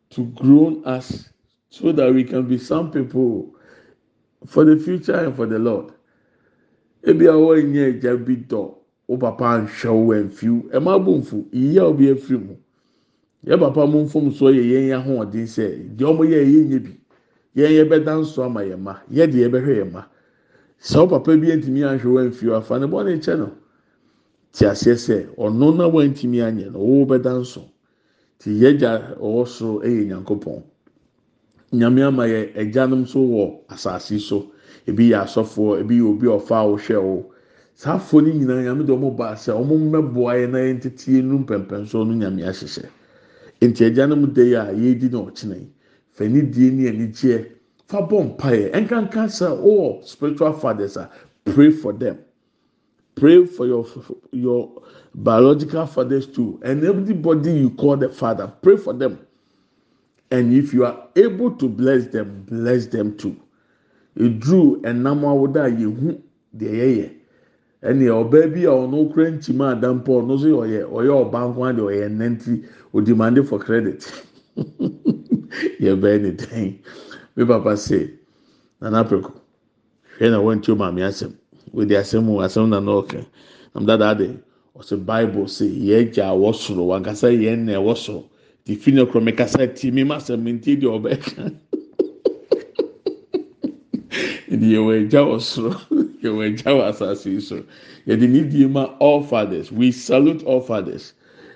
to 0.09 0.25
grow 0.35 0.81
us 0.83 1.29
so 1.69 1.91
that 1.91 2.13
we 2.13 2.23
can 2.23 2.47
be 2.47 2.57
some 2.57 2.91
people 2.91 3.55
for 4.45 4.65
the 4.65 4.77
future 4.77 5.13
and 5.13 5.35
for 5.35 5.45
the 5.45 5.59
Lord. 5.59 5.93
Ebi 7.03 7.27
awo 7.27 7.55
nye 7.61 7.95
eja 7.95 8.17
bi 8.17 8.35
dɔ 8.35 8.75
wo 9.07 9.17
papa 9.17 9.43
anhwɛ 9.43 9.89
wo 9.89 10.13
amfiw 10.13 10.69
ɛma 10.71 10.95
abo 10.95 11.17
mfu 11.17 11.45
yiyia 11.51 11.83
obi 11.83 12.11
afiri 12.11 12.45
mu. 12.45 12.55
Yɛ 13.45 13.59
papa 13.59 13.87
mu 13.87 14.03
mfom 14.05 14.33
so 14.33 14.45
yɛ 14.51 14.63
yɛn 14.63 14.99
ahoɔden 14.99 15.47
sɛ 15.47 15.95
deɛ 15.95 16.05
ɔmo 16.05 16.23
yɛ 16.27 16.43
yɛ 16.43 16.67
nye 16.67 16.79
bi. 16.79 16.99
Yɛn 17.55 17.71
yɛ 17.71 17.83
bɛda 17.89 18.19
nso 18.19 18.43
ama 18.43 18.61
yɛn 18.61 18.79
ma 18.79 18.97
yɛ 19.09 19.27
deɛ 19.31 19.47
yɛbɛhwɛ 19.47 19.75
yɛn 19.79 19.91
ma. 19.93 20.03
Sɛ 20.81 21.09
papa 21.09 21.37
bi 21.37 21.47
ntumi 21.55 21.81
anhwɛ 21.87 22.05
wo 22.11 22.19
amfiw 22.19 22.57
afa 22.57 22.79
ne 22.79 22.87
bɔ 22.87 23.05
ne 23.05 23.17
kyɛ 23.17 23.37
no. 23.37 23.51
Te 24.51 24.65
aseɛ 24.65 24.95
sɛ 24.95 25.35
ɔno 25.37 25.77
na 25.77 25.87
wantumi 25.87 26.43
anyɛ 26.43 26.71
no 26.73 26.79
wo 26.79 27.05
bɛda 27.05 27.39
nso 27.39 27.63
te 28.39 28.49
yɛgya 28.51 29.17
ɔwɔ 29.19 29.47
soro 29.47 29.79
ɛyɛ 29.83 30.07
nyankopɔn. 30.07 30.63
Nyame 31.73 32.01
ama 32.03 32.23
yɛ 32.27 32.53
ɛgyanom 32.55 33.05
so 33.07 33.19
wɔ 33.19 33.59
asaase 33.69 34.19
so. 34.19 34.51
Ebi 34.87 35.09
yɛ 35.11 35.23
asɔfoɔ 35.23 35.81
ebi 35.81 35.99
yɛ 35.99 36.05
obi 36.09 36.27
ɔfa 36.27 36.55
a 36.55 36.65
ɔhwɛ 36.65 37.01
wo. 37.03 37.31
saa 37.75 37.95
afọ 37.95 38.21
no 38.21 38.29
nyinaa 38.33 38.63
nyame 38.63 38.85
de 38.85 38.91
ɔmo 38.93 39.15
ba 39.15 39.35
sɛ 39.35 39.51
ɔmo 39.55 39.75
mmɛboa 39.77 40.33
yɛ 40.39 40.49
na 40.51 40.57
yɛn 40.59 40.79
tete 40.81 41.21
nu 41.21 41.39
mpɛmpɛnso 41.45 42.05
no 42.07 42.13
nyame 42.13 42.43
ahyehyɛ. 42.43 42.89
Nti 43.61 43.85
agya 43.85 44.07
no 44.07 44.15
mu 44.15 44.27
da 44.27 44.41
yi 44.41 44.53
a 44.55 44.65
yɛredi 44.73 45.11
na 45.11 45.19
ɔkyena 45.19 45.55
yi. 45.55 45.67
Fani 46.11 46.41
die 46.41 46.71
ne 46.71 46.89
anigyeɛ. 46.89 47.45
Fa 47.87 48.01
bɔ 48.01 48.35
mpaeɛ. 48.37 48.71
Nkanka 48.83 49.27
sɛ 49.27 49.47
ɔwɔ 49.63 50.03
spiritual 50.05 50.53
fathers 50.53 50.97
a 50.97 51.09
pray 51.45 51.71
for 51.71 51.93
them. 51.93 52.17
Pray 53.15 53.45
for 53.45 53.65
your 53.65 53.85
your 54.31 54.81
biological 55.15 55.85
fathers 55.85 56.27
too 56.27 56.59
and 56.63 56.83
everybody 56.83 57.51
you 57.51 57.69
call 57.71 57.97
the 57.97 58.09
father 58.09 58.51
pray 58.61 58.77
for 58.77 58.93
them. 58.93 59.19
And 60.31 60.53
if 60.53 60.73
you 60.73 60.85
are 60.85 61.07
able 61.15 61.51
to 61.51 61.67
bless 61.67 62.07
them 62.07 62.45
bless 62.47 62.85
them 62.87 63.17
too. 63.17 63.35
Eduru 64.17 64.81
ɛnam 64.81 65.21
awoda 65.23 65.65
a 65.65 65.69
yehu 65.71 66.21
deɛ 66.55 66.71
yɛyɛ. 66.71 67.09
ɛnna 67.83 68.05
ɔbaa 68.21 68.53
bi 68.53 68.61
a 68.65 68.69
ɔno 68.71 69.11
kura 69.13 69.31
nkyima 69.31 69.71
adampɔ 69.75 70.11
ɔno 70.21 70.33
nso 70.35 70.47
ɔyɛ 70.63 70.81
ɔyɛ 70.89 71.13
ɔbaa 71.23 71.45
nko 71.49 71.63
ara 71.63 71.73
deɛ 71.73 71.85
ɔyɛ 71.89 72.07
nɛnti 72.17 72.63
odimande 72.93 73.45
for 73.47 73.59
credit. 73.59 74.01
Yɛ 75.79 75.95
bɛyɛ 76.01 76.21
ne 76.21 76.31
dan 76.31 76.79
mi 77.35 77.45
papa 77.45 77.77
say 77.77 78.11
nana 78.81 79.03
pɛko 79.03 79.31
hwɛ 80.19 80.29
na 80.31 80.37
wɔn 80.39 80.61
ti 80.61 80.71
o 80.71 80.75
maame 80.75 81.01
asɛm 81.01 81.31
wɔde 81.73 81.93
asɛm 81.97 82.23
mu 82.25 82.39
asɛm 82.41 82.67
na 82.69 82.79
na 82.79 82.91
ɔka 83.01 83.25
nam 83.73 83.85
dada 83.85 84.13
de 84.15 84.37
ɔsɛ 84.79 85.05
bible 85.05 85.47
say 85.47 85.67
yɛ 85.67 86.11
gya 86.13 86.25
awɔ 86.33 86.53
soro 86.55 86.85
wankasa 86.87 87.29
yɛn 87.29 87.65
na 87.65 87.73
ɛwɔ 87.73 87.95
soro 87.97 88.23
ti 88.65 88.75
fi 88.75 88.91
na 88.91 89.05
kuro 89.05 89.21
mi 89.23 89.31
kasa 89.31 89.67
ti 89.67 89.91
mi 89.91 90.03
ma 90.03 90.17
asɛm 90.17 90.41
mi 90.41 90.57
ti 90.59 90.75
deɛ 90.77 90.89
ɔbɛka 90.99 91.51
ɛdi 94.51 94.67
yɛ 94.73 94.79
wɔ 94.79 94.91
ɛgya 95.07 95.21
wɔ 95.27 95.39
soro. 95.41 95.75
yɛwɔ 96.21 96.45
agya 96.45 96.71
wɔ 96.75 96.83
asase 96.89 97.31
yi 97.31 97.39
so 97.39 97.63
yɛde 98.07 98.29
ne 98.29 98.43
die 98.43 98.67
ma 98.67 98.85
all 98.99 99.23
fathers. 99.23 99.71
We 99.71 99.91
salute 99.91 100.43
all 100.43 100.61
fathers. 100.61 101.13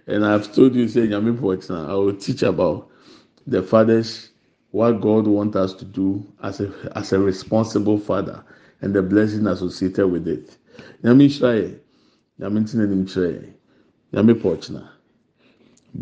And 0.08 0.26
i 0.26 0.32
have 0.32 0.54
told 0.54 0.76
you 0.76 0.88
say 0.88 1.08
nyame 1.08 1.38
pɔtena 1.38 1.88
i 1.90 1.96
will 1.96 2.14
teach 2.14 2.44
about 2.44 2.90
the 3.48 3.62
fathers 3.62 4.30
what 4.72 5.02
god 5.02 5.28
want 5.28 5.56
us 5.56 5.74
to 5.74 5.86
do 5.86 6.24
as 6.42 6.60
a 6.62 6.72
as 6.96 7.14
a 7.14 7.20
responsible 7.20 7.98
father 7.98 8.44
and 8.82 8.94
the 8.94 9.02
blessing 9.02 9.48
associated 9.48 10.08
with 10.08 10.28
it. 10.28 10.58
Nyame 11.04 11.28
yɛ 11.28 11.76
nyame 12.44 12.60
ntena 12.60 12.86
nim 12.92 13.04
kyerɛ 13.12 13.32
nyame 14.14 14.34
pɔ 14.42 14.48
ɔkyena 14.54 14.82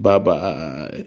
bye 0.04 0.18
bye. 0.26 1.02